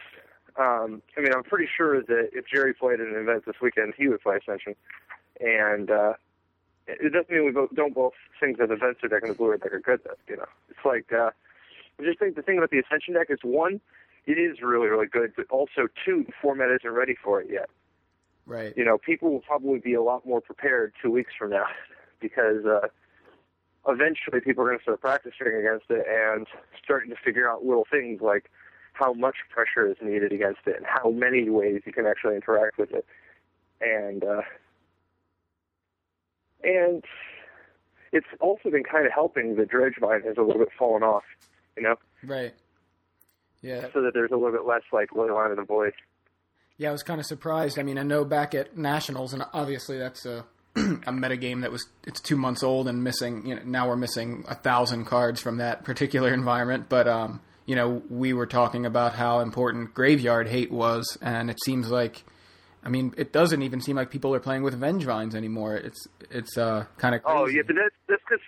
um, 0.58 1.02
I 1.18 1.22
mean, 1.22 1.34
I'm 1.34 1.44
pretty 1.44 1.68
sure 1.76 2.02
that 2.02 2.30
if 2.34 2.46
Jerry 2.48 2.74
played 2.74 3.00
an 3.00 3.14
event 3.16 3.46
this 3.46 3.56
weekend, 3.62 3.94
he 3.98 4.08
would 4.08 4.22
play 4.22 4.38
Ascension. 4.38 4.76
And 5.40 5.90
uh, 5.90 6.14
it 7.00 7.14
doesn't 7.14 7.30
mean 7.30 7.46
we 7.46 7.52
both, 7.52 7.70
don't 7.76 7.94
both 7.94 8.14
think 8.40 8.58
that 8.58 8.70
the 8.70 8.76
Venser 8.76 9.10
deck 9.10 9.22
and 9.22 9.32
the 9.32 9.36
Blue 9.36 9.52
Red 9.52 9.62
deck 9.62 9.74
are 9.74 9.80
good. 9.80 10.02
Though, 10.04 10.16
you 10.28 10.38
know, 10.38 10.46
it's 10.70 10.86
like 10.86 11.12
uh, 11.14 11.32
I 12.00 12.04
just 12.04 12.20
think 12.20 12.36
the 12.36 12.42
thing 12.42 12.58
about 12.58 12.72
the 12.72 12.80
Ascension 12.80 13.14
deck 13.14 13.28
is 13.30 13.40
one, 13.44 13.82
it 14.26 14.38
is 14.38 14.62
really 14.62 14.88
really 14.88 15.08
good, 15.08 15.34
but 15.36 15.46
also 15.50 15.88
two, 16.06 16.24
the 16.26 16.34
format 16.42 16.70
isn't 16.72 16.92
ready 16.92 17.16
for 17.22 17.42
it 17.42 17.48
yet. 17.52 17.70
Right. 18.46 18.74
You 18.76 18.84
know, 18.84 18.98
people 18.98 19.32
will 19.32 19.42
probably 19.42 19.80
be 19.80 19.94
a 19.94 20.02
lot 20.02 20.26
more 20.26 20.42
prepared 20.42 20.94
two 21.02 21.12
weeks 21.12 21.34
from 21.38 21.52
now 21.52 21.66
because 22.20 22.66
uh, 22.66 22.88
eventually 23.88 24.42
people 24.42 24.64
are 24.64 24.68
going 24.68 24.80
to 24.80 24.84
start 24.84 25.02
practicing 25.02 25.48
against 25.48 25.86
it 25.90 26.06
and 26.08 26.48
starting 26.84 27.10
to 27.12 27.16
figure 27.16 27.50
out 27.50 27.64
little 27.64 27.86
things 27.90 28.22
like 28.22 28.50
how 28.94 29.14
much 29.14 29.36
pressure 29.50 29.90
is 29.90 29.98
needed 30.02 30.32
against 30.32 30.62
it 30.66 30.76
and 30.78 30.86
how 30.86 31.10
many 31.12 31.50
ways 31.50 31.82
you 31.86 31.94
can 31.94 32.06
actually 32.06 32.36
interact 32.36 32.78
with 32.78 32.92
it. 32.92 33.06
And 33.82 34.24
uh, 34.24 34.42
and 36.64 37.04
it's 38.12 38.28
also 38.40 38.70
been 38.70 38.84
kind 38.84 39.06
of 39.06 39.12
helping 39.12 39.56
the 39.56 39.66
dredge 39.66 39.96
vine 40.00 40.22
has 40.24 40.38
a 40.38 40.42
little 40.42 40.60
bit 40.60 40.70
fallen 40.78 41.04
off, 41.04 41.24
you 41.78 41.84
know? 41.84 41.96
Right. 42.24 42.54
Yeah. 43.62 43.88
So 43.94 44.02
that 44.02 44.14
there's 44.14 44.32
a 44.32 44.36
little 44.36 44.52
bit 44.52 44.66
less 44.66 44.84
like 44.92 45.12
Leyline 45.12 45.52
of 45.52 45.58
the 45.58 45.64
Void. 45.64 45.94
Yeah, 46.78 46.90
I 46.90 46.92
was 46.94 47.04
kind 47.04 47.20
of 47.20 47.26
surprised. 47.26 47.78
I 47.78 47.84
mean, 47.84 47.98
I 47.98 48.04
know 48.04 48.24
back 48.24 48.56
at 48.56 48.78
Nationals, 48.78 49.34
and 49.34 49.44
obviously 49.54 49.98
that's 49.98 50.26
a 50.26 50.46
a 50.76 51.12
metagame 51.12 51.62
that 51.62 51.72
was 51.72 51.86
it's 52.06 52.22
two 52.22 52.38
months 52.38 52.64
old 52.64 52.88
and 52.88 53.04
missing. 53.04 53.46
You 53.46 53.56
know, 53.56 53.62
now 53.66 53.88
we're 53.90 53.98
missing 53.98 54.46
a 54.48 54.56
thousand 54.56 55.06
cards 55.06 55.42
from 55.42 55.58
that 55.58 55.84
particular 55.84 56.34
environment. 56.34 56.88
But 56.88 57.08
um, 57.08 57.42
you 57.66 57.76
know, 57.76 58.02
we 58.10 58.34
were 58.34 58.46
talking 58.46 58.86
about 58.86 59.14
how 59.14 59.42
important 59.42 59.94
Graveyard 59.94 60.48
Hate 60.48 60.72
was, 60.72 61.18
and 61.22 61.50
it 61.50 61.58
seems 61.64 61.90
like, 61.90 62.24
I 62.84 62.90
mean, 62.90 63.14
it 63.18 63.34
doesn't 63.34 63.62
even 63.62 63.82
seem 63.82 63.96
like 63.98 64.10
people 64.10 64.34
are 64.34 64.40
playing 64.40 64.64
with 64.64 64.80
Vengevines 64.80 65.36
anymore. 65.36 65.76
It's 65.76 66.08
it's 66.32 66.58
uh 66.58 66.86
kind 66.98 67.16
of 67.16 67.22
oh 67.26 67.48
yeah, 67.48 67.62
but 67.66 67.76
that's 67.76 67.96
that's 68.08 68.22
because 68.28 68.44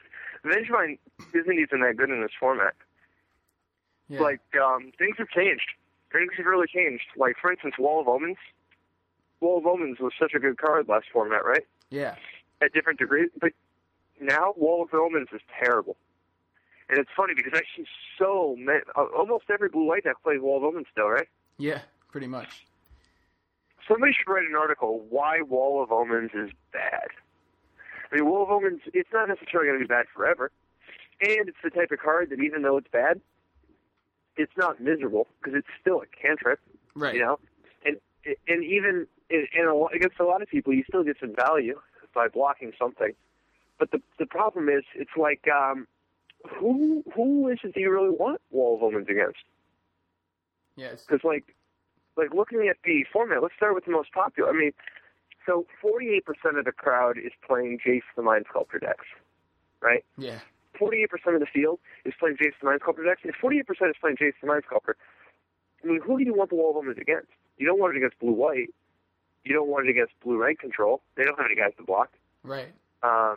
Vengevine 0.45 0.97
isn't 1.33 1.59
even 1.59 1.81
that 1.81 1.95
good 1.97 2.09
in 2.09 2.21
this 2.21 2.31
format. 2.39 2.73
yeah. 4.07 4.21
Like 4.21 4.41
um, 4.63 4.91
things 4.97 5.15
have 5.17 5.29
changed. 5.29 5.67
Things 6.11 6.31
have 6.37 6.45
really 6.45 6.67
changed. 6.73 7.03
Like 7.17 7.35
for 7.41 7.51
instance, 7.51 7.75
Wall 7.77 8.01
of 8.01 8.07
Omens. 8.07 8.37
Wall 9.39 9.57
of 9.57 9.65
Omens 9.65 9.99
was 9.99 10.13
such 10.19 10.33
a 10.35 10.39
good 10.39 10.57
card 10.57 10.87
last 10.87 11.05
format, 11.11 11.43
right? 11.43 11.63
yeah, 11.89 12.15
At 12.61 12.73
different 12.73 12.99
degrees, 12.99 13.29
but 13.39 13.51
now 14.21 14.53
Wall 14.55 14.83
of 14.83 14.93
Omens 14.93 15.29
is 15.33 15.41
terrible. 15.59 15.97
And 16.89 16.99
it's 16.99 17.09
funny 17.17 17.33
because 17.35 17.53
I 17.55 17.61
see 17.75 17.85
so 18.19 18.55
many, 18.59 18.81
uh, 18.95 19.05
almost 19.17 19.45
every 19.51 19.69
blue 19.69 19.85
white 19.85 20.03
deck 20.03 20.17
plays 20.23 20.39
Wall 20.41 20.57
of 20.57 20.63
Omens 20.63 20.85
still, 20.91 21.07
right? 21.09 21.27
yeah, 21.57 21.79
pretty 22.11 22.27
much. 22.27 22.67
Somebody 23.87 24.13
should 24.13 24.31
write 24.31 24.47
an 24.47 24.55
article 24.55 25.05
why 25.09 25.41
Wall 25.41 25.81
of 25.83 25.91
Omens 25.91 26.31
is 26.33 26.51
bad. 26.71 27.07
I 28.11 28.15
mean, 28.15 28.25
Wall 28.25 28.43
of 28.43 28.49
Omens, 28.49 28.81
it's 28.93 29.09
not 29.13 29.27
necessarily 29.29 29.69
going 29.69 29.79
to 29.79 29.85
be 29.85 29.87
bad 29.87 30.05
forever. 30.13 30.51
And 31.21 31.47
it's 31.49 31.57
the 31.63 31.69
type 31.69 31.91
of 31.91 31.99
card 31.99 32.29
that 32.31 32.39
even 32.41 32.61
though 32.61 32.77
it's 32.77 32.87
bad, 32.91 33.21
it's 34.37 34.51
not 34.57 34.79
miserable 34.81 35.27
because 35.41 35.57
it's 35.57 35.67
still 35.79 36.01
a 36.01 36.05
cantrip, 36.07 36.59
Right. 36.95 37.13
you 37.15 37.21
know? 37.21 37.39
And 37.85 37.97
and 38.47 38.63
even 38.63 39.07
in, 39.29 39.47
in 39.57 39.65
a, 39.65 39.73
lot- 39.73 39.93
against 39.95 40.19
a 40.19 40.25
lot 40.25 40.41
of 40.41 40.47
people, 40.47 40.73
you 40.73 40.83
still 40.87 41.03
get 41.03 41.17
some 41.19 41.33
value 41.35 41.79
by 42.13 42.27
blocking 42.27 42.71
something. 42.77 43.13
But 43.79 43.91
the 43.91 44.01
the 44.19 44.25
problem 44.25 44.69
is, 44.69 44.83
it's 44.95 45.15
like, 45.17 45.47
um, 45.47 45.87
who 46.49 47.03
who 47.15 47.47
is 47.49 47.59
it 47.63 47.73
that 47.73 47.79
you 47.79 47.91
really 47.91 48.09
want 48.09 48.41
Wall 48.51 48.75
of 48.75 48.83
Omens 48.83 49.07
against? 49.09 49.39
Yes. 50.75 51.03
Because 51.07 51.23
like, 51.23 51.55
like 52.17 52.33
looking 52.33 52.67
at 52.69 52.77
the 52.83 53.05
format, 53.11 53.41
let's 53.41 53.55
start 53.55 53.75
with 53.75 53.85
the 53.85 53.91
most 53.91 54.11
popular. 54.11 54.49
I 54.49 54.53
mean, 54.53 54.71
so 55.45 55.65
48% 55.83 56.21
of 56.57 56.65
the 56.65 56.71
crowd 56.71 57.17
is 57.17 57.31
playing 57.45 57.79
Jace 57.85 58.01
the 58.15 58.21
Mind 58.21 58.45
Sculptor 58.49 58.79
decks, 58.79 59.05
right? 59.81 60.03
yeah. 60.17 60.39
48% 60.79 61.35
of 61.35 61.39
the 61.39 61.45
field 61.45 61.79
is 62.05 62.13
playing 62.19 62.37
Jace 62.37 62.53
the 62.59 62.65
Mind 62.65 62.79
Sculptor 62.81 63.03
decks. 63.03 63.21
If 63.23 63.35
48% 63.35 63.89
is 63.89 63.95
playing 63.99 64.17
Jace 64.17 64.33
the 64.41 64.47
Mind 64.47 64.63
Sculptor, 64.65 64.95
I 65.83 65.87
mean, 65.87 66.01
who 66.01 66.17
do 66.17 66.23
you 66.23 66.33
want 66.33 66.49
the 66.49 66.55
Wall 66.55 66.71
of 66.71 66.77
Omens 66.77 66.97
against? 66.99 67.27
You 67.57 67.67
don't 67.67 67.79
want 67.79 67.95
it 67.95 67.97
against 67.97 68.19
Blue 68.19 68.31
White. 68.31 68.73
You 69.43 69.53
don't 69.53 69.67
want 69.67 69.87
it 69.87 69.91
against 69.91 70.13
Blue 70.23 70.37
Red 70.37 70.59
Control. 70.59 71.01
They 71.15 71.23
don't 71.23 71.37
have 71.37 71.45
any 71.45 71.55
guys 71.55 71.73
to 71.77 71.83
block. 71.83 72.11
Right. 72.43 72.69
Um, 73.03 73.35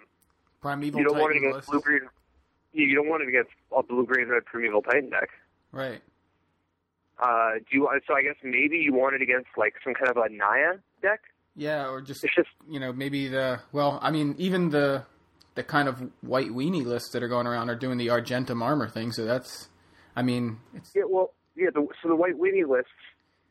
Primeval 0.61 1.01
you 1.01 1.07
don't 1.07 1.19
want 1.19 1.37
it 1.37 1.39
against. 1.39 1.69
Blue 1.69 1.81
Green. 1.81 2.01
You 2.73 2.87
you 2.87 2.95
don't 2.95 3.09
want 3.09 3.23
it 3.23 3.29
against 3.29 3.51
a 3.77 3.83
Blue 3.83 4.07
Green 4.07 4.29
Red 4.29 4.45
Primeval 4.45 4.83
Titan 4.83 5.11
deck. 5.11 5.31
Right. 5.73 6.01
Uh, 7.23 7.55
do 7.71 7.79
you? 7.79 7.89
So 8.07 8.15
I 8.15 8.23
guess 8.23 8.37
maybe 8.43 8.79
you 8.79 8.93
want 8.93 9.15
it 9.15 9.23
against 9.23 9.49
like 9.57 9.75
some 9.85 9.95
kind 9.95 10.11
of 10.11 10.17
a 10.17 10.29
Naya 10.29 10.79
deck. 11.03 11.21
Yeah, 11.57 11.89
or 11.89 12.01
just 12.01 12.25
It's 12.25 12.35
just 12.35 12.49
you 12.69 12.81
know 12.81 12.93
maybe 12.93 13.29
the 13.29 13.61
well, 13.73 13.99
I 14.03 14.11
mean 14.11 14.35
even 14.39 14.71
the 14.71 15.05
the 15.55 15.63
kind 15.63 15.89
of 15.89 16.11
white 16.21 16.51
weenie 16.51 16.85
lists 16.85 17.11
that 17.13 17.23
are 17.23 17.29
going 17.29 17.47
around 17.47 17.71
are 17.71 17.77
doing 17.77 17.99
the 17.99 18.11
Argentum 18.11 18.63
armor 18.63 18.89
thing. 18.89 19.13
So 19.13 19.25
that's, 19.25 19.69
I 20.17 20.23
mean, 20.23 20.59
it's 20.75 20.91
Yeah, 20.95 21.05
well, 21.09 21.33
yeah. 21.57 21.71
The, 21.73 21.87
so 22.03 22.09
the 22.09 22.17
white 22.17 22.35
weenie 22.35 22.69
lists. 22.69 22.91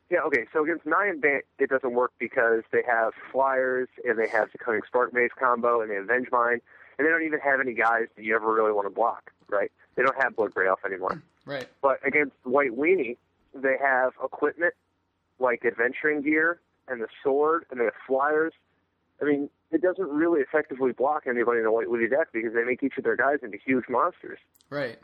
Yeah, 0.09 0.19
okay. 0.27 0.45
So 0.51 0.63
against 0.63 0.85
nine 0.85 1.19
Bant, 1.19 1.45
it 1.59 1.69
doesn't 1.69 1.93
work 1.93 2.11
because 2.19 2.63
they 2.71 2.83
have 2.87 3.13
flyers 3.31 3.87
and 4.03 4.19
they 4.19 4.27
have 4.27 4.51
the 4.51 4.57
Cunning 4.57 4.81
Sparkmage 4.93 5.29
combo 5.39 5.81
and 5.81 5.89
they 5.89 5.95
have 5.95 6.05
Vengevine, 6.05 6.59
and 6.97 7.07
they 7.07 7.09
don't 7.09 7.23
even 7.23 7.39
have 7.39 7.59
any 7.59 7.73
guys 7.73 8.07
that 8.15 8.23
you 8.23 8.35
ever 8.35 8.53
really 8.53 8.73
want 8.73 8.85
to 8.85 8.93
block, 8.93 9.31
right? 9.49 9.71
They 9.95 10.03
don't 10.03 10.21
have 10.21 10.35
Blood 10.35 10.51
Elf 10.67 10.79
anymore. 10.85 11.23
right. 11.45 11.67
But 11.81 12.05
against 12.05 12.33
white 12.43 12.71
weenie, 12.71 13.17
they 13.53 13.75
have 13.81 14.13
equipment 14.23 14.73
like 15.39 15.63
adventuring 15.65 16.21
gear 16.21 16.59
and 16.87 17.01
the 17.01 17.07
sword, 17.23 17.65
and 17.71 17.79
they 17.79 17.85
have 17.85 17.93
flyers. 18.07 18.53
I 19.21 19.25
mean, 19.25 19.49
it 19.71 19.81
doesn't 19.81 20.07
really 20.09 20.41
effectively 20.41 20.91
block 20.91 21.23
anybody 21.27 21.59
in 21.59 21.65
a 21.65 21.71
white 21.71 21.87
weenie 21.87 22.09
deck 22.09 22.27
because 22.33 22.53
they 22.53 22.63
make 22.63 22.83
each 22.83 22.97
of 22.97 23.03
their 23.03 23.15
guys 23.15 23.37
into 23.41 23.57
huge 23.63 23.85
monsters. 23.89 24.37
Right. 24.69 24.97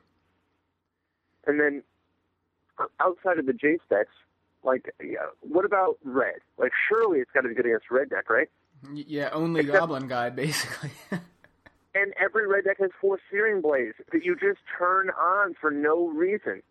And 1.48 1.60
then 1.60 1.84
uh, 2.78 2.86
outside 3.00 3.40
of 3.40 3.46
the 3.46 3.54
Jace 3.54 3.80
decks, 3.90 4.12
like, 4.64 4.94
yeah, 5.02 5.18
what 5.42 5.64
about 5.66 5.98
red? 6.04 6.36
Like, 6.58 6.72
surely 6.90 7.20
it's 7.20 7.32
got 7.32 7.42
to 7.42 7.50
be 7.50 7.56
good 7.56 7.66
against 7.66 7.90
red 7.90 8.10
deck, 8.10 8.30
right? 8.30 8.50
Yeah, 8.94 9.30
only 9.32 9.62
Except- 9.62 9.80
Goblin 9.80 10.08
Guide 10.08 10.36
basically. 10.38 10.92
And 11.96 12.14
every 12.24 12.48
red 12.48 12.66
deck 12.66 12.78
has 12.80 12.92
four 13.02 13.20
Searing 13.32 13.62
Blaze 13.62 13.96
that 14.14 14.24
you 14.24 14.36
just 14.36 14.60
turn 14.78 15.10
on 15.10 15.56
for 15.60 15.72
no 15.72 16.08
reason. 16.08 16.62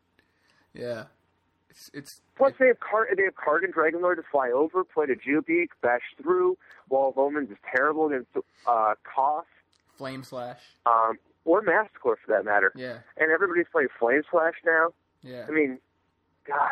yeah. 0.72 1.04
It's 1.70 1.90
it's 1.92 2.20
Plus, 2.36 2.52
they 2.58 2.68
have 2.68 2.80
Car- 2.80 3.08
they 3.16 3.24
have 3.24 3.34
Kargan 3.34 3.72
Dragonlord 3.72 4.16
to 4.16 4.22
fly 4.30 4.50
over, 4.50 4.84
Plated 4.84 5.20
Geopede, 5.22 5.68
bash 5.82 6.02
through. 6.22 6.56
Wall 6.88 7.10
of 7.10 7.18
Omens 7.18 7.50
is 7.50 7.56
terrible 7.74 8.06
against 8.06 8.28
uh, 8.66 8.94
Koth, 9.04 9.44
Flame 9.96 10.22
Slash. 10.22 10.60
um, 10.86 11.18
or 11.44 11.60
Masticore 11.62 12.16
for 12.24 12.32
that 12.32 12.44
matter. 12.44 12.72
Yeah. 12.74 12.98
And 13.16 13.30
everybody's 13.32 13.66
playing 13.70 13.88
Flame 13.98 14.22
Slash 14.30 14.54
now. 14.64 14.90
Yeah. 15.22 15.46
I 15.48 15.50
mean, 15.50 15.78
God. 16.46 16.70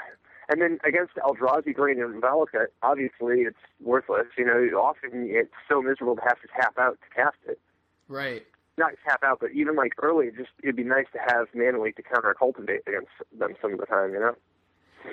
And 0.49 0.63
then 0.63 0.79
against 0.85 1.15
Eldrazi 1.17 1.75
Green 1.75 2.01
and 2.01 2.23
Valakut, 2.23 2.67
obviously 2.83 3.41
it's 3.41 3.59
worthless. 3.81 4.27
You 4.39 4.47
know, 4.47 4.79
often 4.79 5.27
it's 5.29 5.51
so 5.69 5.83
miserable 5.83 6.15
to 6.17 6.23
have 6.23 6.41
to 6.41 6.49
tap 6.55 6.79
out 6.79 6.99
to 7.03 7.15
cast 7.15 7.37
it. 7.49 7.59
Right. 8.07 8.47
Not 8.79 8.93
tap 9.07 9.25
out, 9.25 9.39
but 9.41 9.51
even 9.53 9.75
like 9.75 9.95
early, 10.01 10.31
just 10.37 10.51
it'd 10.63 10.77
be 10.77 10.85
nice 10.85 11.07
to 11.15 11.19
have 11.35 11.49
mana 11.55 11.81
leak 11.83 11.97
to 11.97 12.03
counter 12.03 12.33
cultivate 12.39 12.83
against 12.87 13.09
them 13.37 13.55
some 13.61 13.73
of 13.73 13.81
the 13.81 13.87
time. 13.87 14.13
You 14.13 14.21
know. 14.21 14.37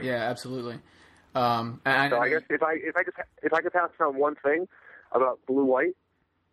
Yeah, 0.01 0.29
absolutely. 0.29 0.79
Um, 1.35 1.81
and 1.85 2.11
So 2.11 2.19
I 2.19 2.29
guess 2.29 2.41
if 2.49 2.61
I 2.61 2.73
if 2.75 2.95
I 2.95 3.03
could 3.03 3.13
if 3.41 3.53
I 3.53 3.61
could 3.61 3.73
pass 3.73 3.89
on 3.99 4.17
one 4.17 4.35
thing 4.35 4.67
about 5.11 5.39
blue 5.47 5.65
white, 5.65 5.95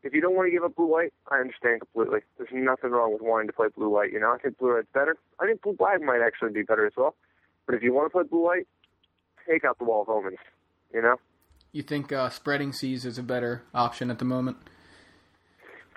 if 0.02 0.14
you 0.14 0.20
don't 0.20 0.34
want 0.34 0.46
to 0.46 0.50
give 0.50 0.64
up 0.64 0.74
blue 0.76 0.86
white, 0.86 1.12
I 1.30 1.38
understand 1.38 1.80
completely. 1.80 2.20
There's 2.38 2.50
nothing 2.52 2.90
wrong 2.90 3.12
with 3.12 3.22
wanting 3.22 3.48
to 3.48 3.52
play 3.52 3.68
blue 3.76 3.90
white. 3.90 4.12
You 4.12 4.20
know, 4.20 4.32
I 4.32 4.38
think 4.38 4.58
blue 4.58 4.74
white's 4.74 4.88
better. 4.94 5.16
I 5.38 5.46
think 5.46 5.62
blue 5.62 5.74
black 5.74 6.00
might 6.00 6.20
actually 6.24 6.52
be 6.52 6.62
better 6.62 6.86
as 6.86 6.92
well. 6.96 7.14
But 7.66 7.74
if 7.74 7.82
you 7.82 7.92
want 7.92 8.06
to 8.06 8.10
play 8.10 8.24
blue 8.24 8.42
white, 8.44 8.66
take 9.48 9.64
out 9.64 9.78
the 9.78 9.84
wall 9.84 10.02
of 10.02 10.08
omens. 10.08 10.38
You 10.94 11.02
know. 11.02 11.16
You 11.72 11.82
think 11.82 12.10
uh, 12.10 12.30
spreading 12.30 12.72
seas 12.72 13.04
is 13.04 13.18
a 13.18 13.22
better 13.22 13.62
option 13.74 14.10
at 14.10 14.18
the 14.18 14.24
moment? 14.24 14.56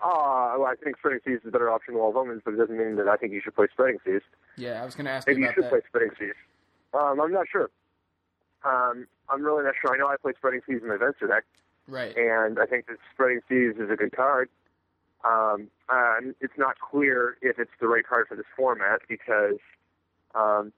Uh, 0.03 0.53
well, 0.57 0.65
I 0.65 0.75
think 0.83 0.97
spreading 0.97 1.21
seas 1.25 1.39
is 1.41 1.47
a 1.47 1.51
better 1.51 1.69
option 1.71 1.93
than 1.93 2.01
wall 2.01 2.09
of 2.11 2.17
omens, 2.17 2.41
but 2.43 2.53
it 2.53 2.57
doesn't 2.57 2.77
mean 2.77 2.97
that 2.97 3.07
I 3.07 3.15
think 3.15 3.31
you 3.31 3.41
should 3.41 3.55
play 3.55 3.67
spreading 3.71 3.97
seas. 4.05 4.21
Yeah, 4.57 4.81
I 4.81 4.85
was 4.85 4.93
going 4.95 5.05
to 5.05 5.11
ask 5.11 5.25
Maybe 5.27 5.41
you 5.41 5.47
you 5.47 5.53
should 5.55 5.63
that. 5.63 5.69
play 5.71 5.79
spreading 5.87 6.11
seas. 6.19 6.33
Um, 6.93 7.19
I'm 7.19 7.31
not 7.31 7.47
sure. 7.51 7.69
Um, 8.63 9.07
I'm 9.29 9.43
really 9.43 9.63
not 9.63 9.73
sure. 9.81 9.93
I 9.93 9.97
know 9.97 10.07
I 10.07 10.15
play 10.21 10.33
spreading 10.37 10.61
seas 10.67 10.81
in 10.81 10.87
my 10.87 10.95
Adventure 10.95 11.27
deck, 11.27 11.43
Right. 11.87 12.15
and 12.15 12.59
I 12.59 12.65
think 12.65 12.87
that 12.87 12.97
spreading 13.13 13.41
seas 13.49 13.75
is 13.77 13.89
a 13.89 13.95
good 13.95 14.11
card. 14.15 14.49
Um, 15.23 15.69
it's 16.41 16.57
not 16.57 16.75
clear 16.79 17.37
if 17.41 17.57
it's 17.59 17.71
the 17.79 17.87
right 17.87 18.05
card 18.05 18.27
for 18.27 18.35
this 18.35 18.45
format 18.57 19.01
because 19.07 19.57
um, 20.35 20.73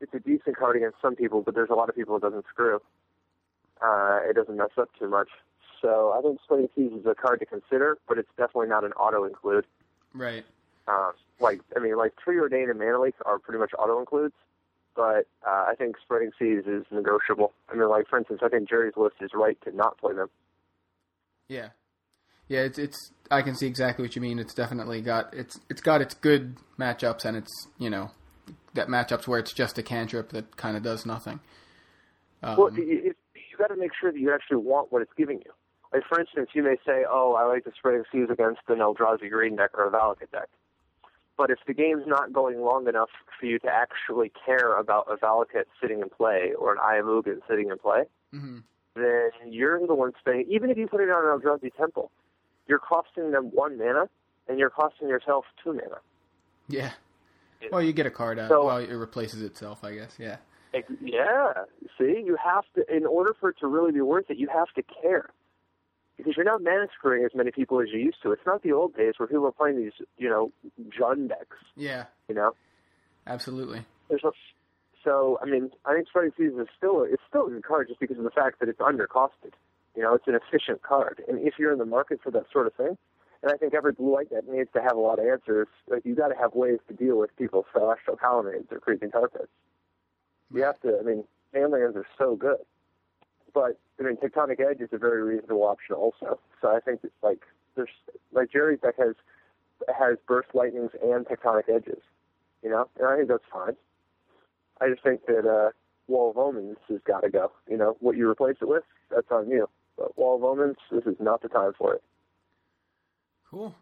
it's 0.00 0.14
a 0.14 0.18
decent 0.20 0.56
card 0.56 0.76
against 0.76 0.96
some 1.02 1.14
people, 1.16 1.42
but 1.42 1.54
there's 1.54 1.68
a 1.70 1.74
lot 1.74 1.88
of 1.88 1.94
people 1.96 2.16
it 2.16 2.22
doesn't 2.22 2.46
screw. 2.48 2.80
Uh, 3.82 4.20
it 4.28 4.34
doesn't 4.36 4.56
mess 4.56 4.70
up 4.78 4.88
too 4.98 5.08
much. 5.08 5.28
So 5.82 6.12
I 6.16 6.22
think 6.22 6.40
spreading 6.44 6.68
seas 6.74 6.92
is 6.92 7.06
a 7.06 7.14
card 7.14 7.40
to 7.40 7.46
consider, 7.46 7.98
but 8.08 8.18
it's 8.18 8.28
definitely 8.36 8.68
not 8.68 8.84
an 8.84 8.92
auto 8.92 9.24
include. 9.24 9.66
Right. 10.14 10.44
Uh, 10.88 11.12
like 11.38 11.60
I 11.76 11.80
mean, 11.80 11.96
like 11.96 12.14
Preordain 12.16 12.70
and 12.70 12.78
Mana 12.78 13.00
Leak 13.00 13.14
are 13.24 13.38
pretty 13.38 13.58
much 13.58 13.72
auto 13.78 13.98
includes, 13.98 14.34
but 14.94 15.26
uh, 15.46 15.64
I 15.68 15.74
think 15.76 15.96
Spreading 16.02 16.30
Seas 16.38 16.64
is 16.66 16.84
negotiable. 16.90 17.52
I 17.68 17.76
mean, 17.76 17.88
like 17.88 18.08
for 18.08 18.18
instance, 18.18 18.40
I 18.42 18.48
think 18.48 18.68
Jerry's 18.68 18.96
list 18.96 19.16
is 19.20 19.30
right 19.34 19.58
to 19.64 19.74
not 19.74 19.98
play 19.98 20.14
them. 20.14 20.28
Yeah. 21.48 21.68
Yeah, 22.48 22.60
it's 22.60 22.78
it's 22.78 23.12
I 23.30 23.42
can 23.42 23.54
see 23.54 23.66
exactly 23.66 24.04
what 24.04 24.16
you 24.16 24.22
mean. 24.22 24.38
It's 24.38 24.54
definitely 24.54 25.02
got 25.02 25.32
it's 25.32 25.58
it's 25.68 25.80
got 25.80 26.00
its 26.00 26.14
good 26.14 26.56
matchups 26.78 27.24
and 27.24 27.36
it's, 27.36 27.68
you 27.78 27.90
know, 27.90 28.10
that 28.74 28.88
matchups 28.88 29.28
where 29.28 29.38
it's 29.38 29.52
just 29.52 29.78
a 29.78 29.82
cantrip 29.82 30.30
that 30.30 30.56
kind 30.56 30.76
of 30.76 30.82
does 30.82 31.06
nothing. 31.06 31.40
Um, 32.42 32.56
well, 32.56 32.74
you, 32.74 32.84
you, 32.84 33.14
you 33.34 33.58
got 33.58 33.68
to 33.68 33.76
make 33.76 33.92
sure 34.00 34.10
that 34.10 34.18
you 34.18 34.32
actually 34.34 34.56
want 34.56 34.90
what 34.90 35.02
it's 35.02 35.12
giving 35.16 35.38
you. 35.44 35.52
Like 35.92 36.02
for 36.08 36.20
instance, 36.20 36.50
you 36.54 36.62
may 36.62 36.76
say, 36.86 37.04
"Oh, 37.08 37.34
I 37.34 37.46
like 37.46 37.64
the 37.64 37.72
Spreading 37.76 38.04
Seas 38.10 38.28
against 38.30 38.60
an 38.68 38.78
Eldrazi 38.78 39.30
Green 39.30 39.56
deck 39.56 39.70
or 39.74 39.86
a 39.86 39.90
Valakut 39.90 40.30
deck." 40.30 40.48
But 41.40 41.48
if 41.50 41.60
the 41.66 41.72
game's 41.72 42.06
not 42.06 42.34
going 42.34 42.60
long 42.60 42.86
enough 42.86 43.08
for 43.38 43.46
you 43.46 43.58
to 43.60 43.66
actually 43.66 44.30
care 44.44 44.76
about 44.76 45.06
a 45.10 45.16
Valakut 45.16 45.64
sitting 45.80 46.00
in 46.02 46.10
play 46.10 46.52
or 46.58 46.70
an 46.74 46.78
Eye 46.82 46.96
of 46.96 47.06
Ugin 47.06 47.40
sitting 47.48 47.70
in 47.70 47.78
play, 47.78 48.02
mhm. 48.30 48.62
then 48.94 49.30
you're 49.46 49.86
the 49.86 49.94
one 49.94 50.12
spending. 50.20 50.44
Even 50.50 50.68
if 50.68 50.76
you 50.76 50.86
put 50.86 51.00
it 51.00 51.08
on 51.08 51.24
an 51.24 51.40
Eldrazi 51.40 51.74
Temple, 51.74 52.10
you're 52.68 52.78
costing 52.78 53.30
them 53.30 53.44
one 53.52 53.78
mana, 53.78 54.10
and 54.48 54.58
you're 54.58 54.68
costing 54.68 55.08
yourself 55.08 55.46
two 55.64 55.72
mana. 55.72 56.00
Yeah. 56.68 56.90
Well, 57.72 57.82
you 57.82 57.94
get 57.94 58.04
a 58.04 58.10
card 58.10 58.38
out. 58.38 58.50
So- 58.50 58.66
well, 58.66 58.76
it 58.76 58.92
replaces 58.92 59.40
itself, 59.40 59.82
I 59.82 59.94
guess. 59.94 60.16
Yeah. 60.18 60.36
Yeah, 61.00 61.54
see, 61.96 62.22
you 62.22 62.36
have 62.36 62.64
to. 62.74 62.84
In 62.94 63.06
order 63.06 63.34
for 63.40 63.48
it 63.48 63.56
to 63.60 63.66
really 63.66 63.92
be 63.92 64.02
worth 64.02 64.30
it, 64.30 64.36
you 64.36 64.48
have 64.48 64.68
to 64.74 64.82
care. 64.82 65.30
Because 66.20 66.36
you're 66.36 66.44
not 66.44 66.62
mana 66.62 66.86
screwing 66.96 67.24
as 67.24 67.32
many 67.34 67.50
people 67.50 67.80
as 67.80 67.88
you 67.92 67.98
used 67.98 68.22
to. 68.22 68.32
It's 68.32 68.46
not 68.46 68.62
the 68.62 68.72
old 68.72 68.94
days 68.96 69.14
where 69.16 69.26
people 69.26 69.42
were 69.42 69.52
playing 69.52 69.76
these, 69.78 69.92
you 70.18 70.28
know, 70.28 70.52
Jund 70.88 71.28
decks. 71.28 71.56
Yeah. 71.76 72.04
You 72.28 72.34
know, 72.34 72.52
Absolutely. 73.26 73.84
there's 74.08 74.24
a, 74.24 74.30
so 75.04 75.38
I 75.42 75.46
mean, 75.46 75.70
I 75.84 75.94
think 75.94 76.08
Spreading 76.08 76.32
Seas 76.36 76.52
is 76.58 76.68
still 76.76 77.02
it's 77.02 77.22
still 77.28 77.46
a 77.46 77.50
good 77.50 77.64
card 77.64 77.88
just 77.88 78.00
because 78.00 78.18
of 78.18 78.24
the 78.24 78.30
fact 78.30 78.60
that 78.60 78.68
it's 78.68 78.80
undercosted. 78.80 79.52
You 79.96 80.02
know, 80.02 80.14
it's 80.14 80.26
an 80.28 80.34
efficient 80.36 80.82
card, 80.82 81.22
and 81.26 81.38
if 81.40 81.54
you're 81.58 81.72
in 81.72 81.78
the 81.78 81.84
market 81.84 82.20
for 82.22 82.30
that 82.30 82.44
sort 82.52 82.66
of 82.66 82.74
thing, 82.74 82.96
and 83.42 83.52
I 83.52 83.56
think 83.56 83.74
every 83.74 83.92
blue 83.92 84.12
white 84.12 84.30
deck 84.30 84.44
needs 84.48 84.70
to 84.74 84.82
have 84.82 84.96
a 84.96 85.00
lot 85.00 85.18
of 85.18 85.26
answers. 85.26 85.68
Like 85.88 86.04
you 86.04 86.14
got 86.14 86.28
to 86.28 86.36
have 86.36 86.54
ways 86.54 86.78
to 86.88 86.94
deal 86.94 87.18
with 87.18 87.34
people's 87.36 87.66
celestial 87.72 88.16
colonnades 88.16 88.68
or 88.70 88.78
creeping 88.78 89.10
tar 89.10 89.28
pits. 89.28 89.48
You 90.52 90.62
have 90.62 90.80
to. 90.80 90.98
I 90.98 91.02
mean, 91.02 91.24
manlands 91.54 91.96
are 91.96 92.06
so 92.18 92.36
good, 92.36 92.58
but 93.52 93.78
I 93.98 94.02
mean, 94.02 94.16
tectonic 94.16 94.60
edge 94.60 94.80
is 94.80 94.90
a 94.92 94.98
very 94.98 95.22
reasonable 95.22 95.62
option 95.62 95.94
also. 95.94 96.38
So 96.60 96.68
I 96.68 96.80
think 96.80 97.02
that, 97.02 97.12
like 97.22 97.40
there's 97.76 97.90
like 98.32 98.50
Jerry's 98.52 98.80
deck 98.80 98.94
has 98.98 99.14
has 99.88 100.16
burst 100.26 100.48
lightnings 100.54 100.90
and 101.02 101.26
tectonic 101.26 101.68
edges. 101.68 102.02
You 102.62 102.70
know, 102.70 102.88
and 102.98 103.06
I 103.06 103.16
think 103.16 103.28
that's 103.28 103.44
fine. 103.52 103.76
I 104.80 104.88
just 104.88 105.02
think 105.02 105.26
that 105.26 105.46
uh, 105.46 105.70
Wall 106.08 106.30
of 106.30 106.38
Omens 106.38 106.76
has 106.88 107.00
got 107.06 107.20
to 107.20 107.30
go. 107.30 107.52
You 107.68 107.76
know, 107.76 107.96
what 108.00 108.16
you 108.16 108.28
replace 108.28 108.56
it 108.60 108.68
with, 108.68 108.84
that's 109.10 109.30
on 109.30 109.48
you. 109.48 109.68
But 109.96 110.16
Wall 110.18 110.36
of 110.36 110.44
Omens, 110.44 110.76
this 110.90 111.04
is 111.04 111.16
not 111.20 111.42
the 111.42 111.48
time 111.48 111.72
for 111.76 111.94
it. 111.94 112.02
Cool. 113.50 113.74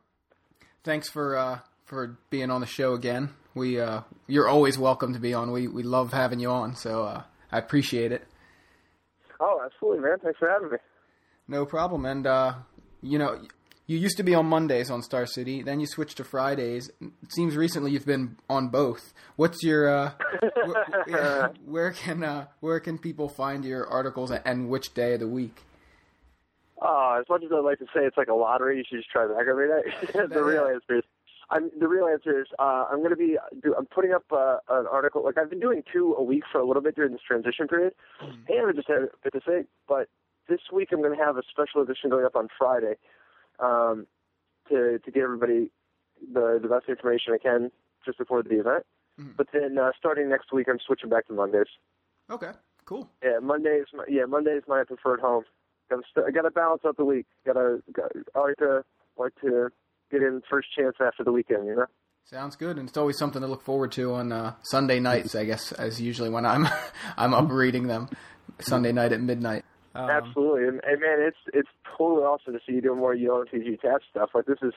Thanks 0.84 1.08
for 1.08 1.36
uh, 1.36 1.58
for 1.84 2.18
being 2.30 2.50
on 2.50 2.60
the 2.60 2.66
show 2.66 2.94
again. 2.94 3.30
We 3.54 3.80
uh, 3.80 4.02
you're 4.26 4.48
always 4.48 4.78
welcome 4.78 5.12
to 5.14 5.18
be 5.18 5.34
on. 5.34 5.50
We 5.50 5.68
we 5.68 5.82
love 5.82 6.12
having 6.12 6.38
you 6.38 6.50
on, 6.50 6.76
so 6.76 7.04
uh, 7.04 7.22
I 7.50 7.58
appreciate 7.58 8.12
it. 8.12 8.26
Oh, 9.40 9.60
absolutely, 9.64 10.00
man. 10.00 10.18
Thanks 10.22 10.38
for 10.38 10.48
having 10.48 10.70
me. 10.70 10.78
No 11.46 11.64
problem. 11.64 12.04
And 12.04 12.26
uh, 12.26 12.54
you 13.02 13.18
know, 13.18 13.40
you 13.86 13.96
used 13.96 14.16
to 14.18 14.22
be 14.22 14.34
on 14.34 14.46
Mondays 14.46 14.90
on 14.90 15.02
Star 15.02 15.26
City, 15.26 15.62
then 15.62 15.80
you 15.80 15.86
switched 15.86 16.18
to 16.18 16.24
Fridays. 16.24 16.90
It 17.00 17.32
seems 17.32 17.56
recently 17.56 17.92
you've 17.92 18.04
been 18.06 18.36
on 18.48 18.68
both. 18.68 19.14
What's 19.36 19.62
your 19.62 19.88
uh, 19.88 20.12
wh- 20.42 20.90
yeah, 21.08 21.48
where 21.64 21.92
can 21.92 22.22
uh, 22.22 22.46
where 22.60 22.80
can 22.80 22.98
people 22.98 23.28
find 23.28 23.64
your 23.64 23.86
articles 23.88 24.30
and 24.30 24.68
which 24.68 24.92
day 24.92 25.14
of 25.14 25.20
the 25.20 25.28
week? 25.28 25.62
Oh, 26.80 27.16
as 27.18 27.28
much 27.28 27.42
as 27.42 27.50
I'd 27.52 27.64
like 27.64 27.78
to 27.78 27.86
say 27.86 28.04
it's 28.04 28.16
like 28.16 28.28
a 28.28 28.34
lottery, 28.34 28.76
you 28.76 28.84
should 28.88 28.98
just 28.98 29.10
try 29.10 29.26
back 29.26 29.46
every 29.48 29.68
day. 29.68 29.90
the 30.28 30.44
real 30.44 30.66
answer 30.66 30.98
is, 30.98 31.04
I'm 31.50 31.70
the 31.78 31.88
real 31.88 32.06
answer 32.06 32.40
is 32.40 32.46
uh, 32.58 32.84
I'm 32.90 32.98
going 32.98 33.10
to 33.10 33.16
be 33.16 33.38
do, 33.62 33.74
I'm 33.76 33.86
putting 33.86 34.12
up 34.12 34.24
uh, 34.30 34.58
an 34.68 34.86
article. 34.86 35.24
Like 35.24 35.38
I've 35.38 35.48
been 35.50 35.60
doing 35.60 35.82
two 35.90 36.14
a 36.18 36.22
week 36.22 36.42
for 36.50 36.58
a 36.60 36.66
little 36.66 36.82
bit 36.82 36.94
during 36.94 37.12
this 37.12 37.22
transition 37.26 37.66
period, 37.68 37.94
and 38.20 38.68
I 38.68 38.72
just 38.72 38.88
had 38.88 38.98
a 39.02 39.08
bit 39.24 39.32
to 39.32 39.40
say. 39.46 39.64
But 39.88 40.08
this 40.48 40.60
week 40.72 40.88
I'm 40.92 41.00
going 41.02 41.16
to 41.16 41.24
have 41.24 41.36
a 41.36 41.42
special 41.50 41.80
edition 41.82 42.10
going 42.10 42.24
up 42.26 42.36
on 42.36 42.48
Friday 42.58 42.94
um, 43.60 44.06
to 44.68 44.98
to 44.98 45.10
get 45.10 45.22
everybody 45.22 45.70
the 46.32 46.58
the 46.60 46.68
best 46.68 46.88
information 46.88 47.32
I 47.32 47.38
can 47.38 47.70
just 48.04 48.18
before 48.18 48.42
the 48.42 48.60
event. 48.60 48.84
Mhm. 49.18 49.36
But 49.36 49.48
then 49.52 49.78
uh, 49.78 49.90
starting 49.98 50.28
next 50.28 50.52
week, 50.52 50.68
I'm 50.68 50.78
switching 50.84 51.08
back 51.08 51.26
to 51.28 51.32
Mondays. 51.32 51.66
Okay, 52.30 52.52
cool. 52.84 53.08
Yeah, 53.22 53.38
Monday 53.40 53.76
is 53.80 53.88
my, 53.94 54.04
yeah 54.08 54.26
Monday 54.26 54.52
is 54.52 54.64
my 54.68 54.84
preferred 54.84 55.20
home. 55.20 55.44
Got 55.88 56.04
to 56.14 56.30
got 56.30 56.42
to 56.42 56.50
balance 56.50 56.82
out 56.84 56.98
the 56.98 57.04
week. 57.06 57.26
Got 57.46 57.54
to 57.54 57.82
I 58.34 58.38
like 58.40 58.56
to 58.58 58.84
like 59.16 59.32
to 59.40 59.70
get 60.10 60.22
in 60.22 60.42
first 60.50 60.68
chance 60.76 60.96
after 61.00 61.24
the 61.24 61.32
weekend. 61.32 61.66
You 61.66 61.76
know. 61.76 61.86
Sounds 62.24 62.56
good, 62.56 62.76
and 62.76 62.88
it's 62.88 62.98
always 62.98 63.16
something 63.16 63.40
to 63.40 63.48
look 63.48 63.62
forward 63.62 63.92
to 63.92 64.12
on 64.12 64.32
uh, 64.32 64.54
Sunday 64.62 65.00
nights. 65.00 65.34
I 65.34 65.44
guess 65.44 65.72
as 65.72 66.00
usually 66.00 66.28
when 66.28 66.44
I'm 66.44 66.68
I'm 67.16 67.32
up 67.32 67.50
reading 67.50 67.86
them 67.86 68.08
Sunday 68.60 68.92
night 68.92 69.12
at 69.12 69.20
midnight. 69.20 69.64
Um, 69.94 70.10
Absolutely, 70.10 70.68
and, 70.68 70.80
and 70.84 71.00
man, 71.00 71.18
it's 71.20 71.38
it's 71.54 71.68
totally 71.96 72.22
awesome 72.22 72.52
to 72.52 72.60
see 72.66 72.74
you 72.74 72.82
doing 72.82 72.98
more 72.98 73.14
UNTG 73.14 73.80
tap 73.80 74.02
stuff. 74.10 74.30
Like 74.34 74.44
this 74.44 74.58
is, 74.62 74.74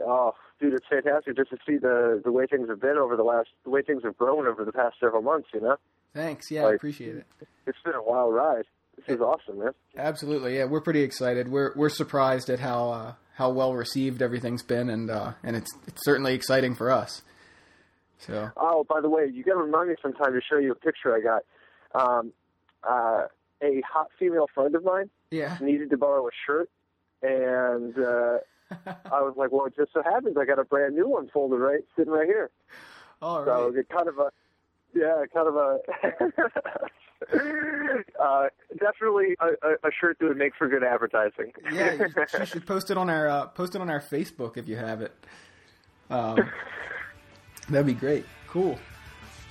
oh, 0.00 0.32
dude, 0.58 0.72
it's 0.72 0.86
fantastic 0.88 1.36
just 1.36 1.50
to 1.50 1.58
see 1.66 1.76
the 1.76 2.22
the 2.24 2.32
way 2.32 2.46
things 2.46 2.68
have 2.68 2.80
been 2.80 2.96
over 2.96 3.16
the 3.16 3.22
last 3.22 3.48
the 3.64 3.70
way 3.70 3.82
things 3.82 4.02
have 4.04 4.16
grown 4.16 4.46
over 4.46 4.64
the 4.64 4.72
past 4.72 4.96
several 4.98 5.22
months. 5.22 5.48
You 5.52 5.60
know, 5.60 5.76
Thanks. 6.14 6.50
Yeah, 6.50 6.64
I 6.64 6.72
appreciate 6.72 7.16
it. 7.16 7.26
it's 7.66 7.78
been 7.84 7.94
a 7.94 8.02
wild 8.02 8.34
ride. 8.34 8.64
This 8.96 9.16
is 9.16 9.20
awesome, 9.20 9.58
man. 9.58 9.72
Absolutely. 9.96 10.56
Yeah, 10.56 10.64
we're 10.64 10.80
pretty 10.80 11.02
excited. 11.02 11.48
We're 11.48 11.74
we're 11.76 11.90
surprised 11.90 12.48
at 12.48 12.60
how 12.60 12.90
uh, 12.90 13.12
how 13.36 13.50
well 13.50 13.74
received 13.74 14.22
everything's 14.22 14.62
been, 14.62 14.88
and 14.88 15.10
uh, 15.10 15.32
and 15.42 15.56
it's 15.56 15.70
it's 15.86 16.02
certainly 16.04 16.34
exciting 16.34 16.74
for 16.74 16.90
us. 16.90 17.22
So 18.18 18.50
Oh, 18.56 18.84
by 18.88 19.00
the 19.02 19.10
way, 19.10 19.26
you 19.32 19.44
got 19.44 19.52
to 19.52 19.58
remind 19.58 19.90
me 19.90 19.96
sometime 20.00 20.32
to 20.32 20.40
show 20.40 20.58
you 20.58 20.72
a 20.72 20.74
picture 20.74 21.14
I 21.14 21.20
got. 21.20 21.44
Um, 21.94 22.32
uh, 22.82 23.26
a 23.62 23.82
hot 23.90 24.08
female 24.18 24.46
friend 24.54 24.74
of 24.74 24.84
mine 24.84 25.10
yeah, 25.30 25.56
needed 25.60 25.90
to 25.90 25.96
borrow 25.96 26.26
a 26.26 26.30
shirt, 26.46 26.70
and 27.22 27.94
uh, 27.98 28.38
I 29.12 29.20
was 29.22 29.34
like, 29.36 29.52
"Well, 29.52 29.66
it 29.66 29.74
just 29.76 29.92
so 29.92 30.02
happens 30.02 30.36
I 30.38 30.44
got 30.46 30.58
a 30.58 30.64
brand 30.64 30.94
new 30.94 31.08
one 31.08 31.28
folded 31.28 31.56
right 31.58 31.80
sitting 31.96 32.12
right 32.12 32.26
here." 32.26 32.50
all 33.22 33.44
So 33.44 33.68
right. 33.68 33.78
it 33.78 33.88
kind 33.88 34.08
of 34.08 34.18
a, 34.18 34.30
yeah, 34.94 35.24
kind 35.32 35.48
of 35.48 35.56
a, 35.56 35.78
uh, 38.22 38.46
definitely 38.78 39.36
a, 39.40 39.46
a, 39.66 39.72
a 39.84 39.90
shirt 39.98 40.18
that 40.18 40.26
would 40.28 40.36
make 40.36 40.54
for 40.56 40.68
good 40.68 40.84
advertising. 40.84 41.52
Yeah, 41.72 41.94
you, 41.94 42.06
you 42.38 42.46
should 42.46 42.66
post 42.66 42.90
it 42.90 42.98
on 42.98 43.08
our 43.10 43.28
uh, 43.28 43.46
post 43.46 43.74
it 43.74 43.80
on 43.80 43.90
our 43.90 44.00
Facebook 44.00 44.56
if 44.56 44.68
you 44.68 44.76
have 44.76 45.00
it. 45.00 45.12
Um, 46.10 46.38
that'd 47.68 47.86
be 47.86 47.94
great. 47.94 48.24
Cool. 48.48 48.78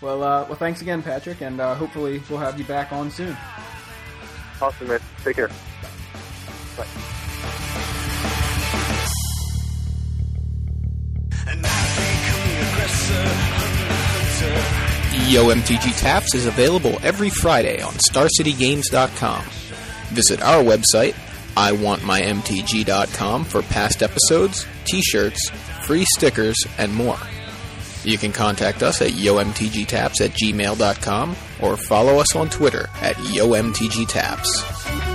Well, 0.02 0.24
uh, 0.24 0.46
well, 0.46 0.56
thanks 0.56 0.82
again, 0.82 1.02
Patrick, 1.02 1.42
and 1.42 1.60
uh, 1.60 1.76
hopefully 1.76 2.22
we'll 2.30 2.40
have 2.40 2.60
you 2.60 2.66
back 2.66 2.92
on 2.92 3.10
soon. 3.10 3.36
awesome, 4.62 4.88
man. 4.88 5.00
Take 5.24 5.38
care. 5.38 5.50
Bye. 6.78 6.86
YoMTG 15.26 16.00
Taps 16.00 16.36
is 16.36 16.46
available 16.46 17.00
every 17.02 17.32
Friday 17.32 17.82
on 17.82 17.94
StarCityGames.com. 17.94 19.42
Visit 20.14 20.40
our 20.44 20.64
website, 20.64 21.16
iwantmymtg.com 21.56 23.46
for 23.46 23.64
past 23.64 24.04
episodes, 24.04 24.68
t-shirts, 24.86 25.50
free 25.84 26.06
stickers, 26.16 26.56
and 26.78 26.94
more. 26.94 27.18
You 28.04 28.20
can 28.20 28.34
contact 28.34 28.84
us 28.84 29.02
at 29.02 29.14
yomtgtaps 29.14 30.22
at 30.22 30.32
gmail.com 30.32 31.36
or 31.60 31.76
follow 31.76 32.20
us 32.20 32.36
on 32.36 32.50
Twitter 32.50 32.88
at 33.02 33.16
yomtgtaps. 33.16 35.15